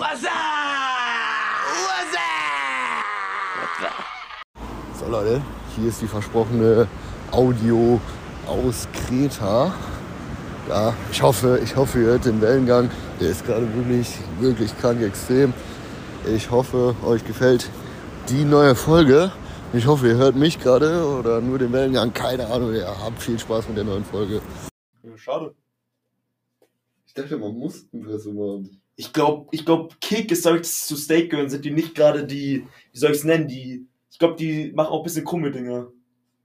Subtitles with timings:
[0.00, 0.32] What's up?
[1.84, 2.16] What's
[3.84, 3.92] up?
[4.98, 5.42] So Leute,
[5.76, 6.88] hier ist die versprochene
[7.30, 8.00] Audio
[8.46, 9.74] aus Kreta.
[10.70, 12.90] Ja, ich hoffe, ich hoffe, ihr hört den Wellengang.
[13.20, 15.52] Der ist gerade wirklich, wirklich krank extrem.
[16.34, 17.68] Ich hoffe, euch gefällt
[18.30, 19.30] die neue Folge.
[19.74, 22.14] Ich hoffe, ihr hört mich gerade oder nur den Wellengang.
[22.14, 22.74] Keine Ahnung.
[22.74, 24.40] Ja, habt viel Spaß mit der neuen Folge.
[25.02, 25.54] Ja, schade.
[27.04, 28.79] Ich dachte, man muss ein Presse machen.
[28.96, 30.52] Ich glaube, ich glaub, Kick ist, dass
[30.82, 33.86] sie zu Steak gehören, sind die nicht gerade die, wie soll ich es nennen, die,
[34.10, 35.90] ich glaube, die machen auch ein bisschen krumme Dinge.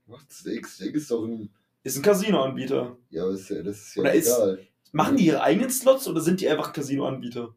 [0.06, 0.66] Macht Steak.
[0.66, 1.50] Steak ist doch ein.
[1.82, 2.96] Ist ein Casino-Anbieter.
[3.10, 4.66] Ja, aber ist ja, das ist ja Oder ist- egal.
[4.92, 7.54] Machen die ihre eigenen Slots oder sind die einfach Casino-Anbieter?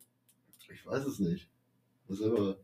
[0.73, 1.47] Ich weiß es nicht.
[2.07, 2.57] Was immer.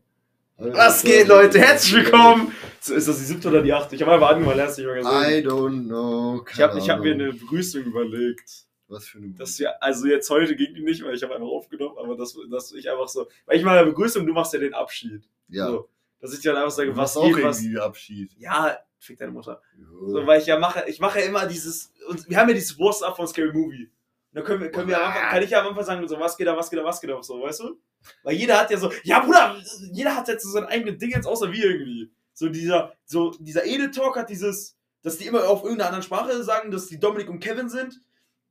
[0.58, 1.58] Was geht, Leute?
[1.58, 2.52] Herzlich willkommen!
[2.80, 3.94] So, ist das die siebte oder die achte?
[3.94, 5.02] Ich habe einfach angemacht, hast nicht mal I
[5.42, 5.48] gesehen.
[5.48, 6.44] don't know.
[6.52, 7.32] Ich habe ich hab mir Keine eine.
[7.34, 8.65] Begrüßung überlegt.
[8.88, 9.34] Was für eine.
[9.34, 12.36] Dass wir, also jetzt heute ging die nicht, weil ich habe einfach aufgenommen, aber dass,
[12.50, 15.28] dass ich einfach so, weil ich mache eine Begrüßung, du machst ja den Abschied.
[15.48, 15.66] ja.
[15.68, 15.88] So,
[16.20, 17.62] dass ich dir dann einfach sage, Du was machst auch geht, was.
[17.78, 18.32] Abschied.
[18.38, 19.60] Ja, fick deine Mutter.
[19.78, 20.08] Jo.
[20.08, 22.78] So, weil ich ja mache, ich mache ja immer dieses, und wir haben ja dieses
[22.78, 23.90] Wurst-Up von Scary Movie.
[24.32, 26.46] Da können wir, können wir Anfang, kann ich ja am Anfang sagen, so, was geht
[26.46, 27.80] da, was geht da, was geht da, so, weißt du?
[28.22, 29.56] Weil jeder hat ja so, ja Bruder,
[29.92, 32.10] jeder hat jetzt so sein eigenes Ding jetzt außer wir irgendwie.
[32.32, 36.70] So dieser, so dieser Edel-Talk hat dieses, dass die immer auf irgendeiner anderen Sprache sagen,
[36.70, 38.00] dass die Dominik und Kevin sind.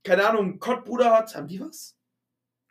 [0.05, 1.97] Keine Ahnung, Kott-Bruder hat, haben die was?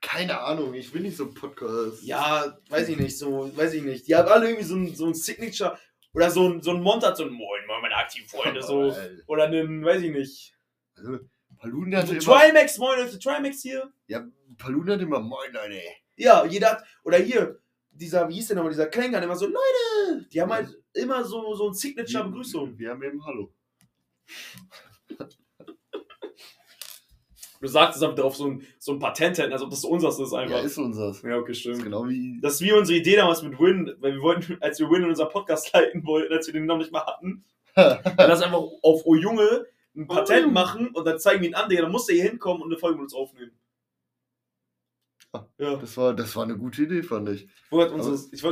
[0.01, 2.03] Keine Ahnung, ich bin nicht so Podcast.
[2.03, 4.07] Ja, weiß ich nicht, so, weiß ich nicht.
[4.07, 5.77] Die haben alle irgendwie so ein, so ein Signature,
[6.13, 8.83] oder so ein, so ein Mont hat so ein Moin, Moin, meine aktiven Freunde, so.
[8.83, 9.11] Alter.
[9.27, 10.55] Oder einen, weiß ich nicht.
[10.97, 11.19] Also,
[11.59, 12.21] Palun hatte immer.
[12.21, 13.93] Trimax, moin Leute, Trimax hier.
[14.07, 14.25] Ja,
[14.57, 15.81] Palun hatte immer Moin, Leute.
[16.15, 17.59] Ja, jeder hat, oder hier,
[17.91, 21.57] dieser, wie hieß der nochmal, dieser Klängern, immer so, Leute, die haben halt immer so,
[21.57, 22.79] so ein Signature-Begrüßung.
[22.79, 23.53] Wir haben eben Hallo.
[27.65, 30.19] Du sagst es aber auf so ein, so ein Patent hätten, als ob das unseres
[30.19, 30.63] ist Ja, einfach.
[30.63, 31.23] ist unseres.
[31.23, 31.83] Ja, okay, Das ist stimmt.
[31.83, 32.39] genau wie.
[32.43, 35.09] Das ist wie unsere Idee damals mit Win, weil wir wollten, als wir Win in
[35.09, 37.43] unser Podcast leiten wollten, als wir den noch nicht mal hatten,
[37.75, 39.65] dann lass einfach auf Oh Junge
[39.97, 40.53] ein Patent Junge.
[40.53, 42.79] machen und dann zeigen wir ihn an, Digga, dann muss der hier hinkommen und eine
[42.79, 43.53] Folge mit uns aufnehmen.
[45.33, 45.47] Ah.
[45.59, 45.77] Ja.
[45.77, 47.45] Das war, das war eine gute Idee, fand ich.
[47.45, 47.95] Ich wollte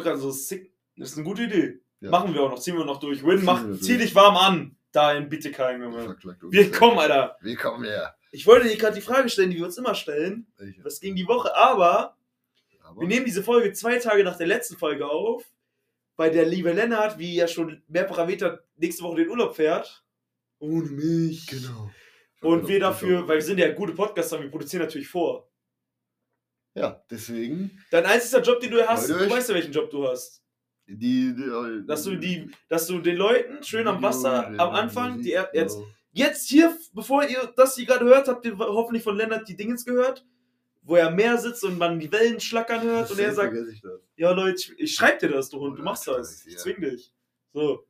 [0.02, 0.72] gerade so sick.
[0.96, 1.80] Das ist eine gute Idee.
[2.00, 2.10] Ja.
[2.10, 3.24] Machen wir auch noch, ziehen wir noch durch.
[3.24, 4.76] Win, mach, wir zieh dich warm an.
[4.90, 6.16] Dahin, bitte kein Junge.
[6.50, 7.36] Wir kommen, Alter.
[7.40, 8.14] Wir kommen her.
[8.32, 10.46] Ich wollte dir gerade die Frage stellen, die wir uns immer stellen.
[10.56, 10.82] Welche?
[10.82, 12.16] Das ging die Woche, aber
[12.82, 15.44] Aber wir nehmen diese Folge zwei Tage nach der letzten Folge auf,
[16.16, 20.02] weil der liebe Lennart, wie ja schon erwähnt hat, nächste Woche den Urlaub fährt.
[20.58, 21.46] Ohne mich.
[21.46, 21.90] Genau.
[22.40, 25.48] Und wir dafür, weil wir sind ja gute Podcaster, wir produzieren natürlich vor.
[26.74, 27.84] Ja, deswegen.
[27.90, 30.42] Dein einziger Job, den du hast, du weißt ja, welchen Job du hast.
[30.86, 35.30] Die, die, Dass du die, dass du den Leuten schön am Wasser am Anfang, die
[35.30, 35.86] jetzt, Genau.
[36.12, 39.84] Jetzt hier, bevor ihr das hier gerade hört, habt ihr hoffentlich von Lennart die Dingens
[39.84, 40.24] gehört,
[40.82, 44.00] wo er am Meer sitzt und man die Wellen schlackern hört und er sagt, das.
[44.16, 46.58] ja Leute, ich, ich schreib dir das, du Hund, du machst das, ich ja.
[46.58, 47.12] zwing dich.
[47.52, 47.86] So,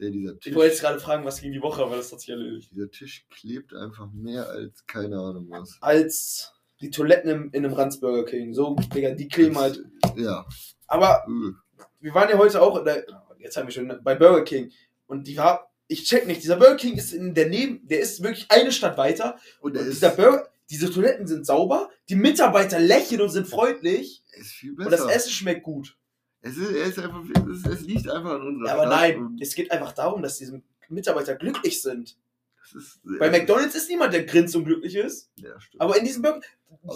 [0.00, 2.20] Der, dieser Tisch, ich wollte jetzt gerade fragen, was ging die Woche, aber das hat
[2.20, 2.70] sich erledigt.
[2.72, 5.76] dieser Tisch klebt einfach mehr als keine Ahnung was.
[5.80, 9.82] Als die Toiletten im, in einem Ranzburger King, so, Digga, die kleben halt.
[10.16, 10.46] Ja.
[10.86, 11.82] Aber Äh.
[12.00, 13.04] wir waren ja heute auch, der,
[13.38, 14.70] jetzt haben wir schon bei Burger King
[15.06, 18.22] und die war, ich check nicht, dieser Burger King ist in der Neben, der ist
[18.22, 23.22] wirklich eine Stadt weiter Und Und dieser Burger, diese Toiletten sind sauber, die Mitarbeiter lächeln
[23.22, 25.06] und sind freundlich ist viel und besser.
[25.06, 25.96] das Essen schmeckt gut.
[26.42, 29.40] es, ist, er ist einfach, es, es liegt einfach an unserer Ja, aber nein, und
[29.42, 32.16] es geht einfach darum, dass diese Mitarbeiter glücklich sind.
[32.64, 35.80] es ist, Bei es- McDonalds ist niemand, der grinst und glücklich ist, Ja, stimmt.
[35.80, 36.40] aber in diesem Burger,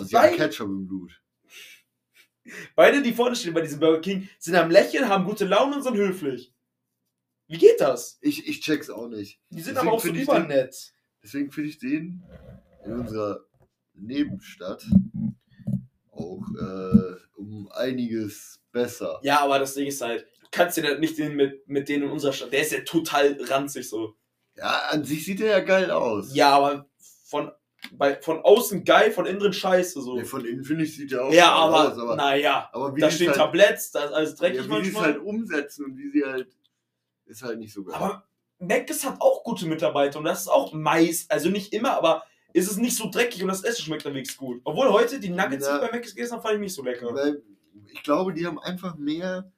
[0.05, 1.19] sie haben beide, Ketchup im Blut.
[2.77, 5.83] beide, die vorne stehen bei diesem Burger King, sind am Lächeln, haben gute Laune und
[5.83, 6.53] sind höflich.
[7.53, 8.19] Wie geht das?
[8.23, 9.39] Ich, ich check's auch nicht.
[9.51, 10.93] Die sind Deswegen aber auch so den- übernett.
[11.23, 12.23] Deswegen finde ich den
[12.85, 13.41] in unserer
[13.95, 14.85] Nebenstadt
[16.11, 19.21] auch äh, um einiges besser.
[19.23, 22.11] Ja, aber das Ding ist halt, du kannst dir nicht den mit, mit denen in
[22.11, 24.15] unserer Stadt, der ist ja total ranzig so.
[24.57, 26.35] Ja, an sich sieht er ja geil aus.
[26.35, 26.87] Ja, aber
[27.27, 27.51] von,
[27.93, 30.17] bei, von außen geil, von innen drin scheiße so.
[30.17, 33.01] Nee, von innen finde ich, sieht er auch Ja, aber, aus, aber, naja, aber wie
[33.01, 35.05] da stehen halt, Tabletts, da ist alles dreckig ja, wie sie es manchmal.
[35.05, 36.49] halt umsetzen und wie sie halt
[37.33, 37.95] ist halt nicht so geil.
[37.97, 38.25] aber
[38.59, 42.71] Mc's hat auch gute Mitarbeiter und das ist auch meist, also nicht immer, aber ist
[42.71, 44.61] es nicht so dreckig und das Essen schmeckt halbwegs gut.
[44.65, 45.83] Obwohl heute die Nuggets, die Ja.
[45.85, 47.13] ich bei Mc's gegessen habe, fand ich nicht so lecker.
[47.15, 47.43] Weil
[47.93, 49.51] ich glaube, die haben einfach mehr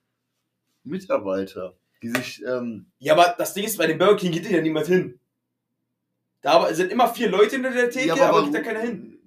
[0.85, 4.61] Mitarbeiter, die sich ähm, Ja, aber das Ding ist, bei dem Burger King geht ja
[4.61, 5.19] niemand hin.
[6.43, 9.19] Da sind immer vier Leute hinter der Theke, aber, warum- geht da keiner hin.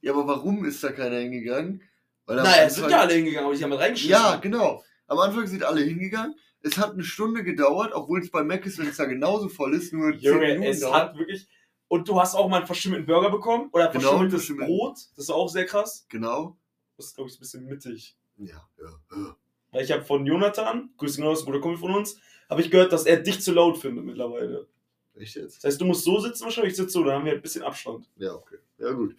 [0.00, 1.82] Ja, aber warum ist da keiner hingegangen?
[2.26, 4.12] Weil Naja, es sind ja alle hingegangen, aber die haben mit reingeschissen.
[4.12, 4.82] Ja, genau.
[5.06, 6.34] Am Anfang sind alle hingegangen.
[6.62, 9.74] Es hat eine Stunde gedauert, obwohl es bei Mac ist, wenn es da genauso voll
[9.74, 10.94] ist, nur 10 Junge, Minuten es dauert.
[10.94, 11.48] hat wirklich.
[11.86, 14.68] Und du hast auch mal einen verschimmelten Burger bekommen oder Genau, verschimmeltes verschimmelt.
[14.68, 14.96] Brot.
[15.16, 16.04] Das ist auch sehr krass.
[16.08, 16.56] Genau.
[16.96, 18.16] Das ist, glaube ich, ein bisschen mittig.
[18.36, 19.00] Ja, ja.
[19.16, 19.36] ja.
[19.70, 22.18] Weil ich habe von Jonathan, Grüße genau, das ist ein guter Kumpel von uns,
[22.50, 24.66] habe ich gehört, dass er dich zu laut findet mittlerweile.
[25.14, 25.58] Echt jetzt?
[25.58, 27.62] Das heißt, du musst so sitzen wahrscheinlich, ich sitze so, dann haben wir ein bisschen
[27.62, 28.08] Abstand.
[28.16, 28.58] Ja, okay.
[28.78, 29.16] Ja, gut.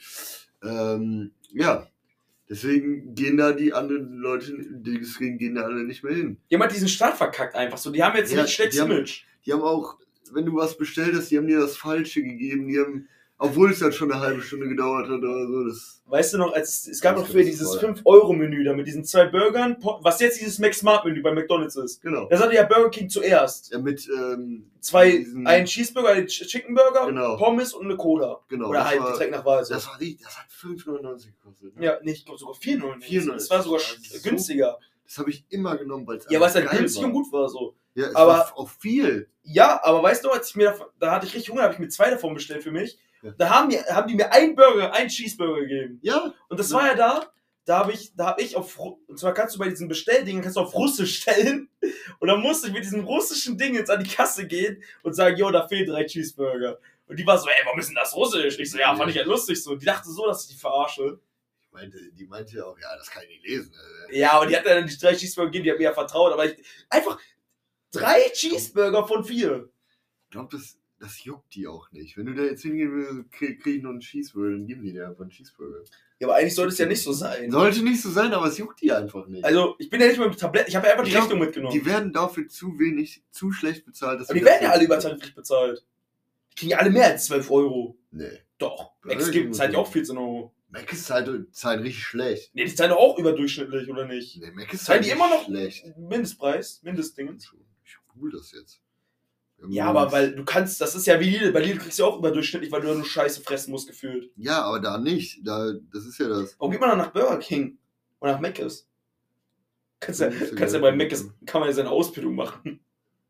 [0.63, 1.87] Ähm, ja.
[2.49, 6.37] Deswegen gehen da die anderen Leute, deswegen gehen da alle nicht mehr hin.
[6.49, 7.91] Die haben halt diesen Start verkackt einfach so.
[7.91, 9.23] Die haben jetzt Ja, nicht schlechtes Image.
[9.45, 9.99] Die haben auch,
[10.33, 12.67] wenn du was bestellt hast, die haben dir das Falsche gegeben.
[12.67, 13.07] Die haben,
[13.39, 15.95] obwohl es dann schon eine halbe Stunde gedauert hat oder so, das.
[16.05, 17.91] Weißt du noch, als es, gab Das noch für dieses voll.
[17.91, 22.01] 5-Euro-Menü da mit diesen zwei Burgern, was jetzt dieses Max Smart Menü bei McDonalds ist.
[22.01, 22.27] Genau.
[22.29, 23.71] Da hatte ja Burger King zuerst.
[23.71, 27.37] Ja, mit, ähm, Zwei, diesen- ein Cheeseburger, ein Ch- Chicken Burger, Genau.
[27.37, 28.39] Pommes und eine Cola.
[28.47, 28.69] Genau.
[28.69, 29.63] Oder das halt Getränk nach Wahl.
[29.65, 29.73] so.
[29.73, 31.75] Das war das hat 5,99 gekostet.
[31.75, 31.85] ne?
[31.85, 33.03] Ja, nee, ich glaube sogar 4,99.
[33.07, 33.33] 4,99.
[33.33, 34.79] Das war sogar Das ist so- günstiger.
[35.05, 37.07] Das habe ich immer genommen, weil es Ja, weil es halt günstig war.
[37.09, 37.75] und gut war so.
[37.95, 39.27] Ja, es Aber- war auch viel.
[39.43, 41.79] Ja, aber weißt du, als ich mir davon, da hatte ich richtig Hunger, habe ich
[41.79, 42.97] mir zwei davon bestellt für mich.
[43.21, 43.31] Ja.
[43.37, 45.99] Da haben, mir, haben die mir einen Burger, einen Cheeseburger gegeben.
[46.01, 46.77] Ja, Und das Ja.
[46.77, 47.31] war ja da,
[47.65, 50.57] da habe ich, da habe ich auf, und zwar kannst du bei diesen Bestelldingen, kannst
[50.57, 51.69] du auf Russisch stellen.
[52.19, 55.37] Und dann musste ich mit diesem russischen Ding jetzt an die Kasse gehen und sagen,
[55.37, 56.79] jo, da fehlen drei Cheeseburger.
[57.07, 58.57] Und die war so, ey, warum ist denn das Russisch?
[58.59, 59.75] Ich so, ja, fand ich halt lustig so.
[59.75, 61.19] Die dachte so, dass ich die verarsche.
[61.61, 63.73] ich meinte, die meinte ja auch, ja, das kann ich nicht lesen.
[64.09, 64.17] äh.
[64.19, 66.45] Ja, aber die hat dann die drei Cheeseburger gegeben, die hat mir ja vertraut, aber
[66.45, 66.57] ich,
[66.89, 67.19] einfach
[67.91, 69.69] drei Cheeseburger von vier.
[70.25, 72.17] Ich glaube, das, das juckt die auch nicht.
[72.17, 74.91] Wenn du da jetzt hingehen willst, krieg, krieg ich noch einen Cheeseburger, dann geben die
[74.91, 75.79] dir einfach einen Cheeseburger.
[76.19, 77.49] Ja, aber eigentlich sollte es ja nicht so sein.
[77.49, 79.45] Sollte nicht so sein, aber es juckt die einfach nicht.
[79.45, 81.39] Also, ich bin ja nicht mit dem Tablett, ich habe ja einfach die glaub, Rechnung
[81.39, 81.73] mitgenommen.
[81.73, 84.19] die werden dafür zu wenig, zu schlecht bezahlt.
[84.19, 85.85] dass aber die werden ja alle übertariflich bezahlt.
[86.51, 87.97] Die kriegen ja alle mehr als 12 Euro.
[88.11, 88.39] Nee.
[88.57, 88.91] Doch.
[89.03, 90.53] Max gibt zahlt ja auch 14 Euro.
[90.71, 92.51] Mac ist halt, zahlt richtig schlecht.
[92.53, 94.37] Nee, die zahlen auch überdurchschnittlich, oder nicht?
[94.41, 95.85] Nee, Mac ist Zahlen halt die immer noch- schlecht.
[95.97, 97.51] Mindestpreis, Mindestdingens.
[97.85, 98.81] Ich google das jetzt.
[99.67, 101.51] Ja, aber weil du kannst, das ist ja wie Lidl.
[101.51, 104.31] Bei Lidl kriegst du ja auch überdurchschnittlich, weil du ja nur Scheiße fressen musst, gefühlt.
[104.37, 105.45] Ja, aber da nicht.
[105.45, 106.55] Da, das ist ja das.
[106.59, 107.77] Warum geht man dann nach Burger King?
[108.21, 108.87] Oder nach Mc's?
[109.99, 112.79] Kannst ja, kannst ja bei Mc's, kann man ja seine Ausbildung machen.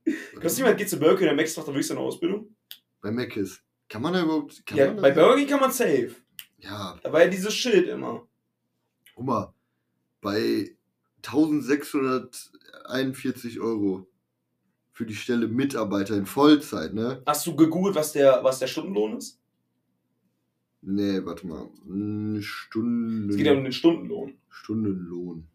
[0.39, 2.55] Kannst du jemand geht zu Burger King, der Mc's macht dann wirklich seine Ausbildung?
[3.01, 3.61] Bei Mac ist.
[3.87, 4.65] Kann man da überhaupt.
[4.65, 6.15] Kann Ja, bei Burger King kann man safe.
[6.57, 8.27] Ja, Da war ja dieses Schild immer.
[9.15, 9.53] guck mal.
[10.21, 10.75] Bei
[11.23, 14.07] 1641 Euro
[14.99, 17.21] für die Stelle Mitarbeiter in Vollzeit, ne?
[17.25, 19.39] Hast du gegoogelt, was der, was der Stundenlohn ist?
[20.81, 21.69] Nee, warte mal.
[22.41, 24.33] Stunden, Es geht ja um den Stundenlohn.
[24.49, 25.47] Stundenlohn.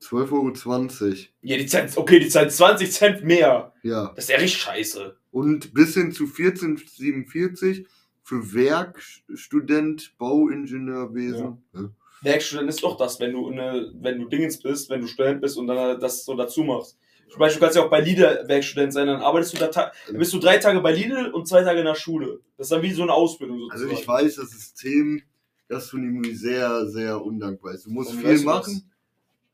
[0.00, 1.16] 12,20 Euro.
[1.42, 3.74] Ja, die zahlen, okay, die zahlen 20 Cent mehr.
[3.82, 4.14] Ja.
[4.14, 5.18] Das ist ja richtig scheiße.
[5.30, 7.84] Und bis hin zu 14,47
[8.22, 11.62] für Werkstudent, Bauingenieurwesen.
[11.74, 11.90] Ja.
[12.22, 15.58] Werkstudent ist doch das, wenn du eine, wenn du Dingens bist, wenn du Student bist
[15.58, 16.98] und dann das so dazu machst.
[17.28, 19.92] Zum Beispiel, du kannst ja auch bei Lidl Werkstudent sein, dann arbeitest du da, ta-
[20.06, 22.40] dann bist du drei Tage bei Lidl und zwei Tage in der Schule.
[22.56, 24.00] Das ist dann wie so eine Ausbildung Also sozusagen.
[24.02, 25.22] ich weiß, das System
[25.68, 27.86] Gastronomie sehr, sehr undankbar ist.
[27.86, 28.90] Du musst Und viel weißt du machen.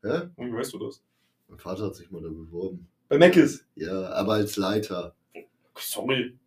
[0.03, 0.21] Hä?
[0.35, 1.01] Und wie weißt du das?
[1.47, 2.87] Mein Vater hat sich mal da beworben.
[3.09, 3.65] Bei Mc's.
[3.75, 5.15] Ja, aber als Leiter.
[5.75, 6.37] Sorry.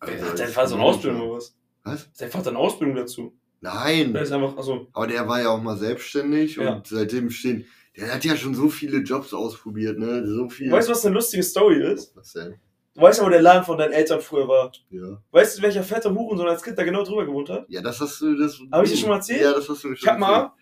[0.00, 0.84] Also hat dein Vater so eine.
[0.84, 1.56] Ausbildung oder was?
[1.84, 2.00] Was?
[2.06, 3.32] Hat dein Vater eine Ausbildung dazu?
[3.60, 4.12] Nein.
[4.12, 6.74] Der ist einfach, also, Aber der war ja auch mal selbstständig Ja.
[6.76, 7.66] und seitdem stehen.
[7.96, 10.26] Der hat ja schon so viele Jobs ausprobiert, ne?
[10.26, 10.70] So viel.
[10.70, 12.14] weißt du, was eine lustige Story ist?
[12.16, 12.54] Was denn?
[12.94, 14.72] Du weißt ja, wo der Laden von deinen Eltern früher war.
[14.90, 15.20] Ja.
[15.30, 17.66] Weißt du, welcher fette Hurensohn als Kind da genau drüber gewohnt hat?
[17.68, 18.36] Ja, das hast du.
[18.36, 19.42] Das, Hab ich dir schon mal erzählt?
[19.42, 20.52] Ja, das hast du mir Ich schon hab mal,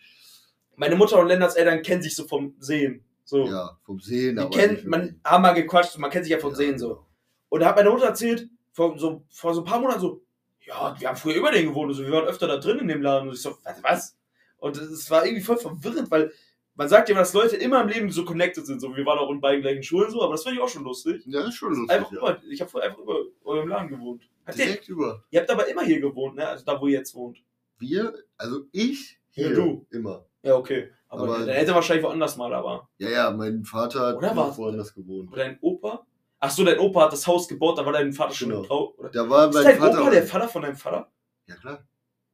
[0.76, 3.04] meine Mutter und Lennarts Eltern kennen sich so vom Sehen.
[3.25, 3.47] So.
[3.47, 4.50] Ja, vom Sehen, die aber.
[4.50, 6.56] kennen, nicht man haben mal gequatscht, man kennt sich ja vom Ja.
[6.56, 7.04] Sehen so.
[7.50, 10.23] Und da hat meine Mutter erzählt, vor so, vor so ein paar Monaten so,
[10.66, 13.02] ja, wir haben früher über den gewohnt, also wir waren öfter da drin in dem
[13.02, 13.28] Laden.
[13.28, 13.82] Und ich so, was?
[13.82, 14.16] was?
[14.58, 16.32] Und es war irgendwie voll verwirrend, weil
[16.78, 18.80] man sagt ja immer, dass Leute immer im Leben so connected sind.
[18.80, 20.85] So, wir waren auch in beiden gleichen Schulen so, aber das finde ich auch schon
[20.85, 21.23] lustig.
[21.26, 21.90] Ja, ist schon lustig.
[21.90, 22.18] Einfach ja.
[22.18, 24.23] über, ich habe vorher einfach über eurem Laden gewohnt.
[24.47, 25.23] Ihr, Direkt über.
[25.30, 26.49] ihr habt aber immer hier gewohnt, ne?
[26.49, 27.38] Also da, wo ihr jetzt wohnt.
[27.78, 29.87] Wir, also ich, Ja, hier, du.
[29.90, 30.25] immer.
[30.42, 30.90] Ja, okay.
[31.08, 32.88] Aber, Aber- deine Eltern wahrscheinlich woanders mal, aber.
[32.99, 34.56] Ja, ja, mein Vater hat Oder was?
[34.56, 35.30] woanders gewohnt.
[35.32, 36.06] Oder dein Opa?
[36.40, 38.62] Ach so, dein Opa hat das Haus gebaut, da war dein Vater schon Genau.
[38.62, 38.94] drauf.
[38.99, 39.11] Oder?
[39.11, 40.00] Da war Ist mein dein Vater.
[40.02, 41.11] Opa der Vater von deinem Vater?
[41.47, 41.85] ja, klar.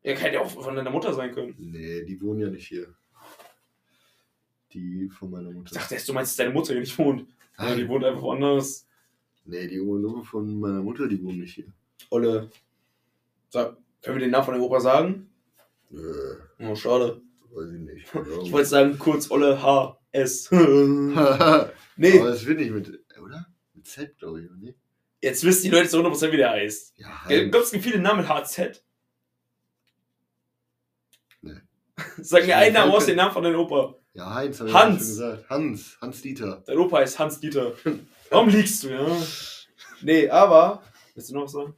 [0.02, 1.54] Er kann ja auch von deiner Mutter sein können.
[1.58, 2.94] Nee, die wohnen ja nicht hier.
[4.75, 5.75] Die von meiner Ich Mutter.
[5.76, 7.26] dachte erst, du meinst, dass deine Mutter hier nicht wohnt.
[7.59, 8.87] Ja, die Nein, wohnt einfach woanders.
[9.45, 11.73] nee, die Urologe von meiner Mutter, die wohnen nicht hier.
[12.11, 12.50] Olle.
[13.49, 15.31] Sag, können wir den Namen von deinem Opa sagen?
[15.93, 17.23] Äh, Oh, schade.
[17.52, 18.12] weiß ich nicht.
[18.45, 19.99] Ich wollte sagen, kurz Olle H.
[20.11, 20.49] S.
[20.52, 22.88] Aber nee, das wird nicht mit,
[23.21, 23.47] oder?
[23.75, 24.73] Mit Z, glaube ich, oder
[25.23, 26.95] jetzt wissen die Leute zu 100% wie der heißt.
[26.99, 28.85] Ja, Gibt es viele Namen mit HZ?
[31.43, 31.52] Nee.
[32.19, 33.97] Sag mir einen Namen aus den Namen von deinem Opa.
[34.14, 34.99] Ja Heinz, habe ich Hans.
[34.99, 35.50] schon gesagt.
[35.50, 36.62] Hans, Hans Dieter.
[36.66, 37.73] Dein Opa heißt Hans Dieter.
[38.30, 39.06] Warum liegst du, ja?
[40.00, 40.83] Nee, aber.
[41.14, 41.75] Willst du noch was sagen?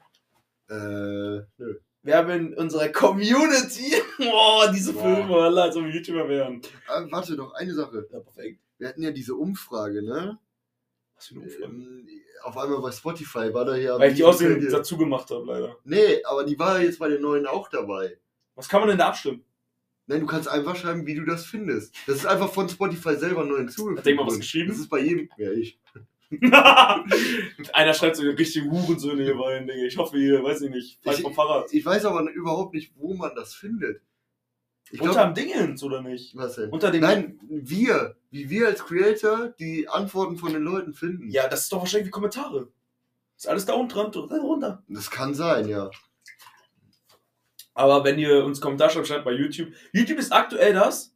[0.69, 1.78] Äh, nö.
[2.02, 5.02] Wir haben in unserer Community, boah, diese Boah.
[5.02, 6.62] Filme, Alter, als ob wir YouTuber wären.
[6.88, 8.07] Ah, warte doch, eine Sache.
[8.12, 8.61] Ja, perfekt.
[8.78, 10.38] Wir hatten ja diese Umfrage, ne?
[11.16, 11.64] Was für eine Umfrage.
[11.64, 12.09] Ähm,
[12.45, 13.99] auf einmal bei Spotify war da ja.
[13.99, 14.23] Weil ich die
[14.59, 15.76] dir- dazu gemacht habe, leider.
[15.85, 18.19] Nee, aber die war jetzt bei den neuen auch dabei.
[18.55, 19.45] Was kann man denn da abstimmen?
[20.08, 21.94] Nein, du kannst einfach schreiben, wie du das findest.
[22.06, 23.98] Das ist einfach von Spotify selber neu hinzugefügt.
[24.00, 24.68] Hat jemand was geschrieben?
[24.68, 25.28] Das ist bei jedem.
[25.36, 25.78] Ja, ich.
[27.72, 29.84] Einer schreibt so richtige Hurensöhne hier rein, Digga.
[29.84, 31.72] Ich hoffe, ihr, weiß ich nicht, falsch Ich- vom Fahrrad.
[31.72, 34.00] Ich weiß aber überhaupt nicht, wo man das findet.
[34.90, 36.36] Ich Unter dem Dingens, oder nicht?
[36.36, 36.70] was denn?
[36.70, 37.00] Unter dem.
[37.00, 41.28] Nein, wir, wie wir als Creator die Antworten von den Leuten finden.
[41.28, 42.68] Ja, das ist doch wahrscheinlich wie Kommentare.
[43.36, 44.84] Ist alles da unten dran, runter.
[44.88, 45.90] Das kann sein, ja.
[47.76, 49.68] Aber wenn ihr uns Kommentar schreibt, schreibt bei YouTube.
[49.92, 51.14] YouTube ist aktuell das,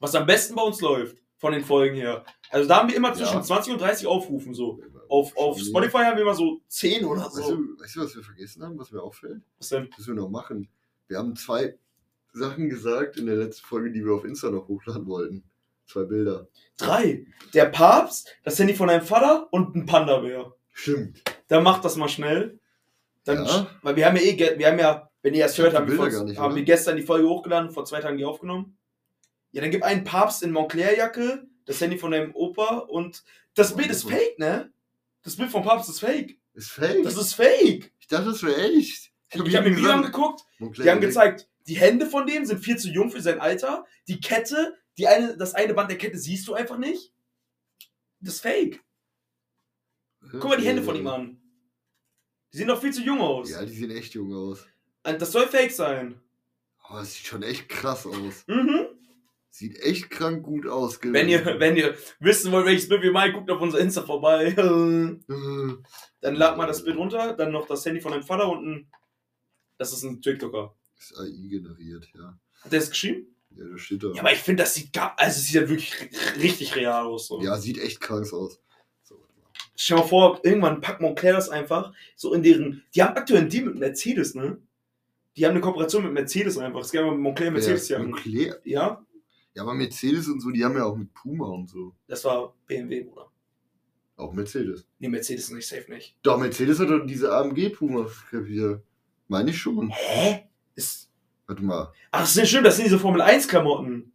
[0.00, 2.24] was am besten bei uns läuft, von den Folgen her.
[2.50, 3.42] Also da haben wir immer zwischen Ja.
[3.42, 4.80] 20 und 30 Aufrufen so.
[5.08, 7.54] Auf, auf Spotify haben wir immer so 10 oder Weißt, so.
[7.56, 9.42] du, weißt du, was wir vergessen haben, was mir auffällt?
[9.58, 9.88] Was denn?
[9.96, 10.68] Was wir noch machen?
[11.06, 11.76] Wir haben zwei
[12.32, 15.44] Sachen gesagt in der letzten Folge, die wir auf Insta noch hochladen wollten.
[15.86, 16.48] Zwei Bilder.
[16.78, 17.26] Drei.
[17.52, 20.54] Der Papst, das Handy von deinem Vater und ein Panda-Bär.
[20.72, 21.22] Stimmt.
[21.48, 22.58] Dann macht das mal schnell.
[23.24, 23.66] Dann, Ja.
[23.82, 26.18] Weil wir haben ja eh, wir haben ja, wenn ihr hab hört, haben, wir, Bilder
[26.18, 28.76] vor, nicht, haben wir gestern die Folge hochgeladen, vor zwei Tagen die aufgenommen.
[29.52, 33.88] Ja, dann gib einen Papst in Montclair-Jacke, das Handy von deinem Opa und das Bild
[33.88, 34.70] ist fake, ne?
[35.22, 36.38] Das Bild vom Papst ist fake.
[36.52, 37.04] Ist fake.
[37.04, 37.90] Das ist fake.
[37.98, 39.12] ich dachte, das wäre echt.
[39.32, 42.90] Ich habe mir Video angeguckt, die haben gezeigt, die Hände von dem sind viel zu
[42.90, 43.86] jung für sein Alter.
[44.06, 47.14] Die Kette, die eine, das eine Band der Kette siehst du einfach nicht.
[48.20, 48.84] Das ist fake.
[50.32, 51.40] Guck mal die Hände von ihm an.
[52.52, 53.48] Die sehen doch viel zu jung aus.
[53.50, 54.66] Ja, die sehen echt jung aus.
[55.06, 56.20] Und Das soll fake sein.
[56.86, 58.44] Aber es sieht schon echt krass aus.
[58.46, 58.86] Mhm.
[59.50, 61.00] Sieht echt krank gut aus.
[61.00, 61.12] gell?
[61.12, 64.50] Wenn ihr, wenn ihr wissen wollt, welches Bild wir meinen, guckt auf unser Insta vorbei.
[64.56, 65.24] Dann
[66.20, 68.90] Äh, lad mal das Bild runter, dann noch das Handy von deinem Vater und ein.
[69.78, 70.74] Das ist ein TikToker.
[70.98, 72.38] Ist AI generiert, ja.
[72.62, 73.26] Hat der das geschrieben?
[73.50, 74.08] Ja, da steht da.
[74.12, 77.06] Ja, aber ich finde, das sieht gar, also es sieht ja wirklich ri- richtig real
[77.06, 77.26] aus.
[77.28, 77.40] So.
[77.42, 78.58] Ja, sieht echt krank aus.
[79.02, 79.22] So.
[79.76, 82.82] Stell dir mal vor, irgendwann packt Montclair das einfach so in deren.
[82.94, 84.58] Die haben aktuell einen Deal mit Mercedes, ne?
[85.36, 86.80] Die haben eine Kooperation mit Mercedes einfach.
[86.80, 87.98] Es einfach Montclair Mercedes ja.
[87.98, 88.56] Nuklear.
[88.64, 89.04] Ja,
[89.54, 91.94] Ja, aber Mercedes und so, die haben ja auch mit Puma und so.
[92.06, 93.30] das war BMW, Bruder.
[94.16, 94.86] Auch Mercedes.
[94.98, 96.16] Nee, Mercedes nicht, safe nicht.
[96.22, 98.08] Doch, Mercedes hat doch diese AMG Puma
[98.46, 98.82] hier.
[99.26, 99.90] Meine ich schon.
[99.90, 100.44] Hä?
[100.76, 101.10] Ist.
[101.46, 101.92] Warte mal.
[102.12, 104.12] Ach, das ist stimmt, das sind diese Formel 1 Klamotten.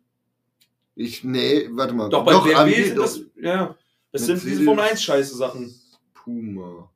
[0.95, 2.09] Ich, nee, warte mal.
[2.09, 3.03] Doch, bei BMW AMG, sind doch.
[3.03, 3.21] das.
[3.35, 3.75] Ja.
[4.11, 4.65] Das sind diese Mercedes.
[4.65, 5.73] Formel 1 scheiße Sachen.
[6.13, 6.89] Puma.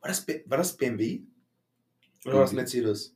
[0.00, 1.22] War das, war das BMW?
[2.24, 2.56] Oder das BMW.
[2.62, 3.14] Mercedes?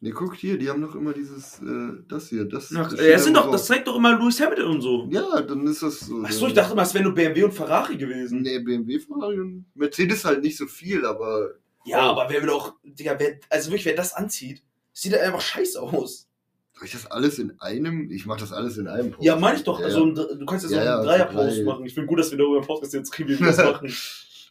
[0.00, 2.70] Ne, guck hier, die haben doch immer dieses, äh, das hier, das.
[2.76, 5.08] Ach, das ja, steht das, sind doch, das zeigt doch immer Lewis Hamilton und so.
[5.10, 6.22] Ja, dann ist das so.
[6.22, 8.42] Achso, ich dachte mal, es wäre nur BMW und Ferrari gewesen.
[8.42, 11.52] Nee, BMW Ferrari und Mercedes halt nicht so viel, aber.
[11.86, 14.62] Ja, aber wer will auch, Digga, wer, also wirklich, wer das anzieht,
[14.92, 16.28] sieht halt einfach scheiße aus.
[16.74, 18.10] Soll ich das alles in einem?
[18.10, 19.24] Ich mach das alles in einem Post.
[19.24, 19.80] Ja, meine ich doch.
[19.80, 21.64] Ja, Also, ein du kannst ja so Ja, einen ja, so Dreier-Post drei.
[21.64, 21.86] machen.
[21.86, 23.94] Ich finde gut, dass wir darüber im Podcast jetzt Reviews machen.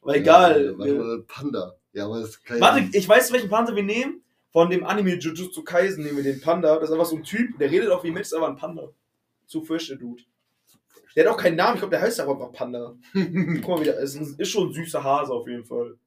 [0.02, 0.66] Aber egal.
[0.66, 1.76] Ja, warte wir- mal, Panda.
[1.96, 4.22] Ja, aber das kann Warte, ich weiß, welchen Panda wir nehmen.
[4.52, 6.76] Von dem Anime Jujutsu Kaisen nehmen wir den Panda.
[6.76, 8.90] Das ist einfach so ein Typ, der redet auch wie Mensch, ist aber ein Panda.
[9.48, 10.24] Zu fürchte Dude.
[11.16, 12.96] Der hat auch keinen Namen, ich glaube, der heißt aber einfach Panda.
[13.14, 15.98] Guck mal wieder, ist, ist schon ein süßer Hase auf jeden Fall.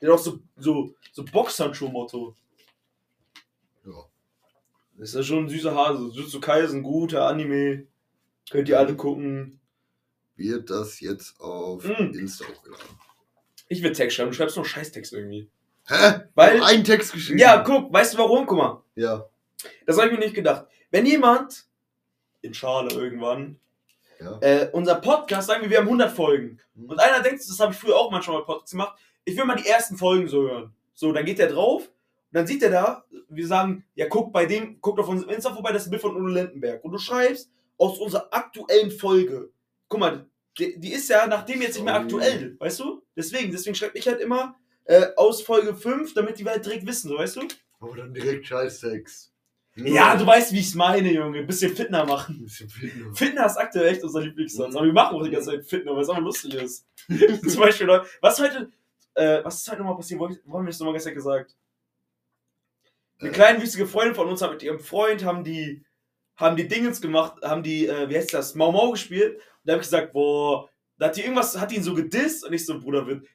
[0.00, 2.36] Der hat auch so, so, so Boxhandschuh-Motto.
[3.86, 3.92] ja.
[4.98, 6.04] Das ist schon ein süßer Hase.
[6.12, 7.86] Jujutsu Kaisen, guter Anime.
[8.50, 9.58] Könnt ihr alle gucken.
[10.36, 12.12] Wird das jetzt auf Mm.
[12.14, 12.86] Insta hochgeladen?
[13.68, 15.48] Ich will Text schreiben, du schreibst nur Scheißtext irgendwie.
[15.88, 16.20] Hä?
[16.34, 17.38] Weil- einen Text geschrieben?
[17.38, 18.46] Ja, guck, weißt du warum?
[18.46, 18.82] Guck mal.
[18.94, 19.26] Ja.
[19.86, 20.66] Das habe ich mir nicht gedacht.
[20.90, 21.64] Wenn jemand
[22.42, 23.58] in Schale irgendwann
[24.20, 24.38] Ja.
[24.40, 26.58] äh, unser Podcast, sagen wir, wir haben 100 Folgen.
[26.74, 26.90] Mhm.
[26.90, 29.56] Und einer denkt, das habe ich früher auch manchmal bei Podcasts gemacht, ich will mal
[29.56, 30.72] die ersten Folgen so hören.
[30.94, 31.90] So, dann geht der drauf und
[32.32, 35.72] dann sieht er da, wir sagen, ja, guck bei dem, guckt auf unserem Insta vorbei,
[35.72, 36.82] das ist ein Bild von Udo Lindenberg.
[36.84, 39.50] Und du schreibst aus unserer aktuellen Folge.
[39.88, 40.26] Guck mal,
[40.58, 43.02] die, die ist ja nachdem jetzt nicht mehr aktuell, weißt du?
[43.16, 47.08] Deswegen, deswegen schreibe ich halt immer äh, aus Folge 5, damit die halt direkt wissen,
[47.08, 47.48] so, weißt du?
[47.80, 49.32] Aber dann direkt Scheißtext.
[49.78, 51.40] Ja, du weißt, wie ich es meine, Junge.
[51.40, 52.36] Ein bisschen Fitner machen.
[52.40, 53.14] Ein bisschen Fitner.
[53.14, 54.70] Fitner ist aktuell echt unser Lieblingssatz.
[54.70, 54.76] Mhm.
[54.78, 56.86] Aber wir machen auch die ganze Zeit Fitner, weil es einfach lustig ist.
[57.46, 57.86] Zum Beispiel,
[58.22, 58.70] was heute,
[59.14, 60.18] äh, was ist heute nochmal passiert?
[60.18, 61.54] Wo wo haben wir das nochmal gestern gesagt?
[63.20, 63.32] Eine Äh.
[63.32, 65.84] kleine wichtige Freundin von uns hat mit ihrem Freund, haben die,
[66.36, 69.36] haben die Dingens gemacht, haben die, äh, wie heißt das, Mau Mau gespielt.
[69.36, 72.44] Und da habe ich gesagt, boah, da hat die irgendwas, hat die ihn so gedisst
[72.44, 73.26] und ich so, Bruder, wird,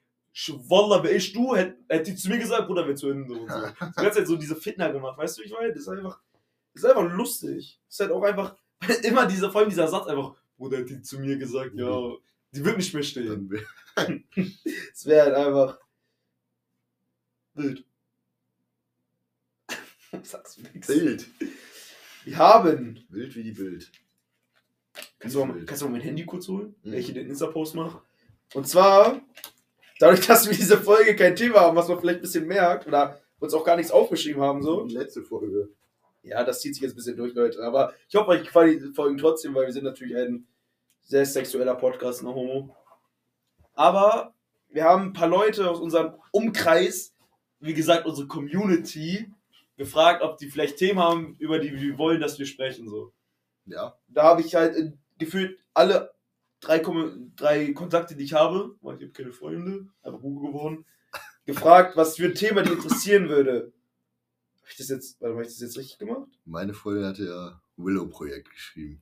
[0.70, 3.50] Wallah, wär ich du, hätte hätt die zu mir gesagt, Bruder, wir zu Ende und
[3.50, 3.60] so.
[3.86, 6.22] Die ganze Zeit so diese Fitner gemacht, weißt du, ich meine, das ist einfach,
[6.74, 7.80] das ist einfach lustig.
[7.88, 8.56] Das ist halt auch einfach,
[9.04, 12.14] immer dieser, vor allem dieser Satz einfach, Bruder, hat die zu mir gesagt, ja,
[12.54, 13.52] die wird nicht mehr stehen.
[14.94, 15.80] Es wäre halt einfach.
[17.56, 17.86] Wild.
[20.24, 20.88] Sagst du nichts.
[20.88, 21.28] Bild.
[22.24, 23.04] Wir haben.
[23.10, 23.92] Wild wie die Bild.
[25.20, 25.68] Kannst du, mal, Wild.
[25.68, 26.92] kannst du mal mein Handy kurz holen, Mhm.
[26.92, 28.02] wenn ich hier den Insta-Post mache?
[28.54, 29.22] Und zwar,
[30.00, 33.20] dadurch, dass wir diese Folge kein Thema haben, was man vielleicht ein bisschen merkt, oder
[33.40, 34.86] uns auch gar nichts aufgeschrieben haben, so.
[34.86, 35.70] Die letzte Folge.
[36.24, 37.64] Ja, das zieht sich jetzt ein bisschen durch, Leute.
[37.64, 40.46] Aber ich hoffe, euch gefallen die Folgen trotzdem, weil wir sind natürlich ein
[41.02, 42.76] sehr sexueller Podcast, ne Homo.
[43.74, 44.36] Aber
[44.70, 47.16] wir haben ein paar Leute aus unserem Umkreis,
[47.60, 49.32] wie gesagt, unsere Community,
[49.82, 52.88] gefragt, ob die vielleicht Themen haben, über die wir wollen, dass wir sprechen.
[52.88, 53.14] So.
[53.66, 53.98] Ja.
[54.08, 56.14] Da habe ich halt äh, gefühlt alle
[56.60, 60.86] drei, Kom- drei Kontakte, die ich habe, weil ich habe keine Freunde, einfach Google geworden,
[61.46, 63.74] gefragt, was für ein Thema die interessieren würde.
[64.60, 66.30] Habe ich das jetzt, warte, habe ich das jetzt richtig gemacht?
[66.46, 69.02] Meine Freundin hatte ja Willow-Projekt geschrieben.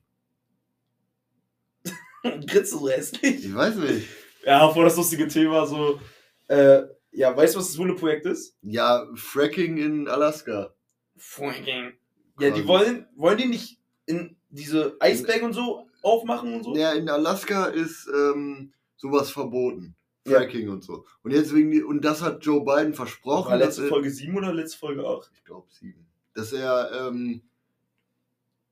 [2.22, 3.44] Grinst du so hässlich?
[3.44, 4.08] Ich weiß nicht.
[4.44, 6.00] Ja, vor das lustige Thema so.
[6.48, 6.82] Äh,
[7.12, 8.56] ja, weißt du, was das Wunde-Projekt ist?
[8.62, 10.74] Ja, Fracking in Alaska.
[11.16, 11.92] Fracking.
[12.38, 16.76] Ja, die wollen, wollen die nicht in diese Eisberge und so aufmachen und so?
[16.76, 19.94] Ja, in Alaska ist ähm, sowas verboten.
[20.26, 20.38] Ja.
[20.38, 21.04] Fracking und so.
[21.22, 23.50] Und jetzt wegen die, und das hat Joe Biden versprochen.
[23.50, 25.30] War letzte Folge 7 oder letzte Folge 8?
[25.34, 27.42] ich glaube sieben, dass er, ähm,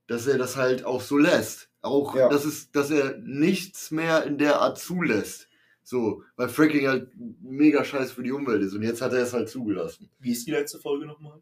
[0.07, 1.71] dass er das halt auch so lässt.
[1.81, 2.29] Auch, Ja.
[2.29, 5.48] dass, es, dass er nichts mehr in der Art zulässt.
[5.89, 8.75] So, weil Fracking halt mega scheiß für die Umwelt ist.
[8.75, 10.11] Und jetzt hat er es halt zugelassen.
[10.19, 11.41] Wie ist die letzte Folge nochmal?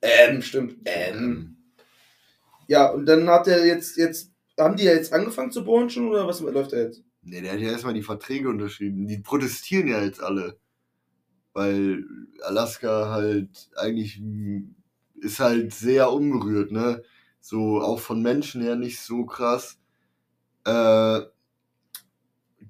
[0.00, 0.76] Ähm, stimmt.
[0.84, 1.56] Ähm.
[2.68, 6.06] Ja, und dann hat er jetzt, jetzt, haben die ja jetzt angefangen zu bohren schon
[6.06, 7.02] oder was läuft da jetzt?
[7.22, 9.08] Ne, der hat ja erstmal die Verträge unterschrieben.
[9.08, 10.56] Die protestieren ja jetzt alle.
[11.54, 12.04] Weil
[12.40, 14.22] Alaska halt eigentlich
[15.16, 17.02] ist halt sehr unberührt, ne?
[17.40, 19.80] So auch von Menschen her nicht so krass.
[20.64, 21.22] Äh,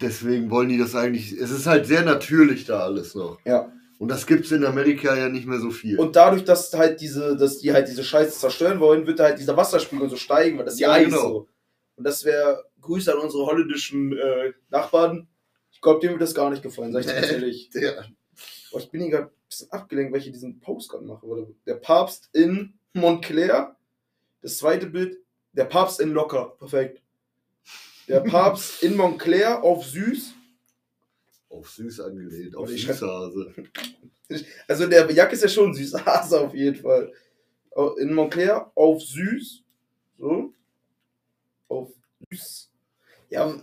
[0.00, 1.32] deswegen wollen die das eigentlich.
[1.32, 3.38] Es ist halt sehr natürlich da alles noch.
[3.44, 3.72] Ja.
[3.98, 5.98] Und das gibt's in Amerika ja nicht mehr so viel.
[5.98, 9.56] Und dadurch, dass halt diese, dass die halt diese Scheiße zerstören wollen, wird halt dieser
[9.56, 11.20] Wasserspiegel so steigen, weil das ist ja, Ja, Eis genau.
[11.28, 11.48] so.
[11.96, 15.28] Und das wäre Grüße an unsere holländischen äh, Nachbarn.
[15.70, 17.70] Ich glaube, denen wird das gar nicht gefallen, sag ich dir ehrlich.
[17.70, 18.04] der,
[18.72, 21.46] Oh, ich bin hier gerade ein bisschen abgelenkt, weil ich hier diesen Post gerade mache.
[21.64, 23.76] Der Papst in Montclair.
[24.42, 25.18] Das zweite Bild,
[25.52, 26.56] der Papst in Locker.
[26.58, 27.00] Perfekt.
[28.08, 30.34] Der Papst in Montclair auf süß.
[31.48, 33.54] auf süß angelehnt, auf Süßhase.
[34.66, 35.94] Also der Jack ist ja schon süß.
[36.06, 37.12] Hase auf jeden Fall.
[37.98, 39.62] In Montclair auf süß.
[40.18, 40.52] So.
[41.68, 41.92] Auf
[42.30, 42.70] süß.
[43.28, 43.54] Ja,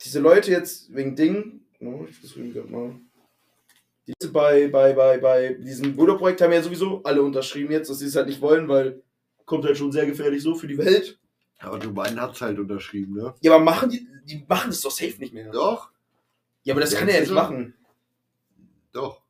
[0.00, 1.60] diese Leute jetzt wegen Ding.
[1.80, 2.94] Oh, ich versuche gerade mal.
[4.06, 7.98] Die Leute bei, bei, bei, bei diesem Buddha-Projekt haben ja sowieso alle unterschrieben jetzt, dass
[7.98, 9.02] sie es halt nicht wollen, weil
[9.44, 11.18] kommt halt schon sehr gefährlich so für die Welt.
[11.62, 13.34] Aber Biden hat's halt unterschrieben, ne?
[13.40, 15.50] Ja, aber machen die, die machen das doch safe nicht mehr.
[15.50, 15.90] Doch,
[16.64, 17.74] Ja, aber das Ja, kann er ja nicht machen.
[18.92, 19.22] doch.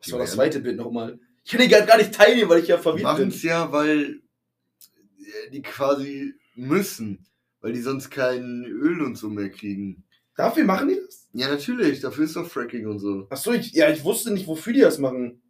[0.00, 1.18] Das war das zweite Bild nochmal.
[1.44, 3.28] Ich kann gerade gar nicht teilnehmen, weil ich ja verwirrt machen bin.
[3.28, 4.20] es ja, weil
[5.18, 7.26] äh, die quasi müssen,
[7.60, 10.04] weil die sonst kein Öl und so mehr kriegen.
[10.36, 11.28] Dafür machen die das?
[11.32, 13.26] Ja, natürlich, dafür ist doch Fracking und so.
[13.30, 15.40] Achso, ich, ja, ich wusste nicht, wofür die das machen.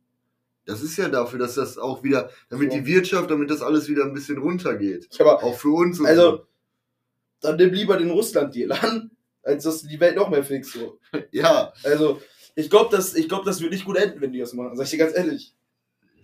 [0.66, 2.78] Das ist ja dafür, dass das auch wieder, damit So.
[2.78, 5.08] die Wirtschaft, damit das alles wieder ein bisschen runtergeht.
[5.20, 6.46] Aber, Auch für uns und also,
[7.40, 9.10] dann nimm lieber den Russland-Deal an,
[9.42, 10.98] als dass die Welt noch mehr fix so.
[11.12, 11.18] so.
[11.32, 12.20] Ja, Also,
[12.54, 14.76] ich glaube, das, ich glaub, das wird nicht gut enden, wenn die das machen.
[14.76, 15.54] Sag ich dir ganz ehrlich.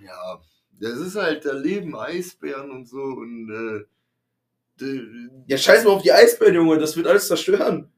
[0.03, 0.41] ja.
[0.83, 3.85] Das ist halt, da leben Eisbären und so und äh,
[5.47, 7.91] Ja, scheiß mal auf die Eisbären, Junge, das wird alles zerstören.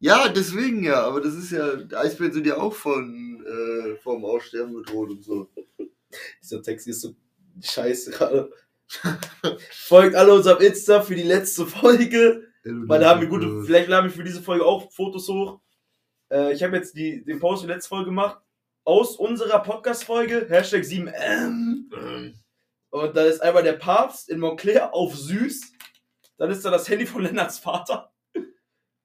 [0.00, 4.72] ja, deswegen ja, aber das ist ja, Eisbären sind ja auch von äh, vom Aussterben
[4.72, 5.50] bedroht und so.
[6.42, 7.14] Dieser Text ist so
[7.60, 8.50] scheiße gerade.
[9.70, 12.48] Folgt alle unserem Insta für die letzte Folge.
[12.64, 15.60] Weil da haben wir gute, vielleicht laden wir für diese Folge auch Fotos hoch.
[16.30, 18.40] Äh, ich habe jetzt die, den Post für die letzte Folge gemacht.
[18.84, 22.32] Aus unserer Podcast-Folge, Hashtag 7M.
[22.90, 25.72] Und da ist einmal der Papst in Montclair auf süß.
[26.36, 28.12] Dann ist da das Handy von Lennarts Vater.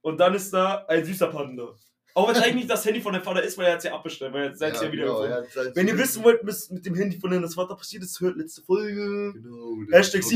[0.01, 1.75] Und dann ist da ein süßer Panda.
[2.17, 3.83] Auch wenn es eigentlich nicht das Handy von deinem Vater ist, weil er hat es
[3.83, 6.83] ja abbestellt, weil er hat es ja, wieder genau, Wenn ihr wissen wollt, was mit
[6.83, 9.33] dem Handy von Lennarts Vater passiert ist, hört letzte Folge.
[9.33, 10.31] Genau, Hashtag das-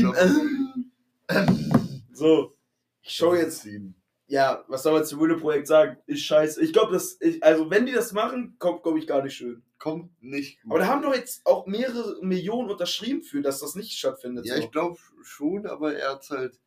[1.28, 1.88] 7M.
[2.12, 2.54] So,
[3.02, 3.96] ich schaue jetzt Sieben.
[4.28, 5.96] ja, was soll man zum Wille-Projekt sagen?
[6.06, 6.62] Ist scheiße.
[6.62, 9.64] Ich glaube, das, ich, also wenn die das machen, kommt, glaube ich, gar nicht schön.
[9.80, 10.70] Kommt nicht gut.
[10.70, 14.46] Aber da haben doch jetzt auch mehrere Millionen unterschrieben für, dass das nicht stattfindet.
[14.46, 14.62] Ja, so.
[14.62, 16.60] ich glaube schon, aber er hat halt.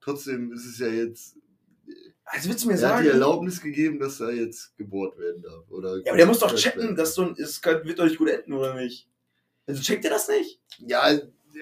[0.00, 1.36] Trotzdem ist es ja jetzt.
[2.24, 3.02] Also willst du mir Er hat sagen?
[3.04, 5.68] die Erlaubnis gegeben, dass er jetzt gebohrt werden darf.
[5.70, 8.28] Oder ja, aber der muss doch checken, dass so ein, es wird doch nicht gut
[8.30, 9.08] enden, oder nicht?
[9.66, 10.60] Also checkt er das nicht?
[10.78, 11.02] Ja,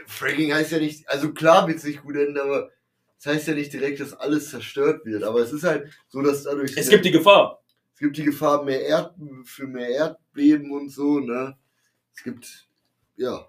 [0.06, 1.08] Fracking heißt ja nicht.
[1.08, 2.70] Also klar wird es nicht gut enden, aber
[3.18, 5.22] es heißt ja nicht direkt, dass alles zerstört wird.
[5.24, 6.76] Aber es ist halt so, dass dadurch.
[6.76, 7.62] Es gibt die Gefahr.
[7.94, 11.56] es gibt die Gefahr mehr Erd für mehr Erdbeben und so, ne?
[12.14, 12.68] Es gibt,
[13.16, 13.46] ja,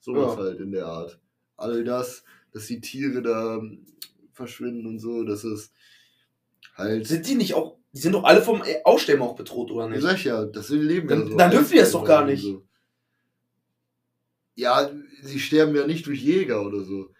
[0.00, 0.44] sowas Ja.
[0.44, 1.18] halt in der Art.
[1.56, 3.62] All das, dass die Tiere da
[4.32, 5.72] verschwinden und so, dass es
[6.74, 7.06] halt.
[7.06, 10.02] Sind die nicht auch, die sind doch alle vom Aussterben auch bedroht, oder Ich nicht?
[10.02, 11.36] sag ja, das sind Leben Dann- ja so.
[11.36, 12.42] dann dürfen die das doch gar nicht.
[12.42, 12.64] So.
[14.54, 14.90] Ja,
[15.22, 17.10] sie sterben ja nicht durch Jäger oder so.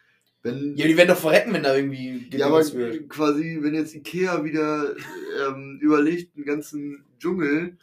[0.42, 3.08] Wenn, Ja, die werden doch verrecken, wenn da irgendwie Ja, aber wird.
[3.08, 4.94] quasi, wenn jetzt Ikea wieder
[5.46, 7.78] ähm, überlegt, einen ganzen Dschungel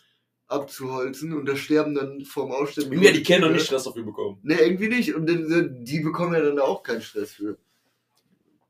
[0.48, 3.00] abzuholzen und da sterben dann vorm Aussterben.
[3.00, 4.40] Hat die Kinder noch nicht Stress dafür bekommen.
[4.44, 5.16] Ne, irgendwie nicht.
[5.16, 7.58] Und dann- die bekommen ja dann auch keinen Stress für.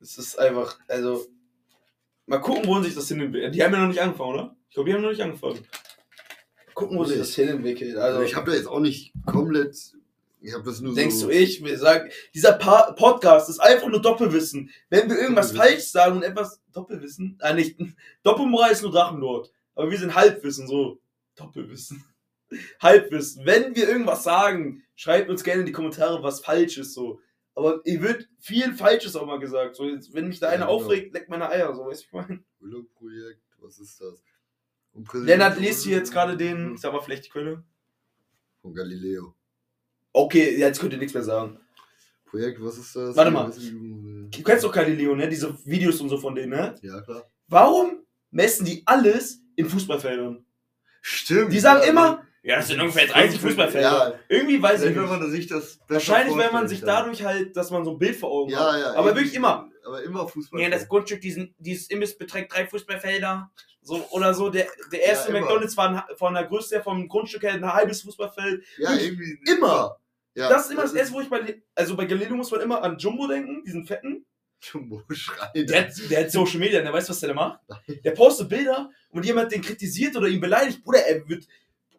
[0.01, 1.25] Es ist einfach, also.
[2.29, 3.55] Mal gucken, wo sich das hin entwickelt.
[3.55, 4.55] Die haben ja noch nicht angefangen, oder?
[4.69, 5.55] Ich glaube, die haben noch nicht angefangen.
[5.55, 7.95] Mal gucken, wo sich das hin entwickelt.
[7.97, 9.75] Also Also, ich habe da jetzt auch nicht komplett.
[10.39, 11.25] Ich habe das nur denkst so.
[11.25, 14.69] du, ich will sagen, dieser pa Podcast ist einfach nur Doppelwissen.
[14.91, 15.75] Wenn wir irgendwas Doppelwissen.
[15.75, 17.79] falsch sagen und etwas Doppelwissen, ah nicht,
[18.23, 19.51] Doppelmoral ist nur Drachenlord.
[19.73, 20.99] Aber wir sind Halbwissen, so.
[21.35, 22.03] Doppelwissen.
[22.79, 23.43] Halbwissen.
[23.43, 27.21] Wenn wir irgendwas sagen, schreibt uns gerne in die Kommentare, was falsch ist, so.
[27.59, 29.75] Aber ihr wird viel Falsches auch mal gesagt.
[29.75, 30.77] So, jetzt, wenn mich da Ja, einer genau.
[30.77, 32.43] aufregt, leckt meine Eier, so, weißt du, ich meine.
[32.61, 34.23] Willow-Projekt, was ist das?
[35.13, 37.63] Lennart liest hier jetzt gerade den, ich sag mal vielleicht die Quelle.
[38.61, 39.35] Von Galileo.
[40.13, 41.59] Okay, jetzt könnt ihr nichts mehr sagen.
[42.25, 43.13] Projekt, was ist das?
[43.17, 43.49] Warte mal.
[43.49, 44.29] mal.
[44.31, 45.27] Du kennst doch Galileo, ne?
[45.27, 46.75] Diese Videos und so von denen, ne?
[46.81, 47.29] Ja, klar.
[47.49, 50.45] Warum messen die alles in Fußballfeldern?
[51.01, 51.51] Stimmt.
[51.51, 53.81] Die sagen ja, immer, ja, das sind ungefähr 30 Fußballfelder.
[54.09, 55.09] Ja, Irgendwie weiß ich wenn nicht.
[55.19, 58.31] man sich das Wahrscheinlich, wenn man sich dadurch halt, dass man so ein Bild vor
[58.31, 58.79] Augen Ja, hat.
[58.79, 58.93] ja.
[58.95, 59.69] Aber wirklich immer.
[59.85, 60.61] Aber immer Fußball.
[60.61, 63.49] Ja, das Grundstück, diesen, dieses Imbiss beträgt drei Fußballfelder.
[63.81, 65.39] So, oder so, der, der erste Ja.
[65.39, 68.63] McDonalds war ein, von der Größe her vom Grundstück her ein halbes Fußballfeld.
[68.77, 69.39] ja, ich- irgendwie.
[69.47, 69.97] immer.
[70.35, 72.81] Ja, das ist immer das erste, wo ich bei, also bei Galileo muss man immer
[72.83, 74.25] an Jumbo denken, diesen fetten.
[74.61, 75.49] Jumbo schreit.
[75.55, 77.59] Der hat, der hat Social Media, der weiß, was der da macht.
[78.03, 80.83] Der postet Bilder und jemand den kritisiert oder ihn beleidigt.
[80.83, 81.47] Bruder, er wird,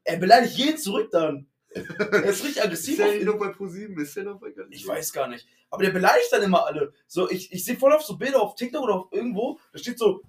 [0.05, 1.47] er beleidigt jeden zurück dann.
[1.73, 2.99] Er ist richtig aggressiv.
[2.99, 3.99] Ist der noch bei ProSieben?
[4.01, 4.77] Ist der noch bei Galileo?
[4.77, 5.47] Ich weiß gar nicht.
[5.71, 6.93] Aber der beleidigt dann immer alle.
[7.07, 9.99] So, ich, ich sehe voll auf so Bilder auf TikTok oder auf irgendwo, da steht
[9.99, 10.23] so,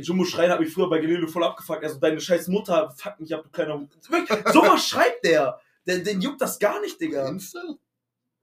[0.00, 1.84] Jumbo Schreiner hat mich früher bei Galileo voll abgefuckt.
[1.84, 3.86] Also deine scheiß Mutter, fuck mich ab, du kleiner.
[4.08, 5.60] Wirklich, sowas schreibt der.
[5.86, 7.28] Den, den juckt das gar nicht, Digga.
[7.28, 7.60] Insta?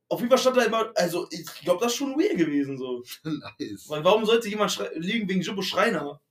[0.07, 3.03] Auf jeden Fall stand da immer, also ich glaube, das ist schon weird gewesen so.
[3.23, 3.89] nice.
[3.89, 6.21] Weil warum sollte jemand liegen wegen Jumbo Schreiner?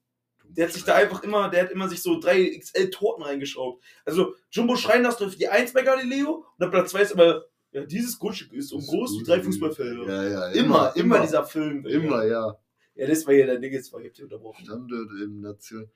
[0.56, 3.82] Der hat sich da einfach immer, der hat immer sich so drei XL Torten reingeschraubt.
[4.04, 7.42] Also Jumbo Schreiner ist auf die 1 bei Galileo und auf Platz 2 ist immer,
[7.72, 10.06] ja, dieses Grundstück ist so groß wie drei Fußballfelder.
[10.06, 10.46] Ja, ja.
[10.52, 11.84] Immer, immer, dieser Film.
[11.86, 12.56] Immer, ja.
[12.94, 14.64] Ja, das war hier der Ding, jetzt war ich hab dich unterbrochen.
[14.64, 15.90] Standort im Nation.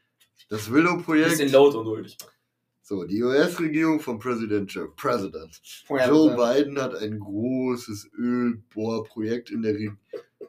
[0.48, 1.50] Das Bisschen Willow-Projekt.
[1.52, 2.16] laut und deutlich.
[2.82, 9.74] So, die US-Regierung von President Joe, President Joe Biden hat ein großes Ölbohrprojekt in der
[9.74, 9.96] Re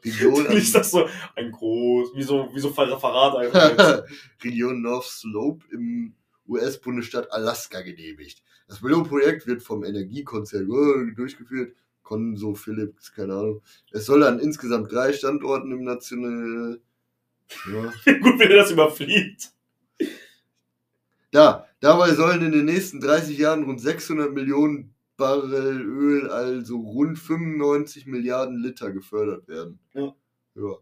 [0.04, 4.04] Region, Nicht das so ein groß, wie so, wie so Verrat einfach.
[4.44, 6.14] Region North Slope im
[6.48, 8.44] US-Bundesstaat Alaska genehmigt.
[8.68, 11.76] Das Willow-Projekt wird vom Energiekonzern äh, durchgeführt.
[12.04, 13.62] Conso Philips, keine Ahnung.
[13.92, 16.82] Es soll an insgesamt drei Standorten im nationalen.
[17.72, 18.14] Ja.
[18.14, 19.52] Gut, wenn er das überfliegt.
[21.32, 27.20] Da, dabei sollen in den nächsten 30 Jahren rund 600 Millionen Barrel Öl, also rund
[27.20, 29.78] 95 Milliarden Liter gefördert werden.
[29.94, 30.16] Ja.
[30.56, 30.76] Ja.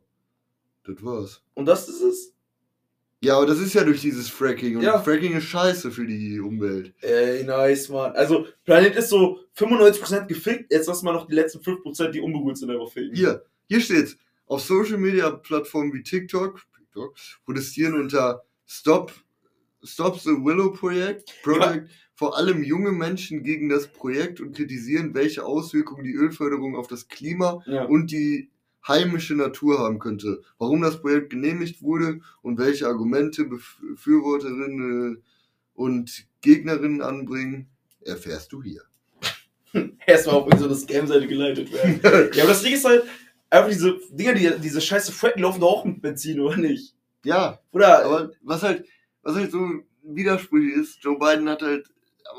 [0.86, 1.44] Das war's.
[1.56, 2.34] Und das ist es?
[3.20, 5.00] Ja, aber das ist ja durch dieses Fracking und Ja.
[5.00, 6.94] Fracking ist scheiße für die Umwelt.
[7.02, 8.14] Ey, nice, Mann.
[8.14, 12.58] Also, Planet ist so 95% gefickt, jetzt lass mal noch die letzten 5%, die unberührt
[12.58, 13.16] sind, einfach ficken.
[13.16, 14.16] Hier, hier steht's.
[14.46, 19.12] Auf Social Media Plattformen wie TikTok, TikTok protestieren unter Stop,
[19.84, 25.46] Stop the Willow Project, Project vor allem junge Menschen gegen das Projekt und kritisieren, welche
[25.46, 27.86] Auswirkungen die Ölförderung auf das Klima Ja.
[27.86, 28.50] und die
[28.88, 35.22] heimische Natur haben könnte, warum das Projekt genehmigt wurde und welche Argumente Befürworterinnen
[35.76, 37.68] und Gegnerinnen anbringen,
[38.02, 38.82] erfährst du hier.
[40.08, 42.00] Erstmal auf irgendeine so Scam-Seite geleitet werden.
[42.34, 43.04] ja, aber das Ding ist halt,
[43.52, 46.96] einfach diese Dinger, die, diese scheiße Fracken laufen doch auch mit Benzin, oder nicht?
[47.24, 48.88] ja, Oder, aber was halt,
[49.22, 49.60] was halt so
[50.02, 51.90] widersprüchlich ist, Joe Biden hat halt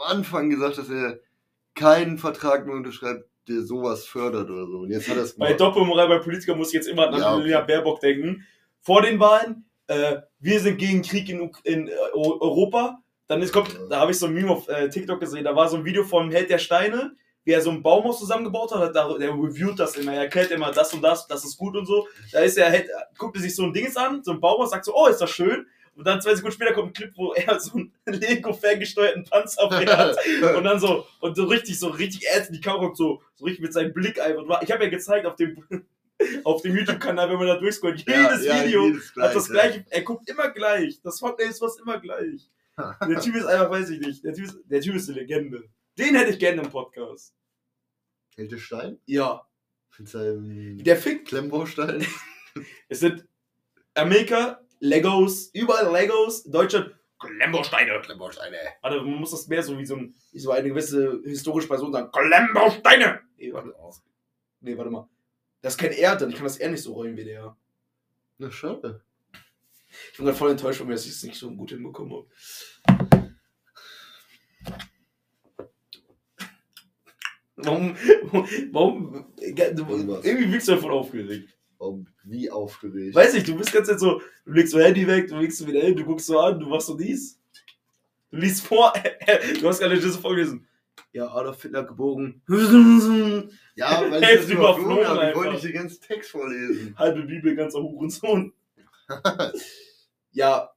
[0.02, 1.20] am Anfang gesagt, dass er
[1.74, 4.78] keinen Vertrag mehr unterschreibt, der sowas fördert oder so.
[4.78, 5.54] Und jetzt hat er bei.
[5.54, 7.66] Doppelmoral bei Politikern muss ich jetzt immer an Ja, Annalena okay.
[7.66, 8.46] Baerbock denken.
[8.80, 12.98] Vor den Wahlen, äh, wir sind gegen Krieg in, in äh, Eu- Europa.
[13.26, 15.68] Dann ist, kommt, da habe ich so ein Meme auf äh, TikTok gesehen, da war
[15.68, 17.12] so ein Video vom Held der Steine,
[17.44, 20.70] wie er so ein Baumhaus zusammengebaut hat, da, der reviewt das immer, er erklärt immer
[20.72, 22.06] das und das, das ist gut und so.
[22.32, 22.84] Da ist er,
[23.18, 25.30] guckt er sich so ein Ding an, so ein Baumhaus, sagt so, oh, ist das
[25.30, 25.66] schön.
[25.98, 30.16] Und dann zwei Sekunden später kommt ein Clip, wo er so einen Lego-ferngesteuerten Panzer fährt.
[30.56, 33.44] Und dann so, und so richtig, so richtig ernst in die Kamera guckt, so, so
[33.44, 34.62] richtig mit seinem Blick einfach.
[34.62, 35.64] Ich habe ja gezeigt auf dem,
[36.44, 39.72] Auf dem YouTube-Kanal, wenn man da durchscrollt, Ja, jedes ja, Video jedes hat das gleich,
[39.72, 39.86] gleiche.
[39.90, 41.00] Er guckt immer gleich.
[41.02, 42.48] Das Thumbnail ist fast immer gleich.
[42.76, 44.24] Der Typ ist einfach, weiß ich nicht.
[44.24, 45.64] Der Typ ist, der typ ist eine Legende.
[45.96, 47.34] Den hätte ich gerne im Podcast.
[48.34, 48.98] Kälte Stein?
[49.06, 49.46] Ja.
[49.98, 51.28] Mit seinem Der fickt.
[51.28, 52.06] Klemmbaustein?
[52.88, 53.26] Es sind
[53.94, 58.00] Amerika, Legos, überall Legos, Deutschland, Klemmbausteine.
[58.00, 58.56] Klemmbausteine.
[58.80, 61.92] Warte, man muss das mehr so wie so, ein, wie so eine gewisse historische Person
[61.92, 62.10] sagen.
[62.12, 63.20] Klemmbausteine!
[63.36, 63.74] Nee, warte,
[64.60, 65.08] nee, warte mal.
[65.60, 66.30] Das ist kein R dann.
[66.30, 67.56] Ich kann das R nicht so rollen wie der.
[68.38, 69.02] Na, schade.
[70.12, 72.28] Ich bin gerade voll enttäuscht von mir, dass ich es nicht so gut hinbekommen habe.
[77.56, 77.96] Warum,
[78.72, 81.57] warum, irgendwie wirkst du davon aufgeregt.
[81.78, 83.14] Warum, wie aufgeregt.
[83.14, 85.66] Weiß ich, du bist ganz jetzt so, du legst so Handy weg, du legst so
[85.66, 87.38] wieder hin, du guckst so an, du machst so dies.
[88.30, 88.92] Du liest vor,
[89.60, 90.66] du hast gerade das vorgelesen.
[91.12, 92.42] Ja, Adolf Hitler geboren.
[93.76, 95.28] Ja, weil ich das überflogen habe.
[95.30, 96.94] Ich wollte nicht den ganzen Text vorlesen.
[96.98, 98.52] Halbe Bibel, ganzer Hurensohn.
[100.32, 100.68] ja,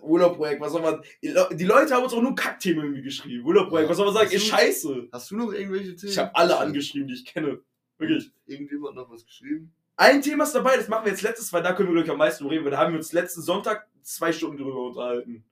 [0.00, 1.00] Urlaubprojekt, was soll man.
[1.22, 3.44] Die Le- Die Leute haben uns auch nur Kackthemen irgendwie geschrieben.
[3.46, 3.90] Urlaubprojekt, Ja.
[3.90, 4.26] was soll man sagen?
[4.26, 5.08] Hast Ist du- scheiße.
[5.12, 6.10] Hast du noch irgendwelche Themen?
[6.12, 7.60] Ich habe alle angeschrieben, die ich kenne.
[7.98, 8.32] Wirklich.
[8.46, 9.72] Irgendjemand noch was geschrieben?
[10.02, 12.10] Ein Thema ist dabei, das machen wir jetzt letztes, weil da können wir glaube ich
[12.10, 15.44] am meisten reden, weil da haben wir uns letzten Sonntag zwei Stunden drüber unterhalten.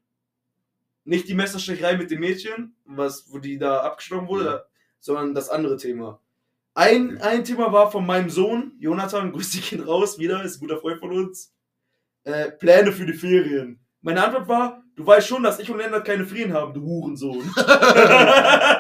[1.05, 4.63] Nicht die Messerstecherei mit dem Mädchen, was, wo die da abgestochen wurde, Ja.
[4.99, 6.19] sondern das andere Thema.
[6.75, 10.61] Ein, ein Thema war von meinem Sohn, Jonathan, grüß dich ihn raus, wieder, ist ein
[10.67, 11.55] guter Freund von uns.
[12.25, 13.79] Äh, Pläne für die Ferien.
[14.03, 17.43] Meine Antwort war, du weißt schon, dass ich und Lennart keine Ferien haben, du Hurensohn.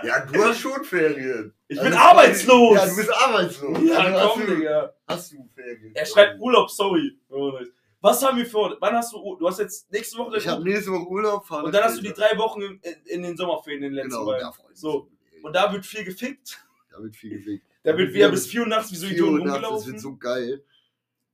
[0.02, 1.52] Ja, du hast schon Ferien.
[1.68, 2.74] Ich Also bin arbeitslos!
[2.76, 3.78] Ja, du bist arbeitslos.
[3.84, 4.94] Ja, also hast, komm, du, Digga.
[5.06, 5.94] hast du Ferien?
[5.94, 7.18] Er schreibt Urlaub, sorry.
[7.28, 7.52] Oh.
[8.00, 8.76] Was haben wir vor?
[8.80, 11.46] Wann hast du Du hast jetzt nächste Woche Ich habe nächste Woche Urlaub.
[11.46, 13.94] fahre und dann hast du die drei Wochen in, in, in den Sommerferien in den
[13.96, 14.48] letzten Genau, beiden.
[14.72, 15.08] So.
[15.42, 16.64] Und da wird viel gefickt.
[16.90, 17.66] Da wird viel gefickt.
[17.82, 19.92] Da wird wieder bis 4 Uhr nachts wie so 4 Idioten nachts, Das rumgelaufen.
[19.92, 20.64] wird so geil.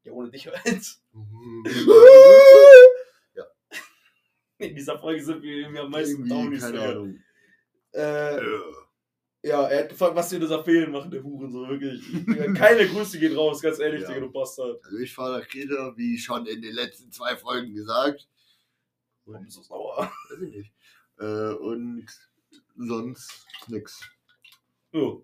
[0.04, 0.98] ja, ohne dich halt.
[4.58, 6.60] In dieser Folge sind wir irgendwie am meisten Downies.
[6.62, 6.90] keine Digga.
[6.90, 7.20] Ahnung.
[7.92, 8.40] Äh,
[9.48, 12.02] ja, er hat gefragt, was wir in dieser Ferien machen, der Huren, so wirklich.
[12.56, 14.08] Keine Grüße gehen raus, ganz ehrlich, Ja.
[14.08, 14.84] Digga, du Bastard.
[14.84, 18.26] Also ich fahre nach Kreta, wie schon in den letzten zwei Folgen gesagt.
[19.24, 20.10] Warum bist du sauer?
[20.30, 20.72] Weiß ich nicht.
[21.18, 22.06] Äh, und
[22.76, 24.00] sonst nix.
[24.92, 25.22] Jo,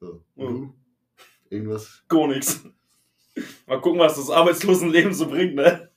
[0.00, 0.24] So.
[0.36, 0.46] Ja.
[0.48, 0.74] Du?
[1.50, 2.02] Irgendwas?
[2.08, 2.64] gar nix.
[3.66, 5.90] Mal gucken, was das Arbeitslosenleben so bringt, ne?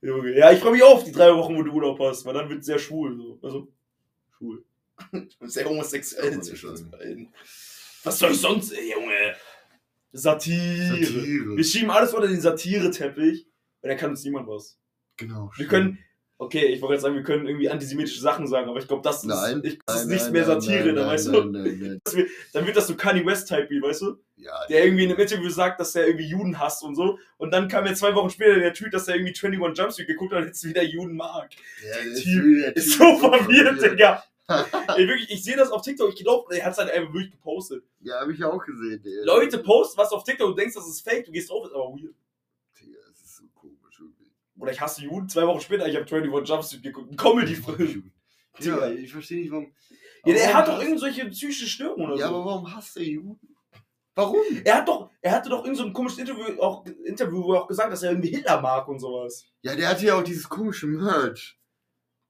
[0.00, 0.36] Junge.
[0.36, 2.64] Ja, ich freue mich auf die drei Wochen, wo du Urlaub hast, weil dann wird
[2.64, 3.16] sehr schwul.
[3.16, 3.38] So.
[3.42, 3.68] Also
[4.40, 4.64] Cool.
[5.42, 7.28] sehr homosexuell zwischen uns beiden.
[8.04, 9.34] Was soll ich sonst, ey, Junge?
[10.12, 10.96] Satire.
[11.04, 11.56] Satire.
[11.56, 13.46] Wir schieben alles unter den Satire-Teppich
[13.82, 14.78] und dann kann uns niemand was.
[15.16, 15.46] Genau.
[15.56, 15.70] Wir stimmt.
[15.70, 15.98] können,
[16.38, 19.18] okay, ich wollte jetzt sagen, wir können irgendwie antisemitische Sachen sagen, aber ich glaube, das
[19.18, 19.60] ist, Nein.
[19.64, 21.32] ich, das ist Nein, nicht nein, mehr Satire, da weißt du?
[21.44, 22.26] nein, nein, nein.
[22.52, 24.16] Dann wird das so Kanye West-Type, wie, weißt du?
[24.36, 27.18] Ja, der irgendwie in einem Interview sagt, dass er irgendwie Juden hasst und so.
[27.38, 30.06] Und dann kam ja zwei Wochen später der Tweet, dass er irgendwie 21 Jump Street
[30.06, 31.50] geguckt hat und jetzt wieder Juden mag.
[31.82, 33.96] der der ist, Typ der Ist Typ so verwirrt, Digga.
[33.96, 34.24] ja,
[34.96, 37.32] Ey, wirklich, ich sehe das auf TikTok, ich glaube, er hat es halt einfach wirklich
[37.32, 37.82] gepostet.
[38.08, 39.02] hab ich auch gesehen.
[39.02, 39.24] Der.
[39.24, 41.88] Leute posten was auf TikTok, du denkst, das ist fake, du gehst drauf, ist aber
[41.90, 42.14] weird.
[42.80, 44.30] Digga, das ist so komisch irgendwie.
[44.58, 48.12] Oder ich hasse Juden, zwei Wochen später, ich habe 21 Jump Street geguckt, ein Comedy-Film.
[48.60, 49.72] Ja, ich verstehe nicht, warum.
[50.24, 52.34] Ja, der warum hat doch irgendwelche psychische Störungen oder Ja, so.
[52.34, 53.38] aber warum hasst der Juden?
[54.16, 54.40] Warum?
[54.64, 57.62] Er hat doch, er hatte doch irgend so ein komisches Interview, auch, Interview, wo er
[57.62, 59.44] auch gesagt, dass er irgendwie Hitler mag und sowas.
[59.62, 61.56] Ja, der hat ja auch dieses komische Merch.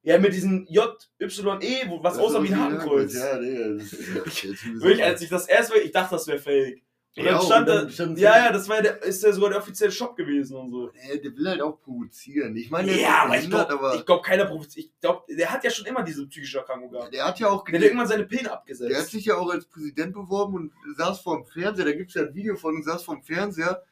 [0.03, 3.15] Ja, mit diesem J-Y-E, was Das aussah wie ein Hakenkreuz.
[3.15, 3.65] Ja, Digga.
[4.81, 6.83] Wirklich, als ich das erst ich dachte, das wäre fake.
[7.17, 9.51] Und Ja, dann und stand dann da, ja, ja, das war der, ist ja sogar
[9.51, 10.91] der offizielle Shop gewesen und so.
[10.93, 12.55] Ey, der will halt auch provozieren.
[12.57, 14.87] Ich meine, der ist Ja, aber ich glaube, glaub, keiner provoziert.
[14.87, 17.13] Ich glaube, der hat ja schon immer diese psychische Erkrankung gehabt.
[17.13, 18.91] der hat ja auch Der hat irgendwann seine Pillen abgesetzt.
[18.91, 21.87] Der hat sich ja auch als Präsident beworben und saß vor dem Fernseher.
[21.87, 23.83] Da gibt es ja ein Video von und saß vor dem Fernseher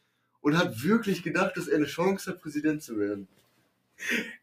[0.41, 3.27] und hat wirklich gedacht, dass er eine Chance hat, Präsident zu werden.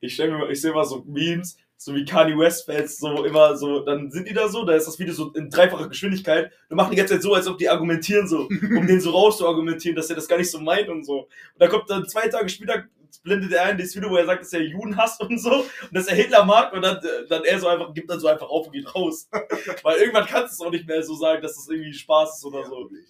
[0.01, 3.57] Ich stell mir ich sehe mal so Memes, so wie Kanye West Fans, so immer
[3.57, 6.77] so, dann sind die da so, da ist das Video so in dreifacher Geschwindigkeit und
[6.77, 10.09] machen die ganze Zeit so, als ob die argumentieren so, um den so rauszuargumentieren, dass
[10.09, 11.21] er das gar nicht so meint und so.
[11.23, 12.85] Und da kommt dann zwei Tage später,
[13.23, 15.67] blendet er ein, das Video, wo er sagt, dass er Juden hasst und so und
[15.91, 18.47] dass er Hitler mag und dann, äh, dann er so einfach, gibt dann so einfach
[18.49, 19.29] auf und geht raus.
[19.83, 22.45] Weil irgendwann kannst du es auch nicht mehr so sagen, dass das irgendwie Spaß ist
[22.45, 22.71] oder Ja, so.
[22.77, 23.05] wirklich.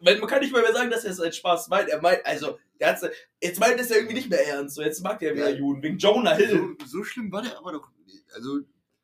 [0.00, 1.88] Weil man kann nicht mal mehr sagen, dass er es als Spaß meint.
[1.88, 3.04] Er meint, also, der hat's,
[3.40, 4.74] jetzt meint er es ja irgendwie nicht mehr ernst.
[4.76, 5.56] So, jetzt mag er wieder Ja.
[5.56, 6.76] Juden, wegen Jonah Hill.
[6.80, 8.24] So, so schlimm war der aber doch nicht.
[8.34, 8.60] Also,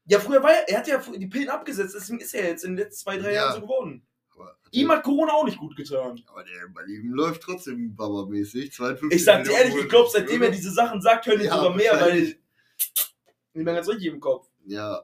[0.07, 2.73] Ja, früher war er, er hat ja die Pillen abgesetzt, deswegen ist er jetzt in
[2.77, 3.43] den letzten zwei, drei Ja.
[3.43, 4.07] Jahren so geworden.
[4.35, 6.23] aber, Ihm hat Corona auch nicht gut getan.
[6.29, 8.73] aber der bei ihm läuft trotzdem Baba-mäßig.
[8.73, 11.75] 52 Ich sag dir ehrlich, ich glaube, seitdem er diese Sachen sagt, hören Ja, sogar
[11.77, 12.01] mehr, weil.
[12.01, 12.39] wahrscheinlich.
[13.55, 14.49] Nicht mehr ganz richtig im Kopf.
[14.65, 15.03] Ja,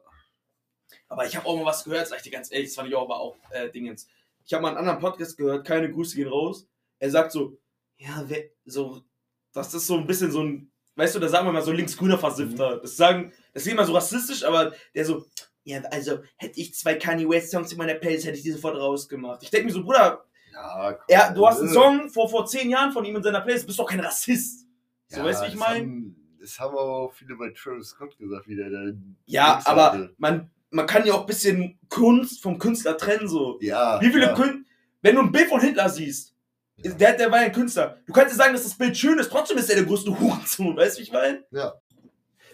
[1.09, 2.95] Aber ich habe auch mal was gehört, sag ich dir ganz ehrlich, das fand ich
[2.95, 4.09] auch aber auch äh, Dingens.
[4.45, 6.67] Ich habe mal einen anderen Podcast gehört, keine Grüße gehen raus.
[6.99, 7.59] er sagt so,
[7.97, 9.03] ja, wer, so,
[9.53, 12.19] das ist so ein bisschen so ein, weißt du, da sagen wir mal so linksgrüner
[12.19, 12.79] Versiffter.
[12.79, 15.25] Das sagen, das ist immer so rassistisch, aber der so,
[15.65, 18.77] ja, also hätte ich zwei Kanye West Songs in meiner Playlist, hätte ich die sofort
[18.77, 19.43] rausgemacht.
[19.43, 22.69] Ich denke mir so, Bruder, Ja, komm, er, du hast einen Song vor, vor zehn
[22.71, 24.67] Jahren von ihm in seiner Playlist, bist doch kein Rassist.
[25.09, 25.81] So, ja, weißt du, wie ich meine?
[25.81, 28.93] haben- Das haben aber auch viele bei Travis Scott gesagt, wie der da.
[29.27, 30.15] Ja, aber hatte.
[30.19, 33.59] man, man kann ja auch ein bisschen Kunst vom Künstler trennen, so.
[33.61, 34.01] Ja.
[34.01, 34.35] Wie viele ja.
[34.35, 34.61] Künstler,
[35.03, 36.35] wenn du ein Bild von Hitler siehst,
[36.77, 36.93] Ja.
[36.93, 37.99] der, der war ja ein Künstler.
[38.07, 40.77] Du kannst dir sagen, dass das Bild schön ist, trotzdem ist er der größte Hurensohn,
[40.77, 41.45] weißt du, wie ich meine?
[41.51, 41.75] Ja.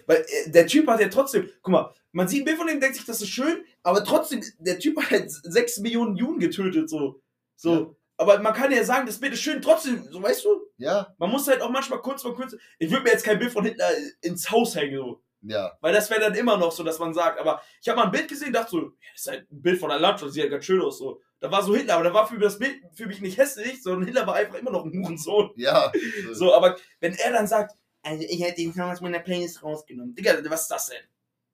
[0.05, 2.79] Weil äh, der Typ hat ja trotzdem, guck mal, man sieht ein Bild von ihm,
[2.79, 6.89] denkt sich, das ist schön, aber trotzdem, der Typ hat halt sechs Millionen Juden getötet,
[6.89, 7.21] so.
[7.55, 7.73] So.
[7.73, 7.87] Ja.
[8.17, 11.29] Aber man kann ja sagen, das Bild ist schön, trotzdem, so weißt du, Ja, man
[11.29, 12.57] muss halt auch manchmal Kunst von Kunst.
[12.79, 13.89] Ich würde mir jetzt kein Bild von Hitler
[14.21, 15.21] ins Haus hängen, so.
[15.41, 15.71] Ja.
[15.81, 18.11] Weil das wäre dann immer noch so, dass man sagt, aber ich habe mal ein
[18.11, 20.49] Bild gesehen, dachte so, ja, das ist halt ein Bild von einer Landschaft, sieht ja
[20.49, 21.21] ganz schön aus, so.
[21.39, 24.05] Da war so Hitler, aber da war für das Bild für mich nicht hässlich, sondern
[24.05, 25.51] Hitler war einfach immer noch ein Hurensohn.
[25.55, 25.91] Ja.
[26.33, 30.15] So, aber wenn er dann sagt, also ich hätte den Song aus meiner Playlist rausgenommen,
[30.15, 31.03] Digga, was ist das denn?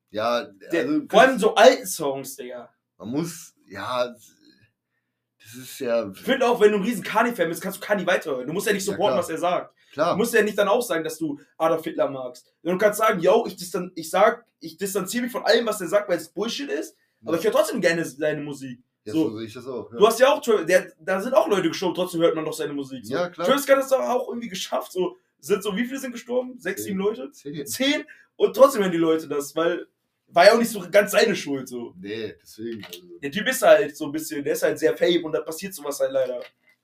[0.09, 2.73] Ja, Der, also, vor allem so alten Songs, Digga.
[2.97, 7.61] man muss, ja, das ist ja Ich finde auch, wenn du ein riesen Kani-Fan bist,
[7.61, 8.47] kannst du Kani weiterhören.
[8.47, 9.23] Du musst ja nicht Ja, supporten, klar.
[9.23, 9.75] was er sagt.
[9.95, 10.17] Du klar.
[10.17, 12.53] musst ja nicht dann auch sagen, dass du Adolf Hitler magst.
[12.63, 15.87] Du kannst sagen, yo, ich, distan ich sag, ich distanziere mich von allem, was er
[15.87, 18.79] sagt, weil es Bullshit ist, aber ich höre trotzdem gerne seine Musik.
[19.05, 19.29] ja, so.
[19.29, 19.89] so sehe ich das auch.
[19.91, 19.97] Ja.
[19.97, 22.73] Du hast ja auch, der, da sind auch Leute gestorben, trotzdem hört man doch seine
[22.73, 23.05] Musik.
[23.05, 23.13] So.
[23.13, 23.47] Ja, klar.
[23.47, 24.91] Travis Scott hat es doch auch irgendwie geschafft.
[24.91, 26.59] So, sind so, wie viele sind gestorben?
[26.59, 26.87] Sechs, Zehn.
[26.87, 27.31] sieben Leute?
[27.31, 27.65] Zehn.
[27.65, 28.03] Zehn?
[28.35, 29.87] Und trotzdem hören die Leute das, weil
[30.27, 31.67] war ja auch nicht so ganz seine Schuld.
[31.69, 31.93] So.
[31.99, 32.83] Nee, deswegen.
[32.83, 35.41] Also, Der Typ ist halt so ein bisschen, der ist halt sehr fame und da
[35.41, 36.41] passiert sowas halt leider.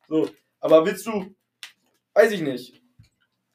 [0.08, 1.34] So, aber willst du,
[2.14, 2.81] weiß ich nicht.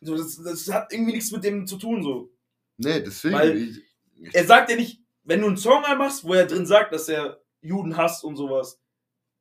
[0.07, 2.31] So, das, das hat irgendwie nichts mit dem zu tun, so.
[2.79, 3.35] nee, deswegen.
[3.35, 6.92] Weil- ich, Er sagt ja nicht, wenn du einen Song anmachst, wo er drin sagt,
[6.92, 8.81] dass er Juden hasst und sowas.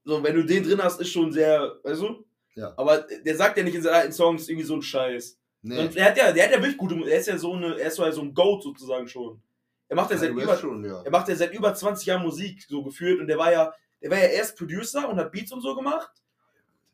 [0.04, 2.26] So, wenn du den drin hast, ist schon sehr, weißt du?
[2.56, 2.74] Ja.
[2.78, 5.38] Aber der sagt ja nicht in seinen alten Songs irgendwie so einen Scheiß.
[5.62, 5.80] nee.
[5.80, 7.88] Und er hat ja, der hat ja wirklich gute, er ist ja so eine, er
[7.88, 9.42] ist so halt so ein Goat sozusagen schon.
[9.88, 11.02] Er macht ja seit über, schon, ja.
[11.04, 14.10] er macht ja seit über 20 Jahren Musik so geführt und der war ja, der
[14.12, 16.10] war ja erst Producer und hat Beats und so gemacht.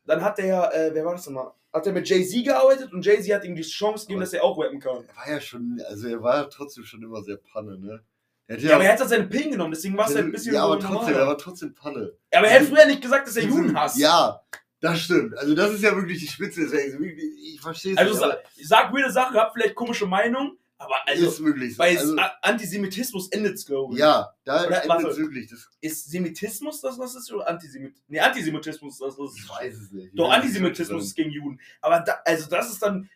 [0.04, 1.52] Dann hat der, äh, wer war das nochmal?
[1.72, 4.44] Hat er mit Jay-Z gearbeitet und Jay-Z hat ihm die Chance gegeben, Aber- dass er
[4.44, 5.04] auch rappen kann.
[5.08, 8.02] Er war ja schon, also er war trotzdem schon immer sehr Panne, ne?
[8.50, 10.54] Hat Ja, aber er hat halt seine Pillen genommen, deswegen war es halt ein bisschen
[10.54, 11.18] ja, aber trotzdem, normaler.
[11.20, 12.12] er war trotzdem Panne.
[12.34, 13.96] Aber er hat früher nicht gesagt, dass er Juden hasst.
[13.98, 14.42] Ja,
[14.80, 15.38] das stimmt.
[15.38, 16.62] Also das ist ja wirklich die Spitze.
[16.64, 18.20] Ich verstehe es Also nicht.
[18.20, 18.38] sa
[18.82, 21.40] sag weirde Sachen, hab vielleicht komische Meinung, aber also ist
[21.74, 21.78] so.
[21.78, 24.00] bei Also, Antisemitismus endet es, glaube ich.
[24.00, 25.48] ja, da endet es wirklich.
[25.50, 27.32] Das, Ist Semitismus das, was ist?
[27.32, 28.04] Oder Antisemitismus?
[28.08, 30.06] Nee, Antisemitismus ist das, was ich weiß es nicht.
[30.08, 31.60] Ich Doch, es Antisemitismus ist gegen Juden.
[31.80, 33.08] Aber da, also das ist dann,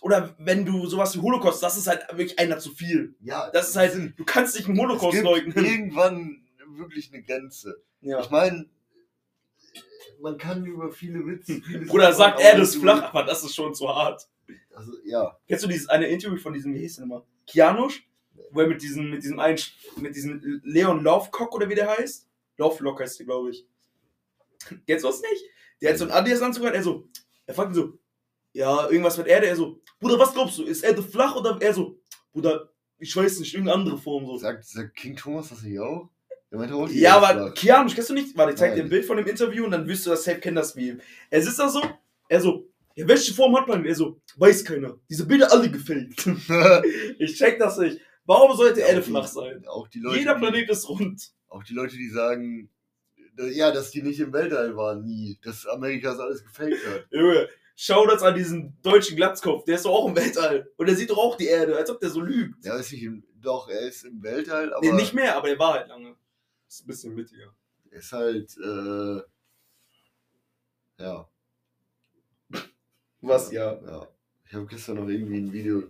[0.00, 3.14] oder wenn du sowas wie Holocaust, das ist halt wirklich einer zu viel.
[3.20, 5.64] Ja, Das ist halt, es du kannst nicht einen es Holocaust gibt leugnen.
[5.64, 6.42] irgendwann
[6.76, 7.82] wirklich eine Grenze.
[8.00, 8.20] Ja.
[8.20, 8.66] Ich meine,
[10.20, 11.60] man kann über viele Witze.
[11.60, 14.28] vieles Bruder sagt, ist du- flach, aber das ist schon zu hart.
[14.74, 15.36] Also, ja.
[15.46, 17.24] Kennst du dieses eine Interview von diesem, wie hieß der nochmal?
[17.46, 18.08] Kianusch?
[18.50, 19.58] Wo er mit diesem, mit diesem einen,
[19.96, 22.28] mit diesem Leon Laufcock oder wie der heißt?
[22.56, 23.66] Lauflock heißt der, glaube ich.
[24.86, 25.44] Kennst du das nicht?
[25.80, 27.08] Der hat so einen Adidas-Anzug an, er so,
[27.46, 27.98] er fragt ihn so,
[28.52, 31.74] ja, irgendwas mit Erde, er so, Bruder, was glaubst du, ist Erde flach oder er
[31.74, 31.98] so,
[32.32, 34.36] Bruder, ich weiß nicht, irgendeine andere Form so.
[34.38, 36.08] Sagt, sagt King Thomas das nicht auch?
[36.50, 37.52] Meinte Ja, aber.
[37.52, 38.36] Kianusch, kennst du nicht?
[38.36, 38.86] Warte, ich zeig dir Nein.
[38.86, 41.00] ein Bild von dem Interview und dann wirst du das safe kennen, das Meme.
[41.30, 41.82] Er sitzt da so,
[42.28, 43.84] er so, ja, welche Form hat man?
[43.84, 44.96] Er so, weiß keiner.
[45.08, 46.26] Diese Bilder alle gefaked.
[47.18, 48.00] ich check das nicht.
[48.24, 49.66] Warum sollte Erde Auch die- flach sein?
[49.66, 51.32] Auch die Leute, Jeder die- Planet ist rund.
[51.48, 52.70] Auch die Leute, die sagen,
[53.52, 55.38] ja, dass die nicht im Weltall waren, nie.
[55.42, 57.06] Dass Amerika das alles gefaked hat.
[57.10, 59.64] Junge, schau das an diesen deutschen Glatzkopf.
[59.64, 60.70] Der ist doch auch im Weltall.
[60.76, 62.64] Und der sieht doch auch die Erde, als ob der so lügt.
[62.64, 65.58] Ja, ist nicht im, doch, er ist im Weltall, aber Nee, nicht mehr, aber der
[65.58, 66.14] war halt lange.
[66.68, 67.54] Ist ein bisschen mittiger.
[67.90, 69.20] er ist halt, äh,
[71.02, 71.28] ja.
[73.22, 73.78] Was, ja.
[73.86, 74.06] Ja.
[74.48, 75.82] Ich habe gestern noch irgendwie ein Video.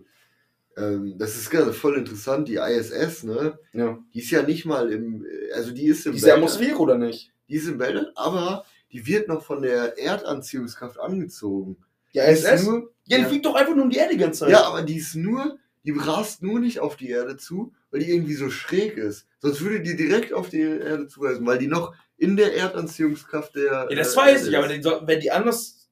[0.77, 3.59] Ähm, das ist gerade voll interessant, die ISS, ne?
[3.73, 3.99] ja.
[4.13, 6.39] Die ist ja nicht mal im, also die ist im Diese Weltall.
[6.43, 7.31] Atmosphäre oder nicht?
[7.47, 11.77] Die ist im Weltall, aber die wird noch von der Erdanziehungskraft angezogen.
[12.13, 13.29] Ja, Die ist nur, Ja, die ja.
[13.29, 14.49] fliegt doch einfach nur um die Erde die ganze Zeit.
[14.51, 18.09] Ja, aber die ist nur, die rast nur nicht auf die Erde zu, weil die
[18.11, 19.27] irgendwie so schräg ist.
[19.39, 23.87] Sonst würde die direkt auf die Erde zuweisen, weil die noch in der Erdanziehungskraft der.
[23.89, 24.85] Ja, das äh, weiß ich, aber ist.
[24.85, 25.82] die, wenn die anders.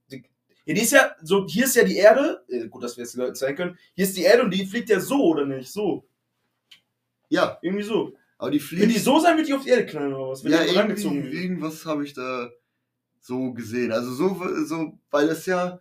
[0.71, 2.43] Ja, die ist ja, so, hier ist ja die Erde.
[2.47, 3.77] Äh, gut, dass wir jetzt die Leute zeigen können.
[3.93, 5.71] Hier ist die Erde und die fliegt ja so, oder nicht?
[5.71, 6.05] So.
[7.29, 8.13] Ja, Irgendwie so.
[8.37, 8.95] aber die Wenn fliegt.
[8.95, 10.43] die so sein, wird die auf die Erde knallen oder was?
[10.43, 11.33] Wenn ja, die rangezogen wird.
[11.33, 12.49] irgendwas habe ich da
[13.19, 13.91] so gesehen.
[13.91, 15.79] Also so, so, weil es ja,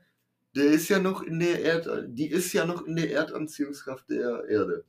[0.55, 4.45] der ist ja noch in der Erd, die ist ja noch in der Erdanziehungskraft der
[4.49, 4.85] Erde.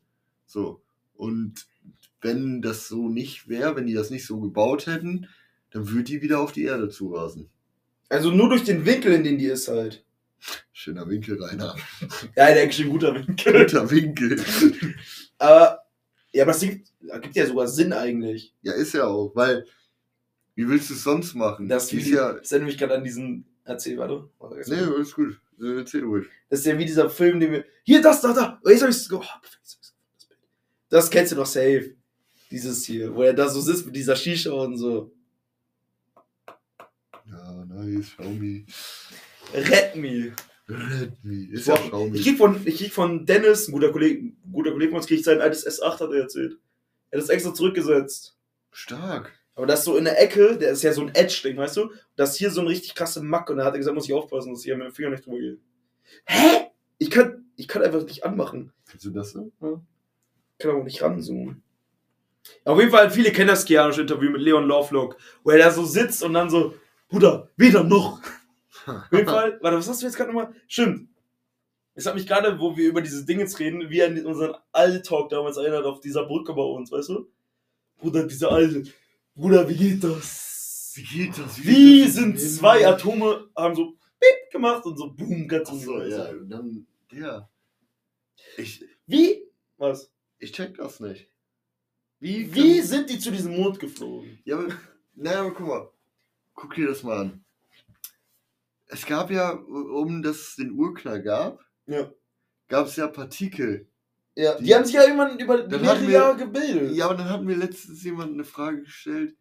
[0.46, 0.82] So.
[1.16, 1.68] Und
[2.22, 5.28] wenn das so nicht wäre, wenn die das nicht so gebaut hätten,
[5.72, 7.50] dann würde die wieder auf die Erde zurasen.
[8.12, 10.04] Also nur durch den Winkel, in den die ist halt.
[10.74, 11.76] Schöner Winkel, Rainer.
[12.36, 13.66] Ja, der eigentlich ein guter Winkel.
[13.66, 14.44] Guter Winkel.
[15.38, 15.80] Aber,
[16.34, 16.88] ja, aber es gibt,
[17.36, 18.54] ja sogar Sinn eigentlich.
[18.62, 19.66] Ja, ist ja auch, weil,
[20.54, 21.68] wie willst du es sonst machen?
[21.68, 24.30] Das, Die ist ja, das erinnert mich gerade an diesen, erzähl, warte.
[24.68, 25.40] nee, alles gut.
[25.60, 26.28] Äh, Erzähl ruhig.
[26.50, 28.90] Das ist ja wie dieser Film, den wir, hier, das, da, da, oh, jetzt hab
[28.90, 29.24] ich's, oh,
[29.64, 29.94] das.
[30.90, 31.96] Das kennst du doch safe.
[32.52, 35.12] Dieses hier, wo er da so sitzt mit dieser Shisha und so.
[37.92, 38.66] Ja, nice, Xiaomi.
[39.54, 40.34] Red me.
[40.68, 41.48] Red me.
[41.52, 42.18] Ist Boah, ja Xiaomi.
[42.18, 45.20] Ich krieg von, ich krieg von Dennis, ein guter Kollege, guter Kollege von uns, krieg
[45.20, 46.58] ich sein altes S8, hat er erzählt.
[47.10, 48.38] Er hat das extra zurückgesetzt.
[48.72, 49.34] Stark.
[49.56, 51.92] Aber das so in der Ecke, der ist ja so ein Edge-Ding, weißt du?
[52.16, 54.14] Das ist hier so ein richtig krasse Mack und da hat er gesagt, muss ich
[54.14, 55.58] aufpassen, dass ich hier mit dem Finger nicht drüber gehe.
[56.26, 56.68] Hä?
[56.98, 58.72] Ich kann, ich kann einfach nicht anmachen.
[58.88, 59.52] Kannst du das so?
[59.60, 61.64] Ich kann aber nicht ranzoomen.
[62.64, 65.86] Auf jeden Fall, viele kennen das Keanische Interview mit Leon Lovelock, wo er da so
[65.86, 66.74] sitzt und dann so,
[67.12, 68.22] Bruder, weder noch.
[68.88, 70.56] Auf jeden Fall, warte, was hast du jetzt gerade nochmal?
[70.68, 71.10] Stimmt.
[71.94, 75.30] Es hat mich gerade, wo wir über diese Dinge jetzt reden, wie an unseren All-Talk
[75.30, 77.30] damals erinnert, auf dieser Brücke bei uns, weißt du?
[77.98, 78.84] Bruder, diese alte.
[79.36, 80.94] Bruder, wie geht das?
[80.96, 81.58] Wie geht das?
[81.64, 82.14] Wie geht das?
[82.16, 86.10] sind zwei Atome, haben so Bip gemacht und so Boom, ganz Achso, unten.
[86.12, 87.50] ja, und dann, ja.
[88.58, 89.44] Ich, Wie?
[89.78, 90.12] Was?
[90.40, 91.30] ich check das nicht.
[92.20, 92.54] Wie?
[92.56, 94.40] Wie sind die zu diesem Mond geflogen?
[94.46, 94.70] Ja, aber,
[95.16, 95.90] naja, aber guck mal.
[96.62, 97.44] Guck dir das mal an.
[98.88, 102.12] Es gab ja, um dass es den Urknall gab, Ja.
[102.68, 103.88] gab es ja Partikel.
[104.36, 106.94] Ja, die, Die- haben sich ja irgendwann über mehrere Jahre gebildet.
[106.96, 109.36] Ja, aber dann hat mir letztens jemand eine Frage gestellt,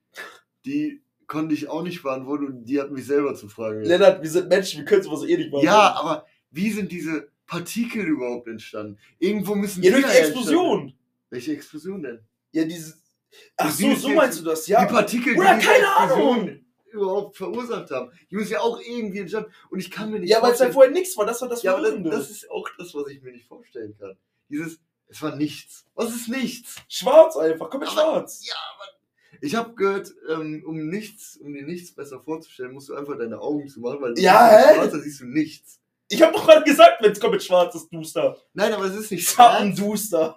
[0.64, 3.82] die konnte ich auch nicht beantworten und die hat mich selber zu fragen.
[3.84, 5.64] Lennart, wir sind Menschen, wir können sowas eh nicht machen.
[5.64, 8.98] Ja, aber wie sind diese Partikel überhaupt entstanden?
[9.18, 10.80] Irgendwo müssen ja durch die die ja Explosion.
[10.80, 10.98] entstanden-
[11.28, 12.20] Welche Explosion denn?
[12.52, 12.94] Ja, diese.
[13.58, 14.84] Ach so, so die meinst du das, ja.
[14.84, 16.64] die Partikel, Oder die keine Ahnung.
[16.92, 18.10] Überhaupt verursacht haben.
[18.30, 19.52] Die müssen ja auch irgendwie entstanden.
[19.70, 21.62] Und ich kann mir nicht Ja, weil es ja vorher nichts war, das war das
[21.62, 24.16] ja, aber das, das ist auch das, was ich mir nicht vorstellen kann.
[24.48, 24.78] Dieses,
[25.08, 25.84] es war nichts.
[25.94, 26.76] Was ist nichts?
[26.88, 28.42] Schwarz einfach, komm mit Aber- schwarz.
[28.46, 32.94] Ja, aber ich habe gehört, ähm, um nichts, um dir nichts besser vorzustellen, musst du
[32.94, 34.74] einfach deine Augen zumachen, weil Ja, hä?
[34.74, 35.78] schwarz, da siehst du nichts.
[36.12, 38.36] Ich hab doch gerade gesagt, wenn es kommt mit schwarz, ist Duster.
[38.52, 39.60] Nein, aber es ist nicht schwarz.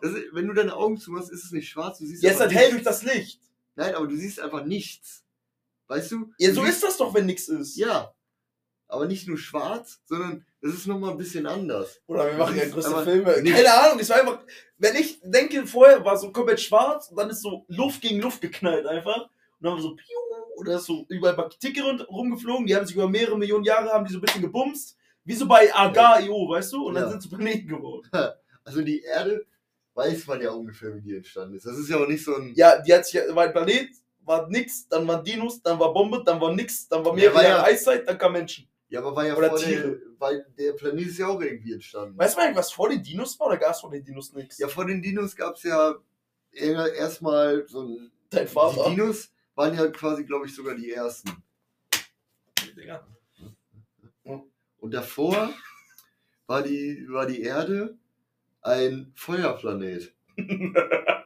[0.02, 1.98] Das ist, wenn du deine Augen zumachst, ist es nicht schwarz.
[1.98, 3.42] Du siehst Jetzt einfach halt hell durch das Licht.
[3.76, 5.24] Nein, aber du siehst einfach nichts.
[5.88, 6.32] Weißt du?
[6.38, 7.76] Ja, so ist das doch, wenn nichts ist.
[7.78, 8.14] Ja.
[8.88, 12.00] Aber nicht nur schwarz, sondern es ist nochmal ein bisschen anders.
[12.06, 13.42] Oder wir machen ja aber Filme.
[13.42, 14.40] nicht- Keine Ahnung, es war einfach.
[14.78, 18.42] Wenn ich denke, vorher war so komplett schwarz und dann ist so Luft gegen Luft
[18.42, 19.22] geknallt einfach.
[19.24, 19.30] Und
[19.62, 20.06] dann haben wir so piu,
[20.58, 24.12] oder ist so überall rund- rumgeflogen, die haben sich über mehrere Millionen Jahre haben die
[24.14, 24.96] so ein bisschen gebumst.
[25.26, 26.88] Wie so bei Agar.io, weißt du?
[26.88, 27.10] Und dann Ja.
[27.12, 28.10] sind so Planeten geworden.
[28.66, 29.46] Also die Erde
[29.94, 31.66] weiß man ja ungefähr, wie die entstanden ist.
[31.66, 32.54] Das ist ja auch nicht so ein.
[32.56, 33.90] Ja, die hat sich, ja- war ein Planet,
[34.26, 37.44] war nix, dann waren Dinos, dann war Bombe, dann war nix, dann war Ja, war
[37.44, 38.68] Jahre ja- Eiszeit, dann kam Menschen.
[38.90, 40.02] Ja, aber war ja Oder vor der, Tiere.
[40.20, 42.18] weil der Planet ist ja auch irgendwie entstanden.
[42.18, 44.58] Weißt du eigentlich, was vor den Dinos war oder gab es vor den Dinos nichts?
[44.60, 45.96] Ja, vor den Dinos gab es ja
[46.52, 48.12] erstmal so ein.
[48.30, 48.90] Dein Die Vater.
[48.92, 51.32] Dinos waren ja quasi, glaube ich, sogar die ersten.
[52.78, 53.06] Digga.
[54.78, 55.52] Und davor
[56.48, 57.98] war die, war die Erde
[58.62, 60.14] ein Feuerplanet.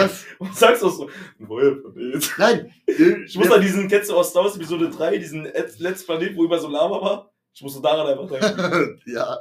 [0.00, 0.24] Was?
[0.38, 1.08] Was sagst du so?
[1.38, 2.34] Ein neuer Planet.
[2.38, 2.72] Nein!
[2.86, 6.36] Ich muss an diesen, kennst du aus Star Wars Episode 3, diesen et- letzten Planet,
[6.36, 7.30] wo über so Lava war?
[7.52, 9.00] Ich musste daran einfach denken.
[9.06, 9.38] ja.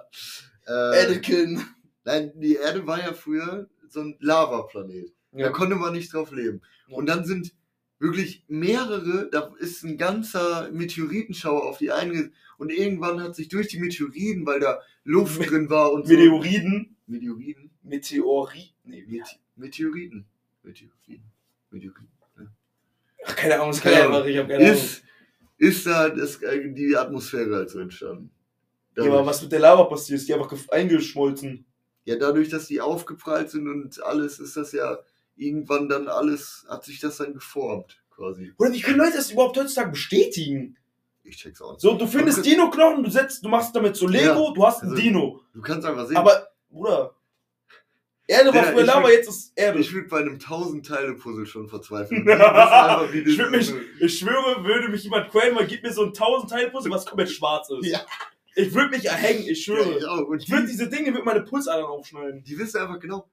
[0.67, 1.61] Äh, Anakin.
[2.05, 5.11] nein, die Erde war ja früher so ein Lavaplanet.
[5.31, 5.49] Da Ja.
[5.49, 6.61] konnte man nicht drauf leben.
[6.87, 6.97] Ja.
[6.97, 7.53] Und dann sind
[7.99, 12.31] wirklich mehrere, da ist ein ganzer Meteoritenschauer auf die einge...
[12.59, 16.95] Und irgendwann hat sich durch die Meteoriten, weil da Luft Me- drin war und Meteoriden.
[17.07, 17.11] so...
[17.11, 17.71] Meteoriten?
[17.81, 18.73] Meteori.
[18.83, 19.03] Nee?
[19.07, 20.25] Mete Meteoriten.
[20.63, 21.31] Meteoriten.
[21.69, 22.09] Meteoriten.
[23.25, 24.77] Ach, keine Ahnung, Keine ich einfach, ich hab keine Ahnung.
[24.77, 25.03] Ist,
[25.57, 28.31] ist da das, äh, die Atmosphäre halt so entstanden.
[28.97, 31.65] Ja, aber was mit der Lava passiert, ist die einfach eingeschmolzen.
[32.05, 34.97] Ja, dadurch, dass die aufgeprallt sind und alles, ist das ja
[35.35, 38.53] irgendwann dann alles, hat sich das dann geformt, quasi.
[38.57, 40.77] Oder wie können Leute das überhaupt heutzutage bestätigen?
[41.23, 41.81] Ich check's auch nicht.
[41.81, 42.45] So, du findest.
[42.45, 45.41] Dino-Knochen, du setzt, du machst damit so Lego, Ja, du hast einen also- Dino.
[45.53, 47.15] Du kannst einfach sehen, Aber, Bruder,
[48.27, 49.79] Erde war Ja, früher ich Lava, jetzt ist Erde.
[49.79, 52.27] ich würde bei einem 1000-Teile-Puzzle schon verzweifeln.
[52.29, 56.49] Einfach, Ich, mich, ich schwöre, würde mich jemand quälen, mal gib mir so ein 1000
[56.49, 57.85] Teil Puzzle, was komplett schwarz ist.
[57.89, 57.99] Ja.
[58.55, 59.97] Ich würde mich erhängen, ich Ja, schwöre.
[59.97, 60.27] ich auch.
[60.27, 62.43] Und Ich würde die, diese Dinge mit meine Pulsadern aufschneiden.
[62.43, 63.27] die wissen einfach genau.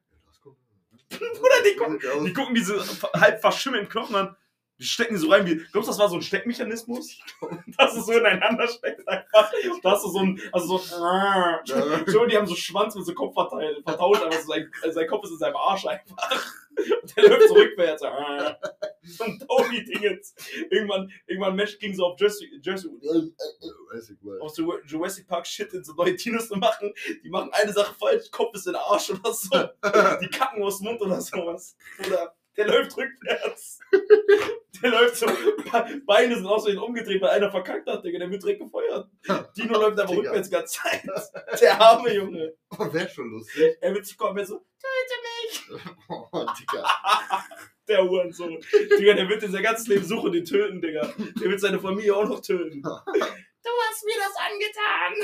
[1.11, 2.81] Bruder, die gucken, die gucken diese
[3.15, 4.37] halb verschimmelten Knochen an.
[4.81, 5.57] Die stecken so rein wie.
[5.57, 7.19] Glaubst du, das war so ein Steckmechanismus?
[7.77, 9.53] Dass es so ineinander steckt einfach.
[9.83, 10.41] Da hast du so ein.
[10.53, 10.97] Also so.
[12.11, 15.07] Schon, die haben so Schwanz mit so Kopf verteilt, vertauscht, aber so sein, also sein
[15.07, 16.17] Kopf ist in seinem Arsch einfach.
[17.03, 18.03] Und der läuft so rückwärts.
[19.03, 20.41] So ein Tony-Ding jetzt.
[20.71, 22.91] Irgendwann, irgendwann Mesh ging so auf Jurassic, Jurassic,
[24.41, 26.95] auf so Jurassic Park Shit in so neue Dinos zu machen.
[27.23, 29.51] Die machen eine Sache falsch, Kopf ist in den Arsch oder so.
[30.23, 31.77] Die kacken aus dem Mund oder sowas.
[32.07, 33.79] Oder der läuft rückwärts.
[34.83, 38.19] Der läuft so, Be- Beine sind aus umgedreht, weil einer verkackt hat, Digga.
[38.19, 39.09] Der wird direkt gefeuert.
[39.57, 40.31] Dino läuft einfach Digga.
[40.31, 41.61] rückwärts die ganze Zeit.
[41.61, 42.55] Der arme Junge.
[42.93, 43.77] Wäre schon lustig.
[43.81, 45.83] Er wird sich kommen, er so, töte mich.
[46.09, 46.85] Oh, Digga.
[47.89, 48.57] Der Hurensohn.
[48.99, 51.13] Digga, der wird in sein ganzes Leben suchen, den töten, Digga.
[51.41, 52.83] Der wird seine Familie auch noch töten.
[53.63, 55.15] Du hast mir das angetan.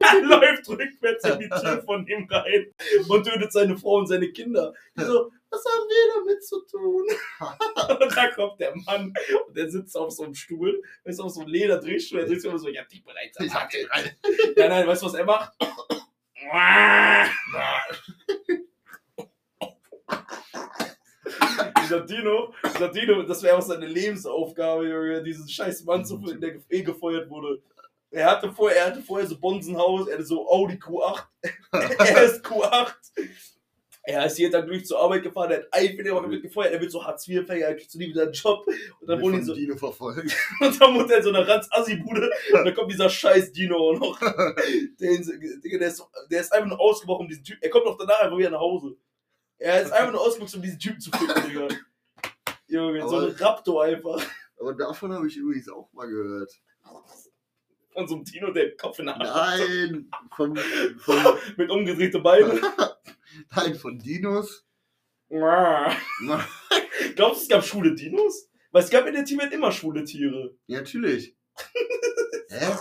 [0.00, 2.72] Er läuft rückwärts in die Tür von ihm rein
[3.08, 4.72] und tötet seine Frau und seine Kinder.
[4.96, 7.06] Die so, was haben wir damit zu tun?
[8.00, 9.12] und da kommt der Mann
[9.46, 12.58] und der sitzt auf so einem Stuhl, ist auf so einem Lederdrehstuhl, er sich immer
[12.58, 13.82] so, ich hab dich bereits Ich hab erwartet.
[13.82, 14.16] den rein.
[14.56, 15.52] Ja, nein, weißt du, was er macht?
[21.82, 26.40] dieser Dino, dieser Dino, das wäre auch seine Lebensaufgabe, Junge, diesen scheiß Mann zu finden,
[26.40, 27.62] der eh gefeuert wurde.
[28.10, 31.24] Er hatte vorher, er hatte vorher so Bonsenhaus, er hatte so Audi Q8,
[31.72, 32.94] er ist Q8.
[34.08, 36.80] Er ist jeden Tag durch zur Arbeit gefahren, er hat ein Video mit gefeuert, er
[36.80, 38.66] wird so Hartz-IV-Fänger, er kriegt so nie wieder einen Job.
[39.00, 40.34] Und dann wohnen die so, Dino verfolgt.
[40.60, 42.30] und dann wohnt er in so einer Ranz-Assi-Bude.
[42.54, 44.18] Und dann kommt dieser scheiß Dino auch noch.
[44.98, 47.62] Der, der, ist, der ist einfach nur ausgebrochen, diesen Typen.
[47.62, 48.96] Er kommt noch danach einfach wieder nach Hause.
[49.58, 51.68] Er ist einfach nur ausgebrochen, um diesen Typen zu finden, Digga.
[52.68, 54.22] Junge, so ein Raptor einfach.
[54.60, 56.52] Aber davon habe ich übrigens auch mal gehört.
[57.92, 59.24] Von so einem Dino, der Kopf in der Hand.
[59.24, 60.56] Nein, von,
[60.98, 62.60] von, Mit umgedrehten Beinen.
[63.56, 64.66] nein, von Dinos.
[67.16, 68.50] Glaubst du, es gab schwule Dinos?
[68.70, 70.54] Weil es gab in der Tibet immer schwule Tiere.
[70.66, 71.34] Ja, natürlich.
[72.50, 72.76] Hä?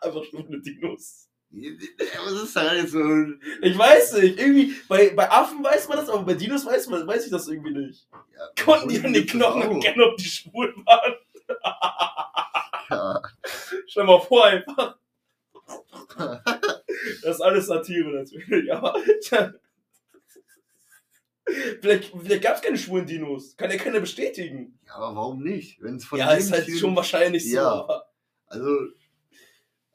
[0.00, 1.29] Einfach schwule Dinos.
[1.52, 3.00] Was ist da jetzt so?
[3.62, 4.38] Ich weiß nicht.
[4.38, 7.48] Irgendwie, bei, bei Affen weiß man das, aber bei Dinos weiß, man, weiß ich das
[7.48, 8.06] irgendwie nicht.
[8.36, 11.14] Ja, Konnten die an den Knochen erkennen, ob die schwul waren?
[12.88, 13.22] Ja.
[13.86, 14.96] Stell mal vor einfach.
[16.16, 19.52] Das ist alles Satire natürlich, aber tja.
[21.80, 23.56] Vielleicht, vielleicht gab es keine schwulen Dinos.
[23.56, 24.78] Kann ja keiner bestätigen.
[24.86, 25.82] ja, aber warum nicht?
[25.82, 27.56] Wenn es von ja, ist halt schon wahrscheinlich so.
[27.56, 27.70] Ja.
[27.72, 28.06] aber-
[28.46, 28.66] Also,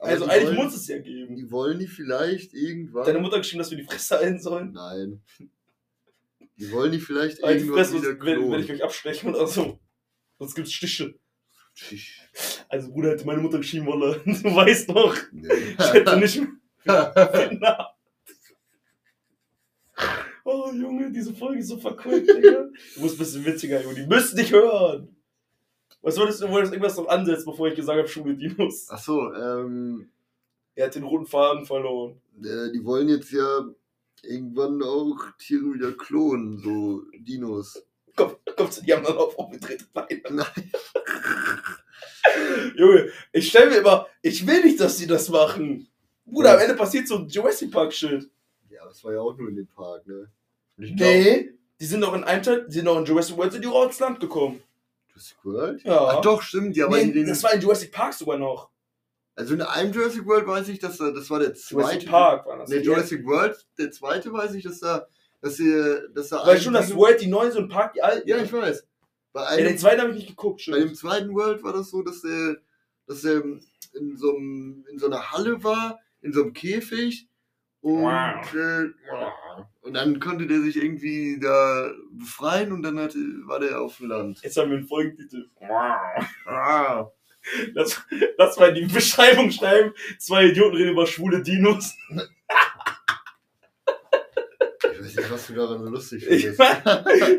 [0.06, 1.36] Also die eigentlich wollen, muss es ja geben.
[1.36, 3.06] Die wollen die vielleicht irgendwann.
[3.06, 4.72] Deine Mutter hat geschrieben, dass wir die Fresse halten sollen.
[4.74, 5.22] Nein.
[6.58, 8.72] Die wollen die vielleicht die irgendwann Fresse, wieder sonst werde werd ich klonen.
[8.72, 9.80] euch abstechen oder so.
[10.40, 11.16] Sonst gibt's Stiche.
[11.76, 12.22] Tsch,
[12.70, 14.22] Also Bruder hätte meine Mutter geschrieben, Wolle.
[14.26, 15.16] Du weißt doch.
[15.34, 15.48] nee.
[15.78, 16.42] Ich hätte nicht
[16.86, 17.86] mehr.
[20.48, 22.70] Oh Junge, diese Folge ist so verquickt, Digga.
[22.96, 23.96] Du musst ein bisschen witziger, Junge.
[23.96, 25.15] Die müssen dich hören.
[26.06, 28.88] Was wolltest du, du wolltest irgendwas noch ansetzen, bevor ich gesagt habe, Schule Dinos?
[28.90, 30.08] Ach so, ähm,
[30.76, 32.22] Er hat den roten Faden verloren.
[32.44, 33.66] äh, die wollen jetzt ja
[34.22, 37.84] irgendwann auch Tiere wieder klonen, so Dinos.
[38.16, 40.22] Komm, kommst du, die haben dann auf umgedrehte Beine.
[40.30, 40.72] Nein.
[42.76, 45.88] Junge, ich stell mir immer, ich will nicht, dass die das machen.
[46.26, 48.30] Bruder, am Ende passiert so ein Jurassic Park Shit.
[48.70, 50.30] Ja, das war ja auch nur in dem Park, ne?
[50.78, 53.38] Und ich glaub, Nee, die sind doch in einem Teil, die sind doch in Jurassic
[53.38, 54.62] World, sind die auch ins Land gekommen.
[55.16, 55.84] Jurassic World?
[55.84, 56.08] Ja.
[56.08, 58.70] Ach doch, stimmt, ja, aber in Nee, den, das war in Jurassic Park sogar noch.
[59.36, 61.76] also in einem Jurassic World weiß ich, dass da, das war der zweite.
[62.06, 62.70] Jurassic Park war das.
[62.70, 65.08] Ne, Jurassic World, der zweite weiß ich, dass da,
[65.42, 68.28] dass sie, dass da Weil schon das World, die neuen, so ein Park, die alten.
[68.28, 68.86] Ja, ich weiß.
[69.34, 70.98] Bei Ja, einem, den zweiten habe ich nicht geguckt, bei dem stimmt.
[70.98, 72.58] zweiten World war das so, dass er,
[73.08, 73.44] dass er
[73.94, 77.28] in so, einem, in so einer Halle war, in so einem Käfig.
[77.82, 78.54] Und, Wow.
[78.54, 78.90] äh,
[79.86, 84.10] und dann konnte der sich irgendwie da befreien und dann hatte, war der auf dem
[84.10, 84.42] Land.
[84.42, 85.48] Jetzt haben wir einen Folgentitel.
[86.48, 87.08] Ah.
[87.76, 88.02] Das,
[88.40, 89.94] das war die Beschreibung schreiben.
[90.18, 91.94] Zwei Idioten reden über schwule Dinos.
[94.92, 96.60] Ich weiß nicht, was du daran so lustig findest.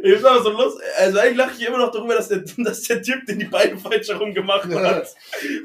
[0.05, 0.85] ich sag so lustig.
[0.99, 3.77] Also eigentlich lache ich immer noch darüber, dass der, dass der Typ den die Beine
[3.77, 5.17] falsch herum gemacht hat.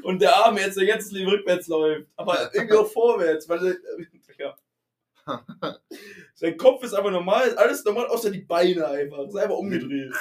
[0.02, 2.08] Und der Arme jetzt sein ganzes Leben rückwärts läuft.
[2.16, 3.72] Aber irgendwie auch vorwärts, weil ja.
[6.34, 9.26] Sein Kopf ist aber normal, alles normal, außer die Beine einfach.
[9.26, 10.12] Ist einfach umgedreht.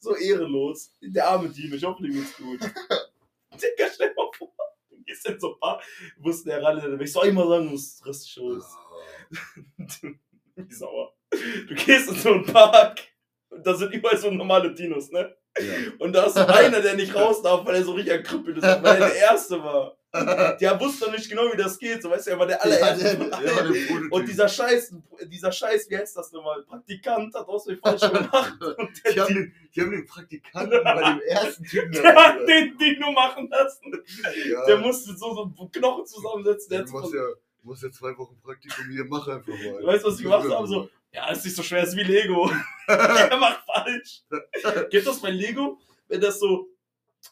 [0.00, 0.94] So ehrenlos.
[1.00, 2.60] Der arme Dino, ich hoffe, dem geht's gut.
[3.52, 4.52] Digga, stell mal vor,
[4.90, 5.82] du gehst in so ein paar,
[6.18, 8.76] musst der ran, ich soll immer sagen, du bist richtig aus.
[10.56, 11.14] Wie sauer.
[11.30, 13.00] Du gehst in so einen Park
[13.50, 15.36] und da sind überall so normale Dinos, ne?
[15.58, 15.74] Ja.
[15.98, 18.84] Und da ist einer, der nicht raus darf, weil er so richtig erkrüppelt ist, weil
[18.84, 19.99] er der Erste war.
[20.12, 22.02] Der wusste noch nicht genau, wie das geht.
[22.02, 23.04] So weißt du, er war der Ja, allererste.
[23.04, 24.12] der- von der der Prototyp.
[24.12, 24.94] und dieser Scheiß,
[25.26, 26.62] dieser Scheiß, wie heißt das nochmal?
[26.64, 28.54] Praktikant hat aus mir falsch gemacht.
[29.04, 29.54] Der, Die haben, den,
[29.84, 34.02] haben den Praktikanten bei dem ersten Typen der hat den Dino machen lassen.
[34.50, 36.70] ja, Der musste so, so Knochen zusammensetzen.
[36.70, 37.24] Der ja, du machst so, ja,
[37.62, 39.84] machst ja zwei Wochen Praktikum hier, mach einfach mal.
[39.86, 40.66] weißt du, was die gemacht haben?
[40.66, 42.50] So, ja, ist nicht so schwer, ist wie Lego.
[42.88, 44.22] er macht falsch.
[44.90, 46.66] Gibt das bei Lego, wenn das so,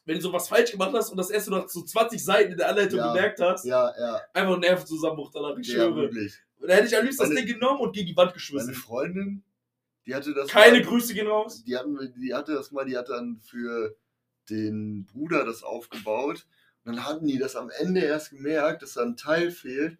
[0.09, 2.69] wenn du sowas falsch gemacht hast und das erst noch so 20 Seiten in der
[2.71, 3.13] Anleitung Ja.
[3.13, 5.95] gemerkt hast, Ja, ja, einfach ein Nervenzusammenbruch danach, ich ja, schwöre.
[5.97, 6.35] wirklich.
[6.67, 8.75] Da hätte ich am liebsten das Meine- Ding genommen und gegen die Wand Meine geschmissen.
[8.75, 9.43] Freundin,
[10.07, 11.63] die hatte das Keine mal, Grüße gehen raus.
[11.65, 13.95] die, hatten, die hatte das mal, die hat dann für
[14.51, 16.47] den Bruder das aufgebaut.
[16.85, 19.99] Und dann hatten die das am Ende erst gemerkt, dass da ein Teil fehlt.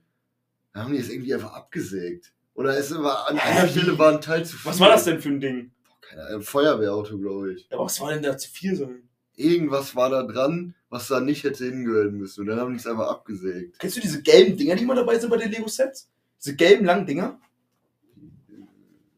[0.73, 2.33] Dann haben die es irgendwie einfach abgesägt.
[2.55, 3.69] Oder es war an Hä, einer?
[3.69, 4.71] Stelle war ein Teil zu viel.
[4.71, 5.73] Was war das denn für ein Ding?
[6.01, 7.69] Keine Ahnung, ein Feuerwehrauto, glaube ich.
[7.69, 9.08] Ja, aber was war denn da zu viel sein?
[9.39, 12.41] Irgendwas war da dran, was da nicht hätte hingehören müssen.
[12.41, 13.79] Und dann haben die es einfach abgesägt.
[13.79, 16.11] Kennst du diese gelben Dinger, die immer dabei sind bei den Lego-Sets?
[16.41, 17.41] Diese gelben langen Dinger?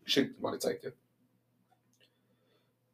[0.05, 0.93] Schick, mal gezeigt dir.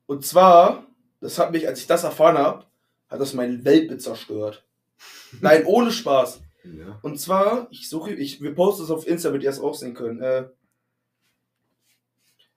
[0.07, 0.87] Und zwar,
[1.21, 2.67] das hat mich, als ich das erfahren habe,
[3.09, 4.65] hat das mein Weltbild zerstört.
[5.41, 6.41] Nein, ohne Spaß.
[6.65, 6.99] Ja.
[7.03, 9.95] Und zwar, ich suche, ich, wir posten es auf Insta, damit ihr es auch sehen
[9.95, 10.21] können.
[10.21, 10.49] Äh,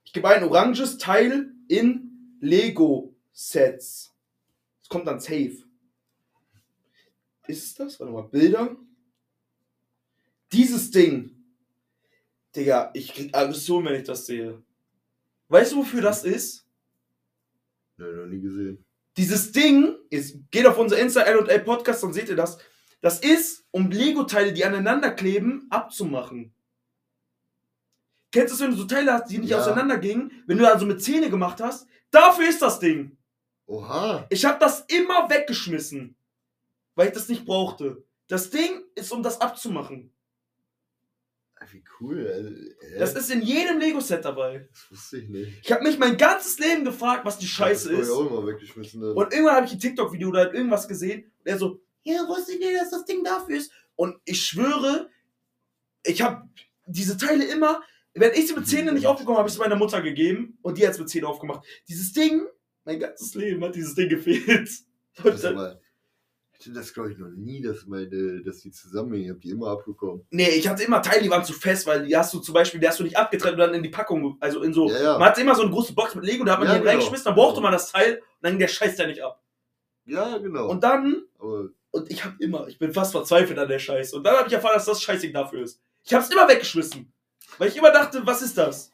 [0.04, 4.14] ich gebe ein oranges Teil in Lego-Sets.
[4.90, 5.64] Kommt dann safe.
[7.48, 8.00] Ist es das?
[8.00, 8.76] Warte mal, Bilder.
[10.52, 11.36] Dieses Ding.
[12.56, 14.62] Digga, ich krieg Aggression, wenn ich das sehe.
[15.48, 16.66] Weißt du, wofür das ist?
[17.98, 18.84] Nö, noch nie gesehen.
[19.18, 22.58] Dieses Ding, ist, geht auf unser Insta L&L Podcast, dann seht ihr das.
[23.02, 26.54] Das ist, um Lego-Teile, die aneinander kleben, abzumachen.
[28.32, 29.60] Kennst du es, wenn du so Teile hast, die nicht Ja.
[29.60, 30.44] auseinandergingen?
[30.46, 31.88] Wenn du also mit Zähne gemacht hast?
[32.12, 33.18] Dafür ist das Ding.
[33.70, 34.26] Oha.
[34.32, 36.16] Ich habe das immer weggeschmissen,
[36.96, 38.04] weil ich das nicht brauchte.
[38.28, 40.12] Das Ding ist, um das abzumachen.
[41.56, 42.76] Ah, Wie cool.
[42.82, 44.68] äh, Das ist in jedem Lego-Set dabei.
[44.72, 45.60] das wusste ich nicht.
[45.64, 48.10] Ich habe mich mein ganzes Leben gefragt, was die Scheiße das ist.
[48.12, 49.02] auch immer weggeschmissen.
[49.02, 49.12] Dann.
[49.14, 51.24] Und irgendwann habe ich ein TikTok-Video oder halt irgendwas gesehen.
[51.26, 53.72] Und er so, ja, wusste ich nicht, dass das Ding dafür ist.
[53.96, 55.10] Und ich schwöre,
[56.04, 56.48] ich habe
[56.88, 59.76] diese Teile immer, wenn ich sie mit Zähnen nicht aufbekommen habe, habe ich sie meiner
[59.76, 60.58] Mutter gegeben.
[60.62, 61.66] Und die hat es mit Zähnen aufgemacht.
[61.88, 62.48] Dieses Ding,
[62.90, 64.70] mein ganzes Leben hat dieses Ding gefehlt.
[65.22, 65.80] Das aber,
[66.54, 69.26] hatte das glaube ich noch nie, dass meine, dass die zusammenhängen.
[69.26, 70.26] Ich habe die immer abbekommen.
[70.30, 72.80] nee, ich hatte immer Teile, die waren zu fest, weil die hast du zum Beispiel,
[72.80, 75.18] die hast du nicht abgetrennt und dann in die Packung, also in so, Ja, ja.
[75.18, 76.92] man hatte immer so eine große Box mit Lego, da hat man Ja, die genau.
[76.92, 79.44] reingeschmissen, dann brauchte man das Teil und dann ging der Scheiß da nicht ab.
[80.06, 80.70] Ja, genau.
[80.70, 84.16] Und dann aber Und ich habe immer, ich bin fast verzweifelt an der Scheiße.
[84.16, 85.82] Und dann habe ich erfahren, dass das Scheißding dafür ist.
[86.06, 87.12] Ich habe es immer weggeschmissen.
[87.58, 88.92] Weil ich immer dachte, was ist das?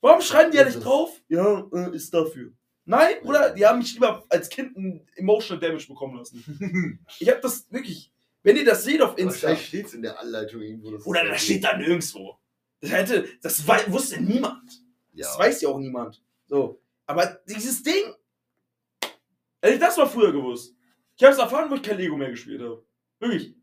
[0.00, 1.20] Warum schreiben die ja nicht drauf?
[1.28, 2.52] Ja, äh, ist dafür.
[2.84, 6.98] Nein, Bruder, die haben mich lieber als Kind ein Emotional Damage bekommen lassen.
[7.20, 8.12] Ich habe das wirklich,
[8.42, 10.90] wenn ihr das seht auf Insta, wahrscheinlich steht es in der Anleitung irgendwo.
[10.90, 12.38] dass oder das steht da nirgendwo.
[12.80, 14.82] Das hätte, das wusste niemand.
[15.12, 15.26] Ja.
[15.26, 16.22] Das weiß ja auch niemand.
[16.46, 16.80] So.
[17.06, 18.14] Aber dieses Ding,
[19.62, 20.74] hätte ich das mal früher gewusst.
[21.16, 22.84] Ich habe es erfahren, wo ich kein Lego mehr gespielt habe.
[23.18, 23.54] Wirklich.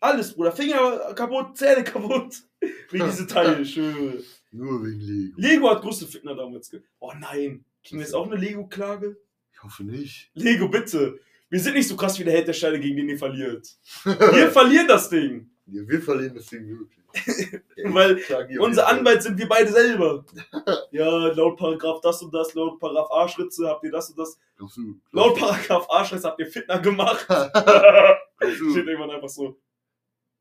[0.00, 0.52] Alles, Bruder.
[0.52, 2.42] Finger kaputt, Zähne kaputt.
[2.90, 4.22] Wegen diese Teile, schwöre.
[4.52, 5.34] Nur wegen Lego.
[5.40, 6.82] Lego hat größte Fitner damals ge.
[6.98, 7.64] Oh nein.
[7.84, 9.16] Kriegen wir jetzt auch eine Lego-Klage?
[9.52, 10.30] Ich hoffe nicht.
[10.34, 11.20] Lego, bitte.
[11.50, 13.68] Wir sind nicht so krass wie der Held der Steine, gegen den ihr verliert.
[14.04, 15.50] Wir verlieren das Ding.
[15.66, 17.62] Ja, wir verlieren das Ding wirklich.
[17.94, 18.20] Weil
[18.58, 20.24] Unser Anwalt sind wir beide selber.
[20.90, 24.38] Ja, laut Paragraph das und das, laut Paragraph A-Schritze habt ihr das und das.
[24.56, 27.24] Glaubst du, Laut glaubst Paragraph A-Schritze habt ihr Fitner gemacht.
[27.24, 29.58] Steht du, irgendwann einfach so.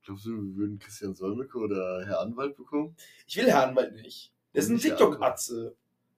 [0.04, 2.96] glaubst du, wir würden Christian Solmecke oder Herr Anwalt bekommen?
[3.28, 4.34] Ich will Herrn Anwalt nicht.
[4.54, 5.76] Der ist ein TikTok-Atze.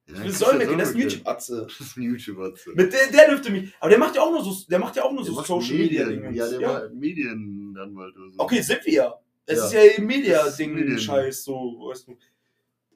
[0.08, 1.00] Ja, Ich Christian Solmecke, der ist ein.
[1.00, 1.66] YouTube-Atze.
[1.68, 2.54] Das ist ein YouTuber.
[2.74, 3.74] Mit der, der dürfte mich.
[3.80, 5.76] Aber der macht ja auch nur so, der macht ja auch nur Der so Social
[5.76, 6.04] Media.
[6.08, 6.32] Dinge.
[6.32, 8.38] Ja, der macht Medienanwalt oder so.
[8.38, 9.20] Okay, sind wir ja.
[9.46, 9.66] Es Ja.
[9.66, 10.98] ist ja eben Das ist Media-Ding, Medien.
[10.98, 12.18] Scheiß, so, weißt du.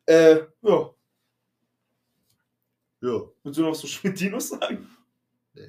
[0.06, 0.94] Äh, ja.
[3.02, 3.20] Ja.
[3.42, 4.88] Willst du noch so Schmidtinos sagen?
[5.54, 5.68] Nee.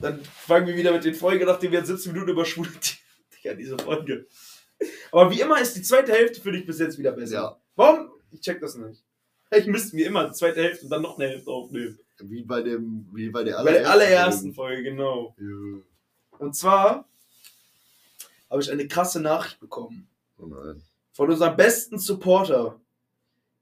[0.00, 2.70] Dann fangen wir wieder mit den Folgen, nachdem wir jetzt 17 Minuten über schwule.
[3.42, 4.26] Digga, diese Folge.
[5.12, 7.34] Aber wie immer ist die zweite Hälfte für dich bis jetzt wieder besser.
[7.34, 7.60] Ja.
[7.76, 8.10] Warum?
[8.30, 9.04] Ich check das nicht.
[9.52, 11.98] Ich müsste mir immer die zweite Hälfte und dann noch eine Hälfte aufnehmen.
[12.20, 15.34] Wie bei dem, wie bei der Bei der allerersten Folge, genau.
[15.38, 16.38] Ja.
[16.38, 17.08] Und zwar
[18.48, 20.82] habe ich eine krasse Nachricht bekommen Oh nein.
[21.12, 22.78] von unserem besten Supporter,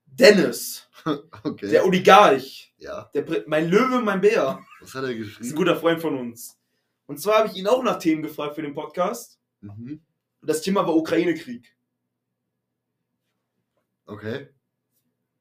[0.07, 0.89] Dennis,
[1.45, 1.68] Okay.
[1.70, 3.11] der Oligarch, ja.
[3.14, 4.61] der, mein Löwe, mein Bär.
[4.80, 5.57] Was hat er Das ist ein geschrieben?
[5.57, 6.57] guter Freund von uns.
[7.07, 9.39] Und zwar habe ich ihn auch nach Themen gefragt für den Podcast.
[9.61, 10.01] Mhm.
[10.41, 11.74] Und das Thema war Ukraine-Krieg.
[14.07, 14.49] Okay.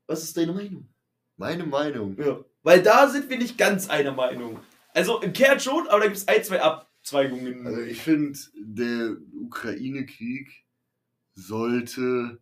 [0.08, 0.88] Was ist deine Meinung?
[1.36, 2.18] Meine Meinung.
[2.20, 2.44] Ja.
[2.64, 4.60] Weil da sind wir nicht ganz einer Meinung.
[4.94, 7.68] Also im Kern schon, aber da gibt es ein, zwei Abzweigungen.
[7.68, 10.66] Also ich finde, der Ukraine-Krieg
[11.36, 12.40] sollte,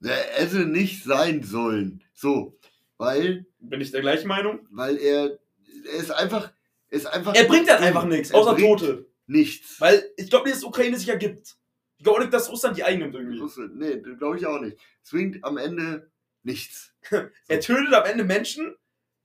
[0.00, 2.02] der hätte nicht sein sollen.
[2.12, 2.58] So,
[2.98, 4.66] weil, Bin ich der gleichen Meinung?
[4.70, 5.38] weil er,
[5.86, 6.52] er ist einfach,
[6.88, 7.34] er ist einfach.
[7.34, 9.06] Er bringt halt einfach nichts, Er außer Tote.
[9.26, 9.80] Nichts.
[9.80, 11.56] Weil ich glaube nicht, dass Ukraine sich ergibt.
[11.96, 13.38] Ich glaube auch nicht, dass Russland die einnimmt irgendwie.
[13.38, 14.76] Russland, nee, glaube ich auch nicht.
[15.04, 16.09] Es bringt am Ende
[16.42, 16.92] nichts.
[17.48, 18.76] Er tötet am Ende Menschen,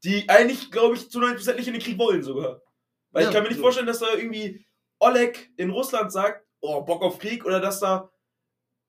[0.04, 2.62] die eigentlich, glaube ich, zu 90% nicht in den Krieg wollen sogar.
[3.12, 3.64] Weil Ja, ich kann mir nicht so.
[3.64, 4.66] vorstellen, dass da irgendwie
[5.00, 8.12] Oleg in Russland sagt, oh, Bock auf Krieg, oder dass da,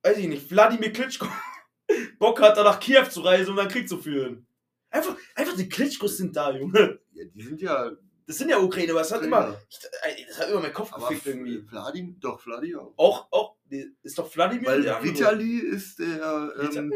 [0.02, 1.26] weiß ich nicht, Wladimir Klitschko
[2.18, 4.46] Bock hat, da nach Kiew zu reisen, um dann Krieg zu führen.
[4.90, 7.00] Einfach, einfach die Klitschkos sind da, Junge.
[7.12, 7.92] Ja, die sind ja.
[8.28, 11.08] Das sind ja Ukraine, aber es hat immer, ich, das hat immer meinen Kopf Aber
[11.08, 11.64] gefickt irgendwie.
[11.70, 13.28] Wladimir, doch, Wladimir auch.
[13.30, 13.56] Auch,
[14.02, 14.84] ist doch Wladimir Weil.
[15.02, 16.52] Vitali ist der.
[16.74, 16.92] Ähm?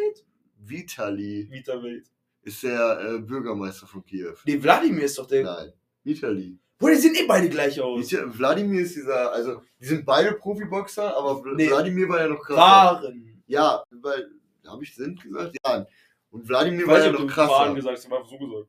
[0.62, 2.02] Vitali Vitali.
[2.42, 4.34] ist der äh, Bürgermeister von Kiew.
[4.44, 5.44] Nee, Wladimir ist doch der.
[5.44, 5.72] Nein,
[6.04, 6.58] Vitali.
[6.78, 8.10] Boah, die sehen eh beide gleich aus.
[8.12, 11.68] Wladimir ist dieser, also die sind beide Profiboxer, aber Wl- Nee.
[11.68, 13.02] Wladimir war ja noch krasser.
[13.02, 13.42] Waren.
[13.46, 14.30] Ja, weil,
[14.66, 15.56] habe ich sind gesagt?
[15.64, 15.86] Ja.
[16.30, 17.74] Und Wladimir war ja noch du waren krasser.
[17.74, 18.68] gesagt ich habe einfach so gesagt.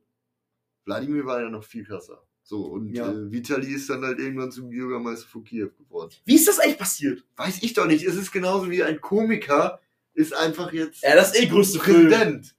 [0.84, 2.22] Wladimir war ja noch viel krasser.
[2.42, 3.08] So, und Ja.
[3.10, 6.12] äh, Vitali ist dann halt irgendwann zum Bürgermeister von Kiew geworden.
[6.24, 7.24] Wie ist das eigentlich passiert?
[7.36, 8.04] Weiß ich doch nicht.
[8.04, 9.80] Es ist genauso wie ein Komiker
[10.14, 11.78] ist einfach jetzt Ja, das ist eh größte.
[11.78, 12.54] Präsident.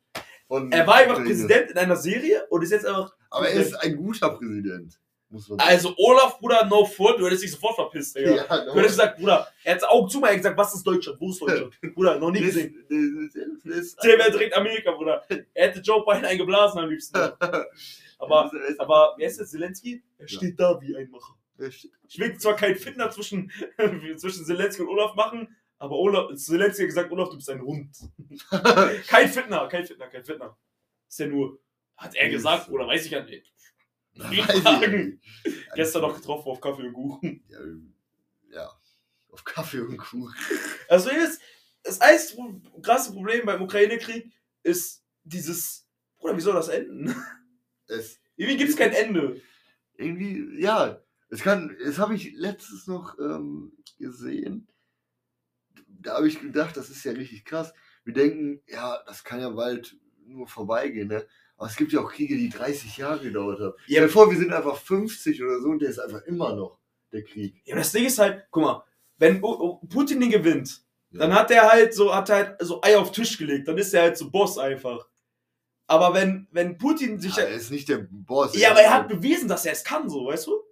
[0.72, 1.24] Er war einfach.
[1.24, 3.16] Präsident in einer Serie und ist jetzt einfach.
[3.30, 5.00] Aber er ist ein guter Präsident.
[5.58, 8.36] Also, Olaf, Bruder, no fault, du hättest dich sofort verpisst, Digga.
[8.50, 11.20] Ja, Du hättest gesagt, Bruder, er hat Augen zu mir gesagt, was ist Deutschland?
[11.20, 11.74] Wo ist Deutschland?
[11.96, 12.86] Bruder, noch nie gesehen.
[12.88, 15.24] wäre direkt Amerika, Bruder.
[15.56, 17.18] Er hätte Joe Biden eingeblasen am liebsten.
[18.20, 20.02] Aber, aber wer ist jetzt Zelensky?
[20.18, 20.38] Er Ja.
[20.38, 21.36] steht da wie ein Macher.
[22.08, 23.52] Ich will zwar keinen Finder zwischen,
[24.16, 27.94] zwischen Zelensky und Olaf machen, aber Olaf, Zelensky hat gesagt, Olaf, du bist ein Hund.
[29.08, 30.58] Kein Fitner, kein Fitner, kein Fitner.
[31.10, 31.60] Ist ja nur,
[31.98, 33.52] hat er gesagt, oder weiß ich ja nicht.
[34.16, 35.20] Fragen.
[35.76, 37.44] Gestern noch getroffen auf Kaffee und Kuchen.
[37.50, 37.60] Ja,
[38.56, 38.72] ja,
[39.28, 40.34] auf Kaffee und Kuchen.
[40.88, 41.42] Also ist,
[41.84, 44.32] das einzige krasse Problem beim Ukraine-Krieg
[44.64, 47.14] ist dieses, Bruder, wie soll das enden?
[47.88, 49.42] Es, Irgendwie gibt es kein Ende.
[49.98, 54.70] irgendwie, ja, es kann, das habe ich letztens noch ähm, gesehen.
[56.04, 57.74] Da habe ich gedacht, das ist ja richtig krass.
[58.04, 59.96] Wir denken, ja, das kann ja bald
[60.26, 61.26] nur vorbeigehen, ne?
[61.58, 63.74] Aber es gibt ja auch Kriege, die 30 Jahre gedauert haben.
[63.88, 63.98] Ja.
[63.98, 66.80] Stell dir vor, wir sind einfach 50 oder so und der ist einfach immer noch
[67.12, 67.62] der Krieg.
[67.66, 68.84] Ja, das Ding ist halt, guck mal,
[69.18, 70.82] wenn Putin den gewinnt,
[71.12, 71.20] Ja.
[71.20, 73.94] dann hat er halt so, hat halt so Eier auf den Tisch gelegt, dann ist
[73.94, 75.08] er halt so Boss einfach.
[75.86, 77.36] Aber wenn, wenn Putin sich.
[77.36, 78.56] Ja, er ist nicht der Boss.
[78.58, 80.63] Ja, aber er hat bewiesen, dass er es kann, so, weißt du?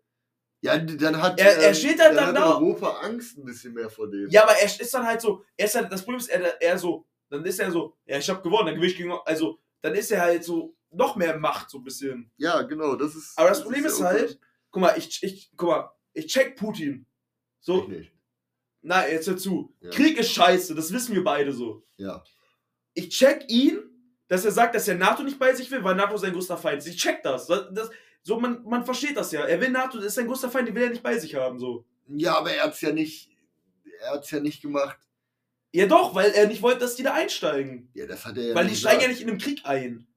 [0.63, 2.55] Ja, dann hat, Er- er steht halt dann dann da.
[2.55, 4.29] Europa Angst ein bisschen mehr vor dem.
[4.29, 6.77] Ja, aber er ist dann halt so, er ist halt, das Problem ist, er, er
[6.77, 9.95] so, dann ist er so, ja, ich hab gewonnen, dann gewinne ich gegen, also, dann
[9.95, 12.29] ist er halt so, noch mehr Macht, so ein bisschen.
[12.37, 13.37] Ja, genau, das ist.
[13.37, 14.39] Aber das Problem ist ja halt,
[14.69, 17.05] guck mal, ich, ich, guck mal, ich check Putin.
[17.59, 18.11] So, Ich nicht.
[18.81, 19.73] na, jetzt hör zu.
[19.79, 19.89] Ja.
[19.91, 21.83] Krieg ist scheiße, das wissen wir beide so.
[21.97, 22.23] Ja.
[22.93, 23.79] Ich check ihn,
[24.27, 26.79] dass er sagt, dass er NATO nicht bei sich will, weil NATO sein größter Feind
[26.79, 26.87] ist.
[26.87, 27.47] Ich check das.
[27.47, 27.89] das, das
[28.23, 29.41] so, man, man versteht das ja.
[29.45, 31.59] Er will NATO, das ist sein größter Feind, den will er nicht bei sich haben,
[31.59, 31.85] so.
[32.07, 33.29] Ja, aber er hat's ja nicht.
[34.01, 34.97] Er hat's ja nicht gemacht.
[35.73, 37.89] Ja doch, weil er nicht wollte, dass die da einsteigen.
[37.93, 39.25] Ja, das hat er ja weil die nicht steigen ja gesagt.
[39.25, 40.07] nicht in den Krieg ein.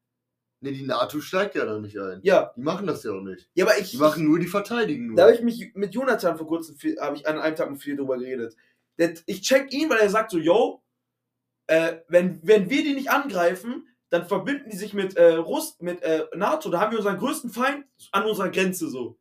[0.60, 2.20] Nee, die NATO steigt ja da nicht ein.
[2.22, 2.52] Ja.
[2.56, 3.50] Die machen das ja auch nicht.
[3.54, 3.90] Ja, aber ich.
[3.90, 5.16] Die machen nur die verteidigen nur.
[5.16, 7.82] Da habe ich mich mit Jonathan vor kurzem viel, habe ich an einem Tag mit
[7.82, 8.56] viel drüber geredet.
[8.98, 10.82] Der, ich check ihn, weil er sagt so, yo,
[11.66, 16.02] äh, wenn, wenn wir die nicht angreifen, dann verbinden die sich mit, äh, Russ, mit
[16.02, 19.18] äh, NATO, da haben wir unseren größten Feind an unserer Grenze so.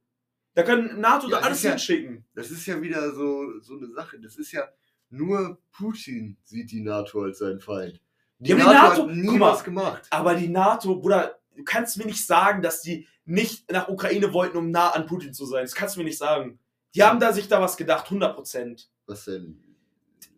[0.56, 2.26] Da können NATO Ja, da es alles ja- hinschicken.
[2.36, 4.20] das ist ja wieder so, so eine Sache.
[4.20, 4.68] Das ist ja
[5.10, 8.00] nur Putin sieht die NATO als seinen Feind.
[8.40, 9.52] Die, Ja, NATO, die NATO- hat nie mal.
[9.54, 10.08] was gemacht.
[10.12, 14.58] Aber die NATO, Bruder, du kannst mir nicht sagen, dass die nicht nach Ukraine wollten,
[14.58, 15.64] um nah an Putin zu sein.
[15.64, 16.60] Das kannst du mir nicht sagen.
[16.94, 18.90] Die haben da sich da was gedacht, 100%.
[19.08, 19.60] Was denn?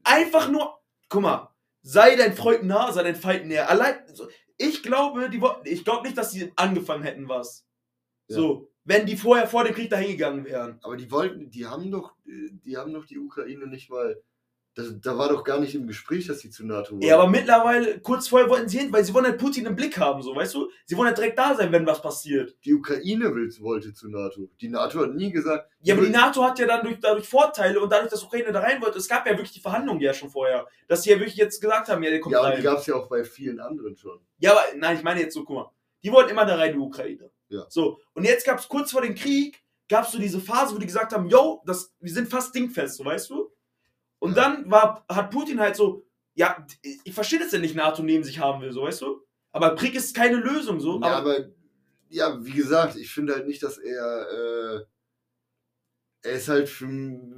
[0.04, 0.78] einfach nur,
[1.10, 1.55] guck mal,
[1.86, 3.70] sei dein Freund nah, sei dein Feind näher.
[3.70, 4.28] Allein, so,
[4.58, 7.66] ich glaube, die wollten, ich glaube nicht, dass die angefangen hätten was.
[8.28, 8.38] Ja.
[8.38, 10.80] So, wenn die vorher vor dem Krieg dahin gegangen wären.
[10.82, 14.20] Aber die wollten, die haben doch, äh, die haben doch die Ukraine nicht mal.
[14.76, 17.02] Das, da war doch gar nicht im Gespräch, dass sie zu NATO wollen.
[17.02, 19.98] Ja, aber mittlerweile, kurz vorher wollten sie hin, weil sie wollen halt Putin im Blick
[19.98, 20.70] haben, so, weißt du?
[20.86, 22.58] Sie wollen halt direkt da sein, wenn was passiert.
[22.66, 24.50] die Ukraine will, wollte zu NATO.
[24.60, 25.70] Die NATO hat nie gesagt.
[25.80, 28.60] Ja, aber die NATO hat ja dann durch, dadurch Vorteile und dadurch, dass Ukraine da
[28.60, 31.38] rein wollte, es gab ja wirklich die Verhandlungen ja schon vorher, dass sie ja wirklich
[31.38, 32.58] jetzt gesagt haben, ja, der kommt Ja, rein.
[32.58, 34.20] die gab es ja auch bei vielen anderen schon.
[34.40, 35.72] Ja, aber nein, ich meine jetzt so, guck mal.
[36.04, 37.32] Die wollten immer da rein, die Ukraine.
[37.48, 37.66] Ja.
[37.70, 40.80] So, und jetzt gab es kurz vor dem Krieg, gab es so diese Phase, wo
[40.80, 43.50] die gesagt haben, yo, das, wir sind fast dingfest, so weißt du?
[44.26, 46.66] Und dann war, hat Putin halt so, ja,
[47.04, 49.22] ich verstehe das ja nicht, NATO neben sich haben will, so weißt du?
[49.52, 51.00] Aber Krieg ist keine Lösung, so.
[51.00, 51.46] Ja, aber, aber
[52.10, 54.28] ja, wie gesagt, ich finde halt nicht, dass er.
[54.32, 54.86] Äh,
[56.24, 56.88] er ist halt für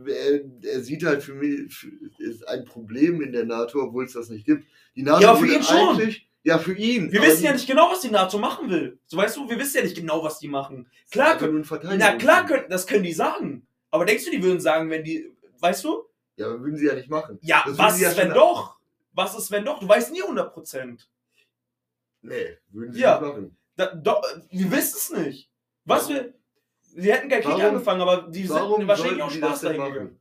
[0.07, 4.13] er, er sieht halt für mich für, ist ein Problem in der NATO, obwohl es
[4.13, 4.65] das nicht gibt.
[4.95, 6.15] Die NATO Ja, aber für ihn schon.
[6.43, 7.11] Ja, für ihn.
[7.11, 8.97] Wir wissen ja nicht genau, was die NATO machen will.
[9.05, 10.89] So weißt du, wir wissen ja nicht genau, was die machen.
[11.11, 11.65] Klar, können,
[11.97, 13.67] na klar, können, das können die sagen.
[13.91, 15.29] Aber denkst du, die würden sagen, wenn die,
[15.59, 16.07] weißt du?
[16.38, 17.39] Ja, aber würden sie ja nicht machen.
[17.41, 18.77] Ja, Das was sie ja ist, wenn doch?
[19.13, 19.79] Was ist, wenn doch?
[19.79, 21.09] Du weißt nie 100 Prozent.
[22.21, 23.19] Nee, würden sie Ja.
[23.19, 23.57] nicht machen.
[23.75, 25.51] Da, doch, wir wissen es nicht.
[25.85, 26.33] Was wir.
[26.81, 30.19] Sie hätten keinen Krieg angefangen, aber die sind wahrscheinlich auch Spaß dahin gegangen.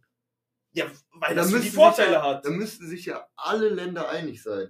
[0.73, 2.45] Ja, weil Dann das die Vorteile ja, hat.
[2.45, 4.69] Dann müssten sich ja alle Länder einig sein.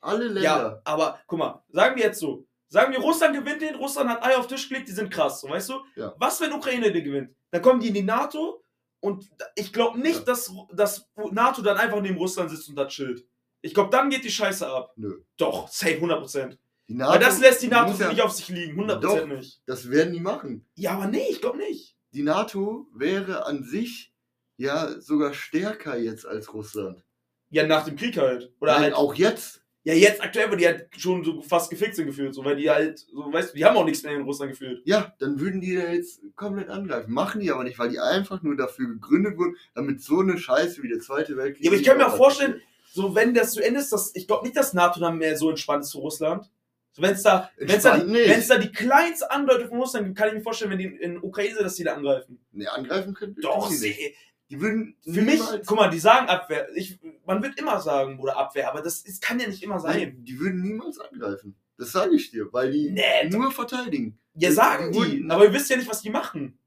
[0.00, 0.42] Alle Länder.
[0.42, 2.46] Ja, aber guck mal, sagen wir jetzt so.
[2.68, 5.40] Sagen wir, Russland gewinnt den, Russland hat Eier auf den Tisch gelegt, die sind krass,
[5.40, 5.74] so weißt du?
[5.94, 6.14] Ja.
[6.18, 7.32] Was, wenn Ukraine den gewinnt?
[7.52, 8.64] Dann kommen die in die NATO
[9.00, 13.26] und ich glaube nicht, dass, dass NATO dann einfach neben Russland sitzt und da chillt.
[13.60, 14.92] Ich glaube, dann geht die Scheiße ab.
[14.96, 15.22] Nö.
[15.36, 16.56] Doch, safe 100%.
[16.88, 19.26] Die NATO, Weil das lässt die NATO ja, nicht auf sich liegen, 100% Doch.
[19.26, 19.60] nicht.
[19.66, 20.68] Das werden die machen.
[20.76, 21.96] Ja, aber nee, ich glaube nicht.
[22.12, 24.14] Die NATO wäre an sich
[24.56, 27.02] ja sogar stärker jetzt als Russland.
[27.50, 28.52] Ja, nach dem Krieg halt.
[28.60, 28.94] Oder Nein, halt.
[28.94, 29.62] auch jetzt.
[29.86, 32.68] Ja, jetzt aktuell, weil die halt schon so fast gefickt sind gefühlt, so, weil die
[32.68, 34.82] halt, so, weißt du, die haben auch nichts mehr in Russland gefühlt.
[34.84, 37.12] Ja, dann würden die da jetzt komplett angreifen.
[37.12, 40.82] Machen die aber nicht, weil die einfach nur dafür gegründet wurden, damit so eine Scheiße
[40.82, 41.64] wie der Zweite Weltkrieg.
[41.64, 42.60] Ja, aber ich kann mir auch vorstellen,
[42.90, 45.50] so wenn das zu Ende ist, dass ich glaube nicht, dass NATO dann mehr so
[45.50, 46.50] entspannt ist zu Russland.
[46.90, 50.28] So, wenn es da, wenn's da, wenn's da die kleinste Andeutung von Russland gibt, kann
[50.28, 52.40] ich mir vorstellen, wenn die in Ukraine dass die da angreifen.
[52.50, 54.16] Nee, angreifen könnten Doch, sie,
[54.50, 56.68] Die würden für mich, guck mal, die sagen Abwehr.
[56.76, 59.98] Ich, man wird immer sagen, oder Abwehr, aber das ist, kann ja nicht immer sein.
[59.98, 61.56] Nein, die würden niemals angreifen.
[61.78, 64.18] Das sage ich dir, weil die Nee, nur verteidigen.
[64.34, 66.58] Ja, sagen die, wurden- aber ihr wisst ja nicht, was die machen.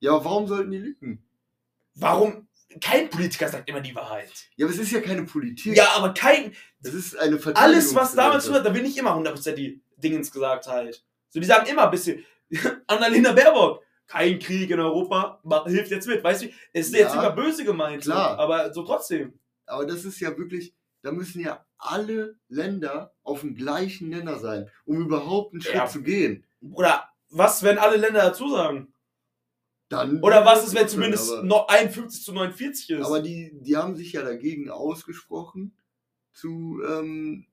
[0.00, 1.22] Ja, aber warum sollten die lügen?
[1.94, 2.48] Warum?
[2.80, 4.30] Kein Politiker sagt immer die Wahrheit.
[4.56, 5.74] Ja, aber es ist ja keine Politik.
[5.76, 9.52] Ja, aber kein, Es ist eine alles, was damit zu da will nicht immer 100%
[9.52, 11.02] die Dingens gesagt halt.
[11.30, 12.24] So, die sagen immer ein bisschen,
[12.86, 16.46] Annalena Baerbock, kein Krieg in Europa, hilft jetzt mit, weißt du?
[16.72, 18.38] Es ist Ja, jetzt immer böse gemeint, so, klar.
[18.38, 19.38] aber so trotzdem.
[19.66, 24.68] Aber das ist ja wirklich, da müssen ja alle Länder auf dem gleichen Nenner sein,
[24.86, 25.86] um überhaupt einen Schritt Ja.
[25.86, 26.44] zu gehen.
[26.72, 28.92] Oder was, wenn alle Länder dazu sagen?
[29.90, 33.06] Dann Oder was ist, wenn zumindest aber, noch 51 zu 49 ist?
[33.06, 35.76] aber die, die haben sich ja dagegen ausgesprochen,
[36.32, 37.46] zu ähm,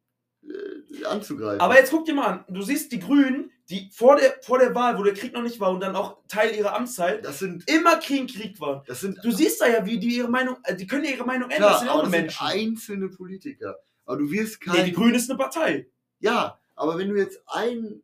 [0.43, 1.61] äh, anzugreifen.
[1.61, 4.75] Aber jetzt guck dir mal an, du siehst die Grünen, die vor der, vor der
[4.75, 7.67] Wahl, wo der Krieg noch nicht war und dann auch Teil ihrer Amtszeit, das sind,
[7.69, 8.83] immer Krieg, Krieg waren.
[8.85, 11.25] das sind Du siehst da ja, wie die ihre Meinung, äh, die können ja ihre
[11.25, 12.47] Meinung ändern, das klar, sind ja aber auch das nur sind Menschen.
[12.69, 13.75] einzelne Politiker.
[14.05, 15.87] Aber du wirst Nee, kein die Grünen ist eine Partei.
[16.19, 18.03] Ja, aber wenn du jetzt ein,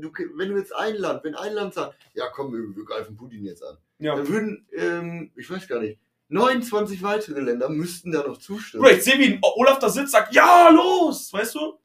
[0.00, 3.16] du, wenn du jetzt ein Land, wenn ein Land sagt, ja komm, wir, wir greifen
[3.16, 4.16] Putin jetzt an, Ja.
[4.16, 8.82] dann würden, ähm, ich weiß gar nicht, 29 weitere Länder müssten da noch zustimmen.
[8.84, 11.79] Bro, ich sehe, wie Olaf da sitzt, sagt, ja, los, weißt du?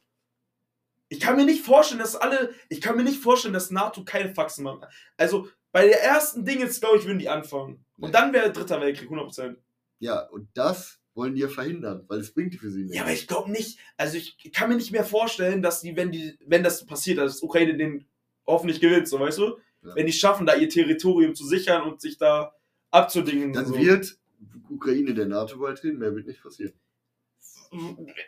[1.09, 4.33] Ich kann mir nicht vorstellen, dass alle, ich kann mir nicht vorstellen, dass NATO keine
[4.33, 4.83] Faxen macht.
[5.17, 7.85] Also, bei der ersten Ding jetzt, glaube ich, würden die anfangen.
[7.97, 9.57] Und dann wäre dritter Weltkrieg, 100%.
[9.99, 12.95] Ja, und das wollen die ja verhindern, weil es bringt für sie nichts.
[12.95, 16.11] Ja, aber ich glaube nicht, also ich kann mir nicht mehr vorstellen, dass die, wenn
[16.11, 18.05] die, wenn das passiert, dass Ukraine den
[18.45, 19.57] hoffentlich gewinnt, so weißt du?
[19.81, 19.95] Ja.
[19.95, 22.53] Wenn die schaffen, da ihr Territorium zu sichern und sich da
[22.91, 23.53] abzudingen.
[23.53, 23.77] dann so.
[23.77, 24.17] wird
[24.69, 26.73] Ukraine der NATO beitreten, mehr wird nicht passieren.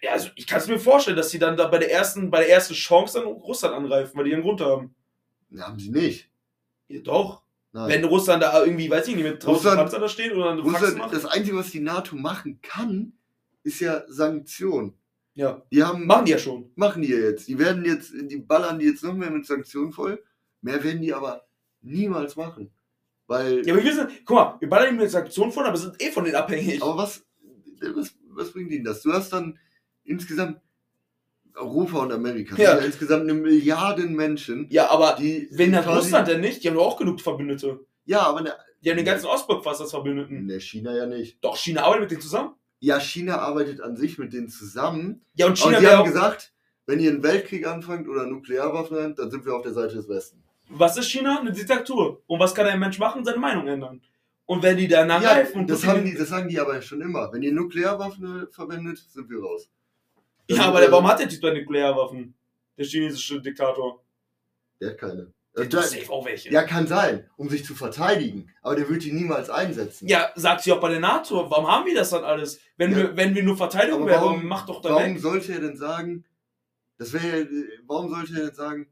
[0.10, 2.50] Also ich kann es mir vorstellen, dass sie dann da bei der ersten, bei der
[2.50, 4.94] ersten Chance dann Russland angreifen, weil die einen Grund haben.
[5.50, 6.30] Ja, haben sie nicht.
[6.88, 7.42] Ja, doch.
[7.74, 7.90] Nein.
[7.90, 10.98] Wenn Russland da irgendwie, weiß ich nicht, mit draußen Russland- Panzer da steht oder Russland,
[10.98, 11.14] macht.
[11.14, 13.14] das Einzige, was die NATO machen kann,
[13.64, 14.94] ist ja Sanktionen.
[15.34, 16.72] Ja, Die haben, machen die ja schon.
[16.76, 17.48] machen die ja jetzt.
[17.48, 20.24] Die werden jetzt, die ballern die jetzt noch mehr mit Sanktionen voll.
[20.62, 21.46] Mehr werden die aber
[21.82, 22.72] niemals machen.
[23.28, 26.02] Weil, Ja, aber wir wissen, guck mal, wir ballern die mit Sanktionen von, aber sind
[26.02, 26.82] eh von denen abhängig.
[26.82, 27.24] aber was,
[27.94, 29.02] was, was bringt ihnen das?
[29.02, 29.58] Du hast dann
[30.04, 30.62] insgesamt
[31.56, 32.56] Europa und Amerika.
[32.56, 32.78] Ja.
[32.78, 35.48] ja insgesamt eine Milliarden Menschen, Ja, aber die.
[35.52, 37.80] wenn quasi- Russland denn nicht, die haben doch auch genug Verbündete.
[38.06, 40.46] Ja, aber ne, Die haben den ganzen Ostblock fast als Verbündeten.
[40.46, 41.44] ne, China ja nicht.
[41.44, 42.54] Doch, China arbeitet mit denen zusammen.
[42.80, 45.26] Ja, China arbeitet an sich mit denen zusammen.
[45.34, 46.54] Ja, und China die wäre haben gesagt,
[46.86, 50.08] wenn ihr einen Weltkrieg anfangt oder Nuklearwaffen habt, dann sind wir auf der Seite des
[50.08, 50.44] Westens.
[50.70, 51.40] was ist China?
[51.40, 52.22] Eine Diktatur.
[52.28, 53.26] Und was kann ein Mensch machen?
[53.26, 54.02] Seine Meinung ändern.
[54.48, 57.02] Und wenn die dann Ja, angreifen und das, haben die, das sagen die aber schon
[57.02, 57.32] immer.
[57.32, 59.70] Wenn ihr Nuklearwaffen äh, verwendet, sind wir raus.
[60.50, 62.34] Ja, Also, aber der, äh, warum hat der Typ dann Nuklearwaffen?
[62.78, 64.02] Der chinesische Diktator.
[64.80, 65.34] Der hat keine.
[65.56, 66.50] Der Äh, tut da- safe auch welche.
[66.50, 68.50] ja, kann sein, um sich zu verteidigen.
[68.62, 70.08] Aber der wird die niemals einsetzen.
[70.08, 71.50] Ja, sagt sie auch bei der NATO.
[71.50, 72.60] Warum haben wir das dann alles?
[72.78, 72.98] Wenn, Ja.
[72.98, 75.20] wir, wenn wir nur Verteidigung Aber wären, warum- warum macht doch da Warum weg.
[75.20, 76.24] sollte er denn sagen,
[76.98, 77.46] das wäre ja,
[77.86, 78.88] warum sollte er denn sagen,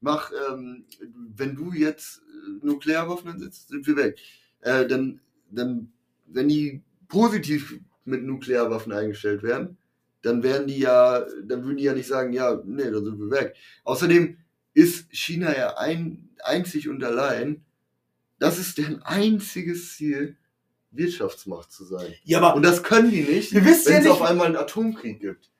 [0.00, 0.84] mach, ähm,
[1.36, 4.18] wenn du jetzt äh, Nuklearwaffen einsetzt, sind wir weg.
[4.62, 5.92] Äh, dann, dann,
[6.26, 9.76] wenn die positiv mit Nuklearwaffen eingestellt werden,
[10.22, 13.30] dann werden die ja, dann würden die ja nicht sagen, ja, nee, dann sind wir
[13.30, 13.54] weg.
[13.84, 14.36] Außerdem
[14.74, 17.64] ist China ja ein, einzig und allein
[18.38, 20.36] das ist deren einziges Ziel,
[20.92, 22.14] Wirtschaftsmacht zu sein.
[22.24, 24.46] Ja, aber, Und das können die nicht, Wir wissen wenn ja es nicht- auf einmal
[24.46, 25.50] einen Atomkrieg gibt.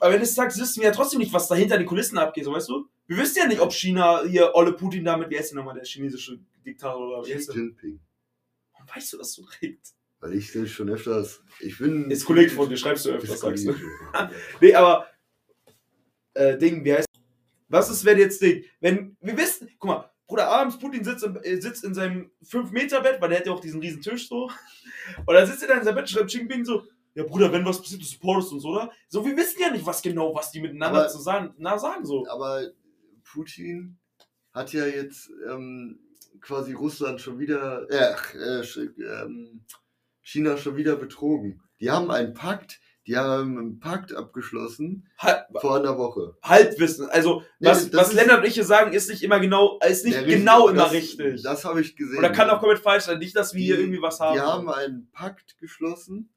[0.00, 2.16] aber wenn du es sagst, wissen wir ja trotzdem nicht, was da hinter den Kulissen
[2.18, 2.88] abgeht, so weißt du?
[3.06, 5.84] Wir wissen ja nicht, ob China hier Olle Putin damit, wie heißt der nochmal, der
[5.84, 7.56] chinesische Diktator oder wie Xi heißt der?
[7.56, 8.00] Jinping.
[8.86, 9.88] Warum weißt du das so direkt?
[10.20, 11.42] Weil ich das schon öfters.
[11.60, 12.10] Ich bin.
[12.10, 13.74] Ist Kollege von dir, schreibst du öfters, sagst du.
[14.60, 15.06] Nee, aber
[16.34, 17.08] äh, Ding, wie heißt
[17.68, 18.64] Was ist, wenn jetzt Ding?
[18.80, 23.20] Wenn wir wissen, guck mal, Bruder, abends Putin sitzt, im, äh, sitzt in seinem 5-Meter-Bett,
[23.20, 24.50] weil der hat ja auch diesen riesen Tisch so.
[25.26, 27.64] Und dann sitzt er da in seinem Bett, schreibt Xi Jinping so, ja Bruder, wenn
[27.64, 28.90] was passiert, du supportest uns, oder?
[29.08, 32.04] So, wir wissen ja nicht, was genau, was die miteinander Aber- zu sagen, na, sagen
[32.06, 32.26] so.
[32.28, 32.70] Aber
[33.24, 33.98] Putin
[34.52, 35.98] hat ja jetzt ähm,
[36.40, 37.86] quasi Russland schon wieder.
[37.90, 38.62] Äh, äh,
[39.02, 39.64] ähm,
[40.22, 41.60] China schon wieder betrogen.
[41.80, 42.80] Die haben einen Pakt.
[43.06, 46.38] Die haben einen Pakt abgeschlossen Halb, vor einer Woche.
[46.42, 47.06] Halbwissen.
[47.10, 49.78] Also, Nee, was, das was ist- Lennart und ich hier sagen, ist nicht immer genau,
[49.86, 50.38] ist nicht Ja, richtig.
[50.38, 51.42] genau immer das, richtig.
[51.42, 52.16] Das habe ich gesehen.
[52.18, 53.18] Oder kann auch komplett falsch sein.
[53.18, 54.34] Nicht, dass wir hier Die- irgendwie was haben.
[54.36, 56.32] Die haben einen Pakt geschlossen,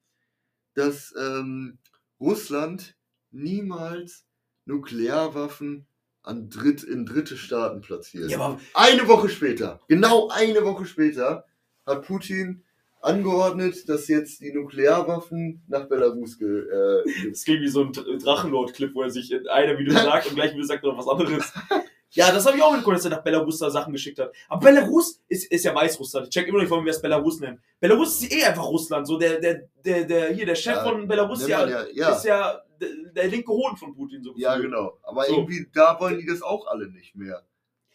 [0.74, 1.78] dass ähm,
[2.20, 2.98] Russland
[3.32, 4.26] niemals
[4.66, 5.88] Nuklearwaffen
[6.28, 8.30] an Dritt, in dritte Staaten platziert.
[8.30, 11.45] ja, aber Eine Woche später, genau eine Woche später,
[11.86, 12.63] hat Putin
[13.01, 18.17] angeordnet, dass jetzt die Nuklearwaffen nach Belarus ge, äh, Es klingt wie so ein Dr-
[18.17, 21.07] Drachenlord-Clip, wo er sich in einer Video sagt und gleich wieder sagt er noch was
[21.07, 21.53] anderes.
[22.12, 24.32] Ja, das habe ich auch mitbekommen, dass er nach Belarus da Sachen geschickt hat.
[24.47, 26.28] Aber Belarus ist, ist ja Weißrussland.
[26.28, 27.62] Ich check immer noch nicht, warum wir es Belarus nennen.
[27.80, 29.05] Belarus ist eh einfach Russland.
[29.08, 32.24] So der, der, der, der hier, der Chef Ja, von Belarus ja, ja, ja, ist
[32.26, 34.24] ja der, der linke Hohn von Putin.
[34.24, 34.97] So ja, genau.
[35.03, 35.34] Aber So.
[35.36, 37.43] irgendwie, da wollen die das auch alle nicht mehr.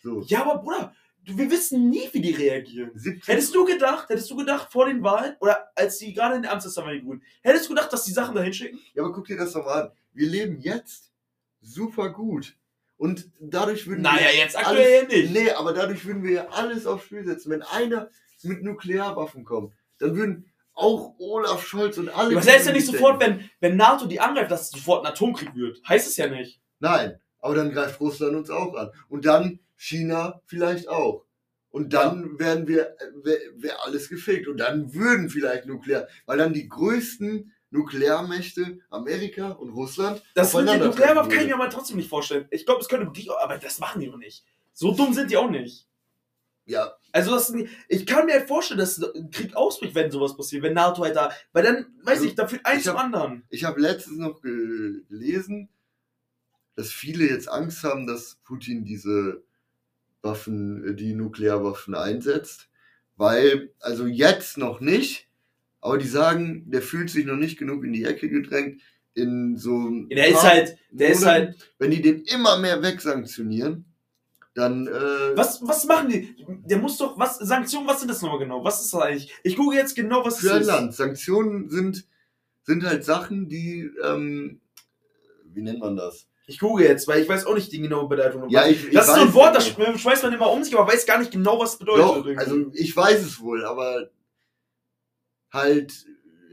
[0.02, 0.20] So.
[0.26, 0.94] Ja, aber Bruder,
[1.24, 2.90] wir wissen nie, wie die reagieren.
[2.94, 6.42] 70, Hättest du gedacht, hättest du gedacht vor den Wahlen oder als die gerade in
[6.42, 8.78] der Amtszeit waren, die Grünen, hättest du gedacht, dass die Sachen da hinschicken?
[8.94, 9.92] ja, aber guck dir das doch mal an.
[10.12, 11.12] Wir leben jetzt
[11.60, 12.56] super gut.
[13.02, 15.32] Und dadurch würden Naja, wir jetzt aktuell alles, ja nicht.
[15.32, 17.50] Nee, aber dadurch würden wir ja alles aufs Spiel setzen.
[17.50, 18.08] Wenn einer
[18.44, 22.36] mit Nuklearwaffen kommt, dann würden auch Olaf Scholz und alle.
[22.36, 25.52] Was heißt ja nicht sofort, wenn, wenn NATO die angreift, dass es sofort ein Atomkrieg
[25.56, 25.80] wird?
[25.88, 26.60] Heißt es ja nicht.
[26.78, 28.90] Nein, aber dann greift Russland uns auch an.
[29.08, 31.24] Und dann China vielleicht auch.
[31.70, 32.94] Und dann werden wir,
[33.24, 34.46] wäre wär alles gefickt.
[34.46, 40.66] Und dann würden vielleicht Nuklear, weil dann die größten Nuklearmächte, Amerika und Russland, Das mit
[40.66, 42.46] Nuklearwaffen treffen kann ich mir aber trotzdem nicht vorstellen.
[42.50, 44.44] Ich glaube, es könnte wirklich, aber das machen die doch nicht.
[44.72, 45.88] So dumm sind die auch nicht.
[46.64, 47.52] Ja, Also das,
[47.88, 51.16] ich kann mir halt vorstellen, dass ein Krieg ausbricht, wenn sowas passiert, wenn NATO halt
[51.16, 53.42] da, weil dann, weiß Also, ich, da führt eins zum anderen.
[53.48, 55.68] ich habe letztens noch ge- gelesen,
[56.76, 59.42] dass viele jetzt Angst haben, dass Putin diese
[60.22, 62.68] Waffen, äh, die Nuklearwaffen einsetzt.
[63.16, 65.28] Weil, also jetzt noch nicht,
[65.82, 68.80] aber die sagen, der fühlt sich noch nicht genug in die Ecke gedrängt.
[69.14, 73.84] In so Der ist halt, der ist Monaten, halt, wenn die den immer mehr wegsanktionieren,
[74.54, 76.36] dann äh, was, was machen die?
[76.66, 78.64] Der muss doch, was, Sanktionen, was sind das nochmal genau?
[78.64, 79.34] Was ist das eigentlich?
[79.42, 80.66] Ich gucke jetzt genau, was für ein ist.
[80.66, 80.94] Land.
[80.94, 82.06] Sanktionen sind,
[82.62, 84.60] sind halt Sachen, die, ähm,
[85.52, 86.26] wie nennt man das?
[86.46, 88.48] Ich gucke jetzt, weil ich weiß auch nicht die genaue Bedeutung.
[88.50, 90.90] Ja, ich, ich das ist so ein Wort, das schmeißt man immer um sich, aber
[90.90, 92.04] weiß gar nicht genau, was es bedeutet.
[92.04, 92.38] Doch, irgendwie.
[92.38, 94.10] also ich weiß es wohl, aber
[95.52, 96.06] halt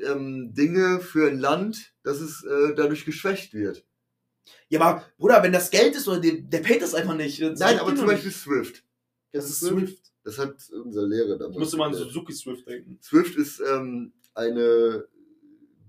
[0.06, 3.86] ähm, Dinge für ein Land, dass es äh, dadurch geschwächt wird.
[4.70, 7.42] ja, aber Bruder, wenn das Geld ist, oder der, der payt das einfach nicht.
[7.42, 8.16] Das Nein, aber zum nicht.
[8.16, 8.84] Beispiel Swift.
[9.32, 9.98] das ist Swift.
[10.24, 11.56] Das hat unser Lehrer damals.
[11.56, 11.94] Ich müsste mal an.
[11.94, 13.00] Suzuki Swift denken.
[13.02, 15.06] Swift ist ähm, eine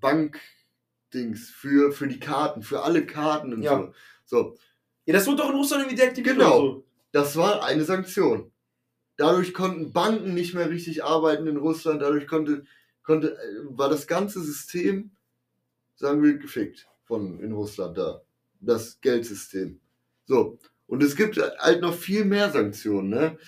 [0.01, 3.77] Bank-Dings für, für die Karten, für alle Karten und Ja.
[3.77, 3.93] so.
[4.25, 4.57] So,
[5.07, 6.57] Ja, das wird doch in Russland irgendwie deaktiviert Genau.
[6.59, 6.85] so.
[7.13, 8.51] das war eine Sanktion.
[9.17, 12.65] Dadurch konnten Banken nicht mehr richtig arbeiten in Russland, dadurch konnte,
[13.03, 13.38] konnte, äh,
[13.70, 15.11] war das ganze System,
[15.96, 18.22] sagen wir, gefickt von in Russland da.
[18.61, 19.80] Das Geldsystem.
[20.26, 20.59] So.
[20.86, 23.38] Und es gibt halt noch viel mehr Sanktionen, ne?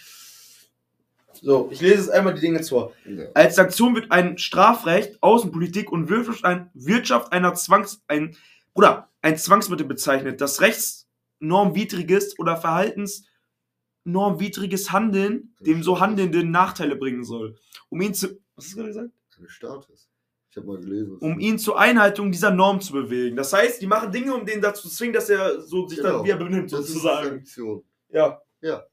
[1.41, 2.93] So, ich lese jetzt einmal die Dinge vor.
[3.05, 3.25] Ja.
[3.35, 8.37] Als Sanktion wird ein Strafrecht, Außenpolitik und Wirtschaft, ein, Wirtschaft einer Zwangs, ein,
[8.75, 17.57] oder ein Zwangsmittel bezeichnet, das rechtsnormwidriges oder verhaltensnormwidriges Handeln dem so Handelnden Nachteile bringen soll.
[17.89, 19.11] Um ihn zu, was hast du gerade gesagt?
[19.43, 20.09] Eine Status.
[20.51, 21.17] Ich habe mal gelesen.
[21.19, 23.37] Um ihn zur Einhaltung dieser Norm zu bewegen.
[23.37, 26.19] Das heißt, die machen Dinge, um den dazu zu zwingen, dass er so sich Genau.
[26.19, 27.29] dann wieder benimmt, das ist sozusagen.
[27.29, 27.85] Sanktion.
[28.11, 28.41] Ja.
[28.61, 28.87] Ja.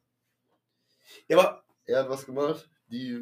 [1.27, 3.19] Ja, aber Er hat was gemacht, die,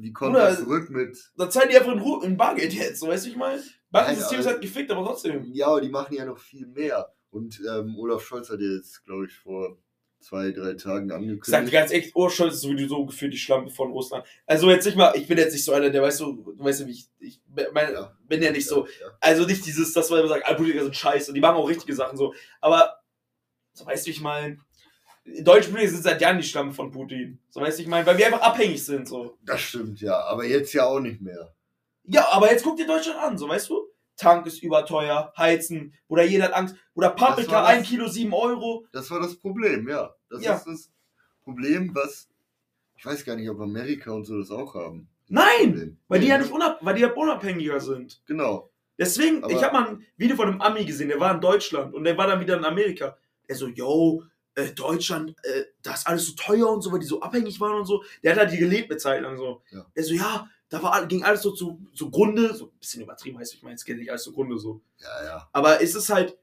[0.00, 1.30] die Bruder, zurück mit.
[1.36, 3.62] dann zahlen die einfach in, Ru in Bargeld jetzt, so weißt du, ich meine?
[3.90, 5.44] Bankensystem ist halt gefickt, aber trotzdem.
[5.52, 7.12] Ja, aber die machen ja noch viel mehr.
[7.30, 9.78] Und ähm, Olaf Scholz hat jetzt, glaube ich, vor
[10.24, 11.72] zwei, drei Tagen Ich sag dir angekündigt.
[11.72, 14.24] ganz echt, oh, Scholz ist sowieso gefühlt die Schlampe von Russland.
[14.46, 16.80] Also jetzt nicht mal, ich bin jetzt nicht so einer, der weißt du, du weißt
[16.80, 17.40] ja, wie ich, ich
[17.72, 18.16] mein, Ja.
[18.26, 19.06] bin ja nicht so, Ja.
[19.20, 21.94] also nicht dieses, dass man immer sagt, alle Politiker sind scheiße, die machen auch richtige
[21.94, 23.00] Sachen so, aber,
[23.74, 24.58] so weißt du, ich meine,
[25.42, 27.38] deutsche Politiker sind seit Jahren die Stamm von Putin.
[27.50, 29.36] So weißt du, ich meine, weil wir einfach abhängig sind, so.
[29.42, 30.18] Das stimmt, ja.
[30.24, 31.54] Aber jetzt ja auch nicht mehr.
[32.04, 33.83] Ja, aber jetzt guck dir Deutschland an, so weißt du?
[34.16, 38.32] Tank ist überteuer, Heizen, oder jeder hat Angst, oder Paprika, war das- ein Kilo 7
[38.32, 38.86] Euro.
[38.92, 40.14] Das war das Problem, ja.
[40.30, 40.54] Das Ja.
[40.54, 40.90] ist das
[41.42, 42.28] Problem, was.
[42.96, 45.08] Ich weiß gar nicht, ob Amerika und so das auch haben.
[45.28, 45.98] Nein!
[46.08, 48.22] Weil die ja nicht unab weil die ja unabhängiger sind.
[48.26, 48.70] Genau.
[48.98, 51.92] Deswegen, Aber- ich habe mal ein Video von einem Ami gesehen, der war in Deutschland
[51.94, 53.16] und der war dann wieder in Amerika.
[53.48, 54.22] Der so, yo,
[54.54, 57.78] äh, Deutschland, äh, das ist alles so teuer und so, weil die so abhängig waren
[57.80, 58.04] und so.
[58.22, 59.62] Der hat halt die gelebt eine Zeit lang so.
[59.72, 59.84] Ja.
[59.96, 63.38] Der so, ja, da war, ging alles so zu, zu Grunde, so ein bisschen übertrieben
[63.38, 64.82] heißt, ich meine, es geht nicht alles zu Grunde so.
[64.98, 65.48] Ja, ja.
[65.52, 66.38] Aber es ist halt,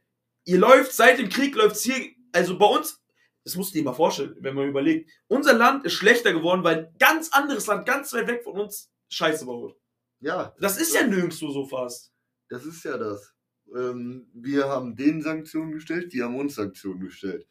[0.46, 3.02] ihr läuft seit dem Krieg, läuft hier, also bei uns,
[3.44, 6.86] das musst du dir mal vorstellen, wenn man überlegt, unser Land ist schlechter geworden, weil
[6.86, 9.76] ein ganz anderes Land, ganz weit weg von uns, Scheiße baut.
[10.20, 10.56] Ja.
[10.60, 12.14] Das ist ja nirgendwo so fast.
[12.50, 13.34] Das ist ja das.
[13.76, 17.48] Ähm, wir haben denen Sanktionen gestellt, die haben uns Sanktionen gestellt.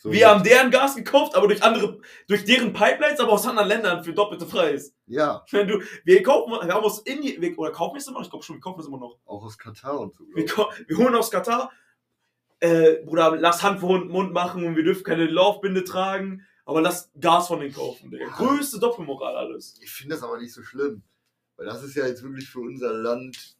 [0.00, 3.68] So, Wir haben deren Gas gekauft, aber durch andere, durch deren Pipelines, aber aus anderen
[3.68, 4.94] Ländern für doppelte Preis.
[5.06, 8.18] Ja, Wenn du, wir kaufen, wir haben aus Indien, wir, oder kaufen wir es immer
[8.18, 8.24] noch?
[8.24, 9.18] Ich glaube schon, wir kaufen es immer noch.
[9.26, 10.24] auch aus Katar und so.
[10.34, 10.44] Wir,
[10.88, 11.70] wir holen aus Katar,
[12.60, 16.80] äh, Bruder, lass Hand vor Mund- Mund machen und wir dürfen keine Laufbinde tragen, aber
[16.80, 18.10] lass Gas von denen kaufen.
[18.10, 18.28] Der Ja.
[18.28, 19.74] größte Doppelmoral alles.
[19.78, 19.84] ich.
[19.84, 21.02] Ich finde das aber nicht so schlimm.
[21.56, 23.56] Weil das ist ja jetzt wirklich für unser Land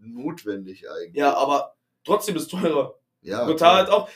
[0.00, 1.16] notwendig eigentlich.
[1.16, 2.94] Ja, aber trotzdem ist es teurer.
[3.20, 4.08] ja Katar hat auch,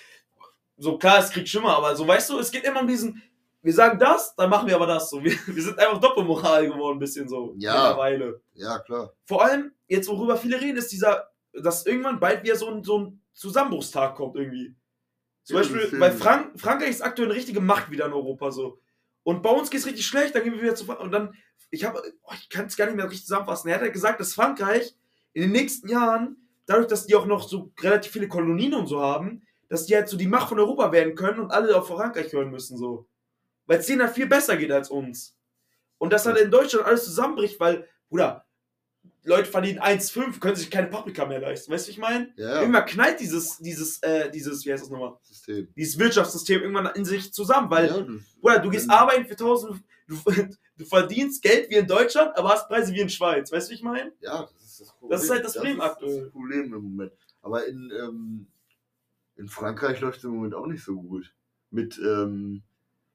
[0.80, 3.22] so klar, es kriegt Schimmer, aber so, weißt du, es geht immer um diesen,
[3.62, 5.22] wir sagen das, dann machen wir aber das so.
[5.22, 7.54] Wir, wir sind einfach Doppelmoral geworden, ein bisschen so.
[7.58, 7.74] Ja.
[7.74, 8.40] Mittlerweile.
[8.54, 9.12] ja, klar.
[9.26, 12.98] vor allem, jetzt worüber viele reden, ist dieser, dass irgendwann bald wieder so ein, so
[12.98, 14.74] ein Zusammenbruchstag kommt irgendwie.
[15.44, 16.14] Zum Ja, Beispiel, stimmt.
[16.14, 18.80] Frank Frankreich ist aktuell eine richtige Macht wieder in Europa so.
[19.22, 21.04] Und bei uns geht es richtig schlecht, dann gehen wir wieder zu Frankreich.
[21.04, 21.34] Und dann,
[21.70, 23.68] ich habe, oh, ich kann es gar nicht mehr richtig zusammenfassen.
[23.68, 24.94] Er hat ja gesagt, dass Frankreich
[25.34, 29.00] in den nächsten Jahren, dadurch, dass die auch noch so relativ viele Kolonien und so
[29.00, 32.32] haben, dass die halt so die Macht von Europa werden können und alle auf Frankreich
[32.32, 33.08] hören müssen so.
[33.66, 35.36] Weil es denen halt viel besser geht als uns.
[35.96, 38.44] Und dass halt in Deutschland alles zusammenbricht, weil, Bruder,
[39.22, 41.72] Leute verdienen 1,5, können sich keine Paprika mehr leisten.
[41.72, 42.32] Weißt du, wie ich meine?
[42.36, 42.60] Ja.
[42.60, 45.16] Irgendwann knallt dieses, dieses, äh, dieses, wie heißt das nochmal?
[45.22, 45.68] System.
[45.76, 49.80] Dieses Wirtschaftssystem irgendwann in sich zusammen, weil, ja, du, Bruder, du gehst arbeiten für 1000,
[50.08, 50.16] du,
[50.78, 53.52] du verdienst Geld wie in Deutschland, aber hast Preise wie in Schweiz.
[53.52, 54.12] Weißt du, wie ich meine?
[54.20, 55.10] Ja, das ist das Problem.
[55.10, 56.20] Das ist halt das Problem ist aktuell.
[56.22, 57.12] Das Problem im Moment.
[57.42, 58.46] Aber in, ähm,
[59.40, 61.32] in Frankreich läuft es im Moment auch nicht so gut.
[61.70, 62.62] Mit, ähm,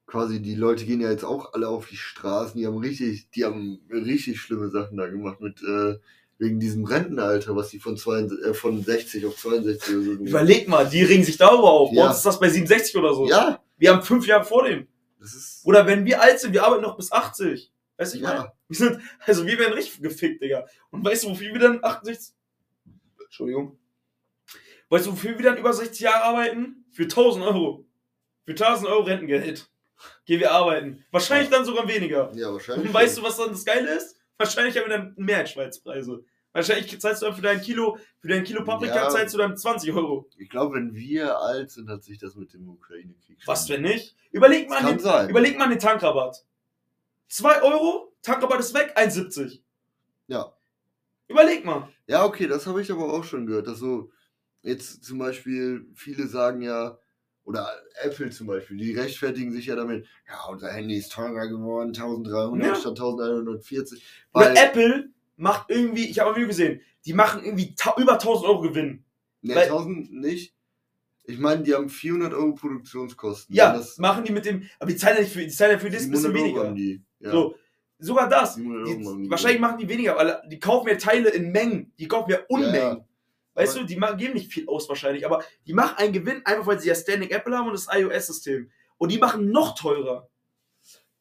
[0.06, 3.44] quasi, die Leute gehen ja jetzt auch alle auf die Straßen, die haben richtig, die
[3.44, 5.98] haben richtig schlimme Sachen da gemacht mit, äh,
[6.38, 10.68] wegen diesem Rentenalter, was die von, zwei, äh, von 60 auf 62 oder so Überleg
[10.68, 11.90] mal, die ringen sich darüber auf.
[11.90, 12.08] Bei Ja.
[12.08, 13.26] uns ist das bei 67 oder so.
[13.28, 14.86] Ja, Wir haben fünf Jahre vor dem.
[15.18, 17.72] das ist, Oder wenn wir alt sind, wir arbeiten noch bis 80.
[17.96, 18.36] Weißt du, ich meine?
[18.40, 20.66] ja, Wir sind, also wir werden richtig gefickt, Digga.
[20.90, 22.34] Und weißt du, wofür wir dann 68.
[23.24, 23.78] Entschuldigung.
[24.88, 26.84] Weißt du, wofür wir dann über 60 Jahre arbeiten?
[26.92, 27.84] Für 1000 Euro.
[28.44, 29.68] Für 1000 Euro Rentengeld.
[30.26, 31.04] Gehen wir arbeiten.
[31.10, 32.30] Wahrscheinlich dann sogar weniger.
[32.34, 32.86] ja, wahrscheinlich.
[32.88, 34.16] Und weißt du, was dann das Geile ist?
[34.38, 36.22] Wahrscheinlich haben wir dann mehr als Schweizpreise.
[36.52, 39.08] Wahrscheinlich zahlst du dann für dein Kilo, für dein Kilo Paprika Ja.
[39.08, 40.28] zahlst du dann 20 Euro.
[40.38, 43.82] Ich glaube, wenn wir alt sind, hat sich das mit dem Ukraine-Krieg schon- Was, wenn
[43.82, 44.14] nicht?
[44.30, 45.28] Überleg mal, den, sein.
[45.30, 46.44] überleg mal den Tankrabatt.
[47.28, 49.60] 2 Euro, Tankrabatt ist weg, 1,70.
[50.28, 50.52] Ja.
[51.28, 51.88] Überleg mal.
[52.06, 54.10] Ja, okay, das habe ich aber auch schon gehört, dass so
[54.66, 56.98] jetzt zum Beispiel viele sagen ja,
[57.44, 57.68] oder
[58.02, 62.66] Apple zum Beispiel, die rechtfertigen sich ja damit, ja, unser Handy ist teurer geworden, 1300
[62.68, 62.74] Ja.
[62.74, 64.02] statt 1140.
[64.34, 68.48] Oder Weil, Apple macht irgendwie, ich habe ein Video gesehen, die machen irgendwie über 1000
[68.48, 69.04] Euro Gewinn.
[69.42, 70.54] ne, weil- 1000 nicht.
[71.28, 73.54] Ich meine, die haben 400 Euro Produktionskosten.
[73.54, 76.04] Ja, machen die mit dem, aber die zahlen ja für, die zahlen ja für das
[76.04, 76.74] ein bisschen 700 Euro weniger.
[76.74, 77.02] die.
[77.20, 77.30] Ja.
[77.32, 77.54] So,
[77.98, 78.54] sogar das.
[78.54, 79.30] 700 Euro machen Die, die.
[79.30, 81.92] wahrscheinlich machen die weniger, weil die kaufen ja Teile in Mengen.
[81.98, 82.74] Die kaufen ja Unmengen.
[82.98, 83.04] Ja,
[83.56, 86.66] Weißt Aber- du, die geben nicht viel aus wahrscheinlich, aber die machen einen Gewinn, einfach
[86.66, 88.70] weil sie ja Standing Apple haben und das iOS-System.
[88.98, 90.28] Und die machen noch teurer.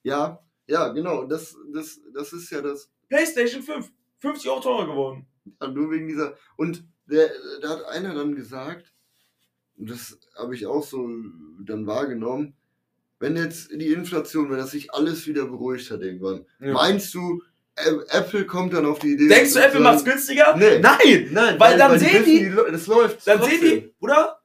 [0.03, 1.25] Ja, ja, genau.
[1.25, 2.89] Das, das, das ist ja das.
[3.09, 5.25] PlayStation 5, 50 Euro teurer geworden.
[5.61, 6.35] Ja, nur wegen dieser.
[6.57, 7.29] Und der,
[7.61, 8.93] da hat einer dann gesagt,
[9.77, 11.07] und das habe ich auch so
[11.63, 12.55] dann wahrgenommen,
[13.19, 16.73] wenn jetzt die Inflation, wenn das sich alles wieder beruhigt hat irgendwann, Ja.
[16.73, 17.41] meinst du,
[17.77, 19.27] Apple kommt dann auf die Idee.
[19.27, 20.55] Denkst du, zu Apple macht's günstiger?
[20.55, 20.79] Nee.
[20.79, 21.27] Nein!
[21.31, 23.27] Nein, Weil dann sehen wissen, die- Lo- das läuft.
[23.27, 23.59] Dann trotzdem.
[23.59, 24.41] sehen die, oder?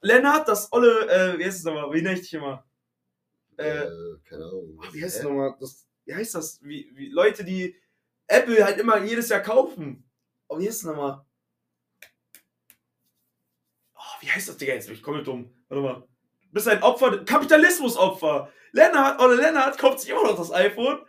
[0.00, 1.92] Lennart, das olle, äh, wie heißt es nochmal?
[1.92, 2.64] Wie nenne ich dich immer?
[3.56, 3.88] Äh, Äh,
[4.28, 4.78] keine Ahnung.
[4.82, 5.54] Ah, wie heißt das nochmal?
[5.60, 6.60] Das, wie heißt das?
[6.62, 7.76] Wie, wie Leute, die
[8.28, 10.08] Apple halt immer jedes Jahr kaufen.
[10.48, 11.24] Oh, wie heißt das nochmal?
[13.94, 14.74] Oh, wie heißt das, Digga?
[14.74, 15.52] Jetzt bin ich komplett dumm.
[15.68, 15.94] Warte mal.
[16.44, 18.50] Du bist ein Opfer, Kapitalismusopfer.
[18.72, 21.00] Lennart, oder Lennart kauft sich immer noch das iPhone.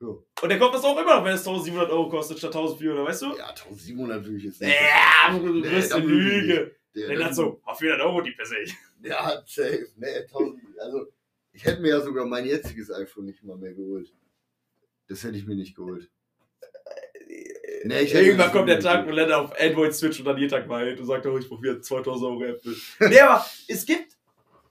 [0.00, 0.08] Ja.
[0.42, 3.22] Und der kauft das auch immer noch, wenn es 1700 Euro kostet statt 1400, weißt
[3.22, 3.36] du?
[3.36, 4.74] Ja, 1700 würde ich jetzt nicht.
[4.74, 6.76] Ja, du bist eine Lüge.
[6.94, 8.56] Der, Lennart so, auf 400 Euro die per se.
[9.10, 9.86] Hat safe.
[9.96, 10.60] Nee, 1000.
[10.78, 11.06] Also,
[11.52, 14.12] ich hätte mir ja sogar mein jetziges iPhone nicht mal mehr geholt.
[15.08, 16.10] Das hätte ich mir nicht geholt.
[17.84, 20.98] Nee, Irgendwann kommt der Tag, wo Lennart auf Android Switch und dann jeden Tag weint
[20.98, 22.74] und sagt, oh, ich wieder 2000 Euro Apple.
[23.08, 24.16] nee, aber es gibt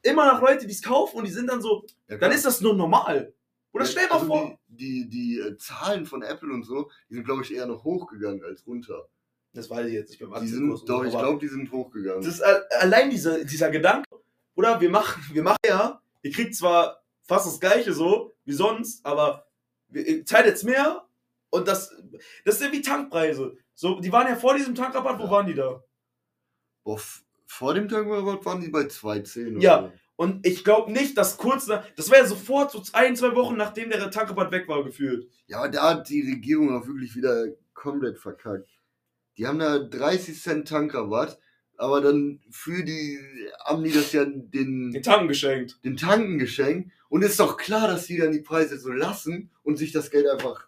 [0.04, 2.62] immer noch Leute, die es kaufen und die sind dann so, Ja, dann ist das
[2.62, 3.34] nur normal.
[3.72, 4.60] Oder stell mal also vor.
[4.68, 7.84] Die, die, die äh, Zahlen von Apple und so, die sind, glaube ich, eher noch
[7.84, 9.08] hochgegangen als runter.
[9.54, 10.40] Das weiß ich jetzt nicht mehr.
[10.40, 12.22] Die sind, doch, ich glaube, die sind hochgegangen.
[12.22, 14.08] Das ist a- allein dieser, dieser Gedanke,
[14.56, 19.06] oder wir machen, wir machen ja, ihr kriegt zwar fast das gleiche so wie sonst,
[19.06, 19.46] aber
[19.90, 21.06] wir- ihr zahlt jetzt mehr
[21.52, 21.92] und das,
[22.46, 23.56] das ist ja wie Tankpreise.
[23.76, 25.32] So, die waren ja vor diesem Tankrabatt, wo Ja.
[25.32, 25.84] waren die da?
[26.84, 27.00] Boah,
[27.48, 29.82] vor dem Tankrabatt waren die bei 2,10 oder Ja.
[29.84, 29.92] so.
[30.20, 33.56] Und ich glaube nicht, dass kurz nach, das war ja sofort so ein, zwei Wochen,
[33.56, 35.30] nachdem der Tankrabatt weg war, gefühlt.
[35.48, 38.70] Ja, aber da hat die Regierung auch wirklich wieder komplett verkackt.
[39.38, 41.40] Die haben da 30 Cent Tankrabatt,
[41.78, 43.18] aber dann für die
[43.64, 45.80] haben die das ja den, Den Tanken geschenkt.
[45.86, 46.92] den Tanken geschenkt.
[47.08, 50.28] Und ist doch klar, dass die dann die Preise so lassen und sich das Geld
[50.28, 50.68] einfach.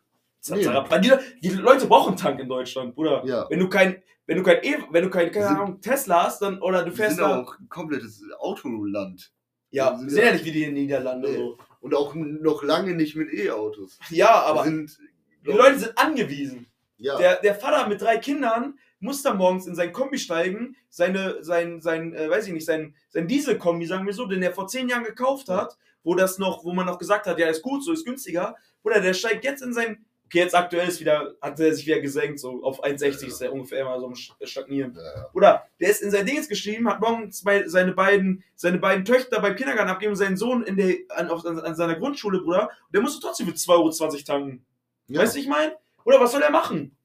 [0.50, 1.12] Weil die,
[1.42, 3.26] die Leute brauchen Tank in Deutschland, Bruder.
[3.26, 3.48] Ja.
[3.50, 6.62] Wenn du kein, wenn du kein, e wenn du kein, keine Ahnung, Tesla hast, dann,
[6.62, 9.30] oder du Wir fährst sind da, auch ein komplettes Autoland.
[9.72, 11.38] Ja, sind wir sind ja nicht wie die in den Niederlanden Nee.
[11.38, 11.58] so.
[11.80, 13.98] Und auch noch lange nicht mit E-Autos.
[14.12, 15.00] Ja, aber sind,
[15.46, 16.68] die Leute sind angewiesen.
[17.00, 21.44] ja, Der, der Vater mit drei Kindern muss da morgens in sein Kombi steigen, seine,
[21.44, 24.68] sein, sein, äh, weiß ich nicht, sein, sein Dieselkombi, sagen wir so, den er vor
[24.68, 27.84] zehn Jahren gekauft hat, wo das noch, wo man noch gesagt hat, ja, ist gut,
[27.84, 28.56] so ist günstiger.
[28.84, 32.00] Oder der steigt jetzt in sein, okay, jetzt aktuell ist wieder, hat er sich wieder
[32.00, 33.28] gesenkt, so auf 1,60 Ja, ja.
[33.28, 34.98] ist er ungefähr immer so am Sch- Stagnieren.
[35.34, 39.42] Oder der ist in sein Dings geschrieben, hat morgens bei seine beiden, seine beiden Töchter
[39.42, 42.70] beim Kindergarten abgeben, seinen Sohn in der, an, auf, an, an seiner Grundschule, Bruder.
[42.86, 44.66] Und der musste trotzdem für 2,20 Euro tanken.
[45.10, 45.74] Weißt du, ich meine?
[46.06, 46.96] Oder was soll er machen?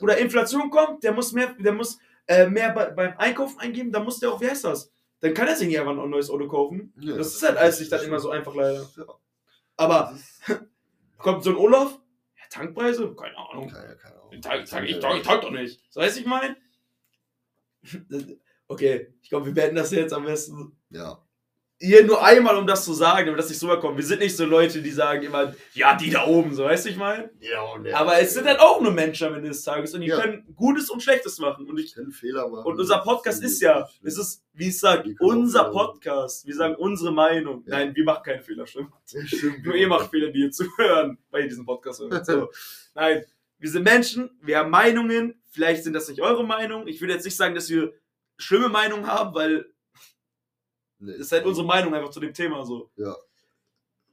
[0.00, 4.04] Oder Inflation kommt, der muss mehr, der muss äh, mehr bei, beim Einkaufen eingeben, dann
[4.04, 4.90] muss der auch, wie heißt das?
[5.20, 6.92] Dann kann er sich nicht einfach ein neues Auto kaufen.
[6.98, 8.88] Ja, das ist halt alles nicht dann immer so einfach leider.
[9.76, 10.16] Aber
[11.18, 11.98] kommt so ein Olaf,
[12.52, 13.14] Tankpreise?
[13.14, 13.68] Keine Ahnung.
[13.68, 14.32] Keine, keine Ahnung.
[14.32, 15.82] Ich tank, tank, ich, tank, ich tank doch nicht.
[15.90, 16.56] So weißt du, ich meine?
[18.68, 20.74] Okay, ich glaube, wir beenden das jetzt am besten.
[20.88, 21.22] Ja.
[21.84, 23.96] Hier nur einmal, um das zu sagen, damit das nicht so rüberkommt.
[23.96, 26.90] Wir sind nicht so Leute, die sagen immer, ja, die da oben, so weißt du,
[26.90, 27.30] ich meine?
[27.40, 30.06] Ja, und Aber es sind halt auch nur Menschen am Ende des Tages und die
[30.06, 30.20] Ja.
[30.20, 31.68] können Gutes und Schlechtes machen.
[31.68, 32.64] Und, ich, können Fehler machen.
[32.66, 35.64] und unser Podcast ist ja, es ist, wie ich sage, unser.
[35.72, 36.46] Podcast.
[36.46, 37.64] Wir sagen unsere Meinung.
[37.66, 37.78] Ja.
[37.78, 38.92] Nein, wir machen keinen Fehler, stimmt.
[39.08, 39.64] Ja, stimmt.
[39.64, 42.00] Nur ihr macht Fehler, die ihr zuhören bei diesem Podcast.
[42.00, 42.24] hört.
[42.24, 42.48] So.
[42.94, 43.24] Nein,
[43.58, 45.42] wir sind Menschen, wir haben Meinungen.
[45.50, 46.86] Vielleicht sind das nicht eure Meinungen.
[46.86, 47.92] Ich würde jetzt nicht sagen, dass wir
[48.38, 49.66] schlimme Meinungen haben, weil
[51.02, 51.12] Nee.
[51.12, 52.90] das ist halt unsere Meinung einfach zu dem Thema so.
[52.96, 53.14] Ja.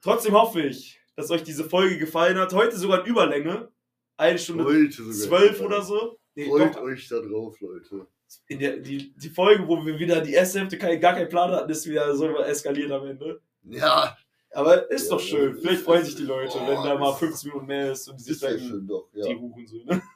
[0.02, 2.54] Trotzdem hoffe ich, dass euch diese Folge gefallen hat.
[2.54, 3.70] Heute sogar in Überlänge.
[4.18, 6.18] Eine Stunde zwölf oder so.
[6.36, 8.08] Nee, Freut doch, euch da drauf, Leute.
[8.48, 11.52] in der, die, die Folge, wo wir wieder die erste Hälfte kein, gar keinen Plan
[11.52, 13.42] hatten, ist wieder so eskaliert am Ende.
[13.64, 14.18] Ja,
[14.52, 15.52] Aber ist Ja, doch schön.
[15.54, 18.08] das Vielleicht freuen sich die Leute, Boah, wenn da mal das- 15 Minuten mehr ist
[18.08, 19.10] und die sich ist ja denken, schön doch.
[19.14, 19.28] Ja.
[19.28, 20.02] die Hurensöhne.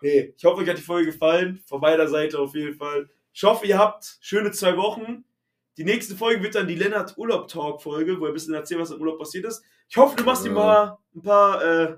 [0.00, 1.60] Nee, ich hoffe, euch hat die Folge gefallen.
[1.66, 3.10] Von beider Seite auf jeden Fall.
[3.32, 5.24] Ich hoffe, ihr habt schöne zwei Wochen.
[5.78, 8.80] Die nächste Folge wird dann die Lennart Urlaub Talk Folge, wo er ein bisschen erzählt,
[8.80, 9.62] was im Urlaub passiert ist.
[9.88, 10.58] Ich hoffe, du machst ihm Ja.
[10.58, 11.96] mal ein paar äh,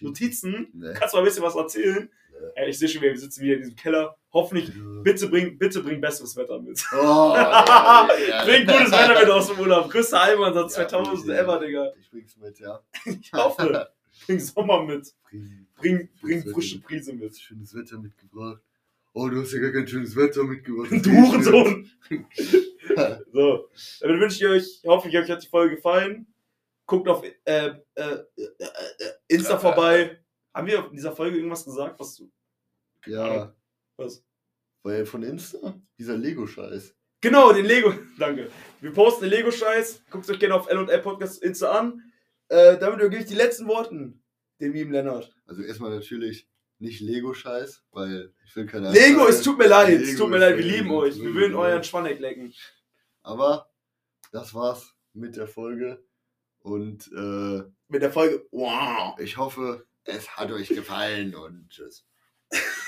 [0.00, 0.68] Notizen.
[0.74, 0.92] Nee.
[0.94, 2.10] Kannst mal ein bisschen was erzählen.
[2.56, 4.16] Äh, ich sehe schon, wir sitzen wieder in diesem Keller.
[4.32, 4.70] Hoffentlich,
[5.02, 6.82] bitte bring, bitte bring besseres Wetter mit.
[6.92, 6.96] Oh,
[7.34, 8.44] ja, ja.
[8.44, 9.90] bring gutes Wetter mit aus dem Urlaub.
[9.90, 11.92] Größter Einsatz Ja, 2000 bring- ever, Digga.
[12.00, 12.80] Ich bring's mit, ja.
[13.06, 13.88] Ich hoffe.
[14.26, 15.12] Bring Sommer mit.
[15.30, 16.84] Bring, Bring, bring Wetter frische mit.
[16.84, 17.36] Prise mit.
[17.38, 18.60] schönes Wetter mitgebracht.
[19.14, 20.90] Oh, du hast ja gar kein schönes Wetter mitgebracht.
[21.04, 21.90] Du Hurensohn!
[23.32, 23.68] so,
[24.00, 26.26] damit wünsche ich euch, hoffe ich, euch hat die Folge gefallen.
[26.86, 30.18] Guckt auf äh, äh, äh, äh, Insta vorbei.
[30.54, 32.30] Haben wir in dieser Folge irgendwas gesagt, was du.
[33.06, 33.54] Ja.
[33.96, 34.24] Was?
[34.82, 35.80] Weil von Insta?
[35.98, 36.94] Dieser Lego-Scheiß.
[37.20, 37.94] Genau, den Lego.
[38.18, 38.50] Danke.
[38.80, 40.02] Wir posten den Lego-Scheiß.
[40.10, 42.02] Guckt euch gerne auf L&L Podcast Insta an.
[42.48, 44.22] Äh, damit übergebe ich die letzten Worten
[44.60, 45.34] dem lieben Lennart.
[45.46, 46.48] Also erstmal natürlich
[46.82, 48.90] nicht Lego-Scheiß, weil ich will keine.
[48.90, 49.88] Lego, es tut mir leid.
[50.00, 51.20] es Lego tut mir leid, wir lieben es euch.
[51.20, 52.52] Wir würden euren Schwanneck lecken.
[53.22, 53.70] Aber
[54.32, 56.02] das war's mit der Folge.
[56.60, 58.46] Und äh, Mit der Folge.
[58.50, 59.18] Wow.
[59.18, 62.04] ich hoffe, es hat euch gefallen und tschüss.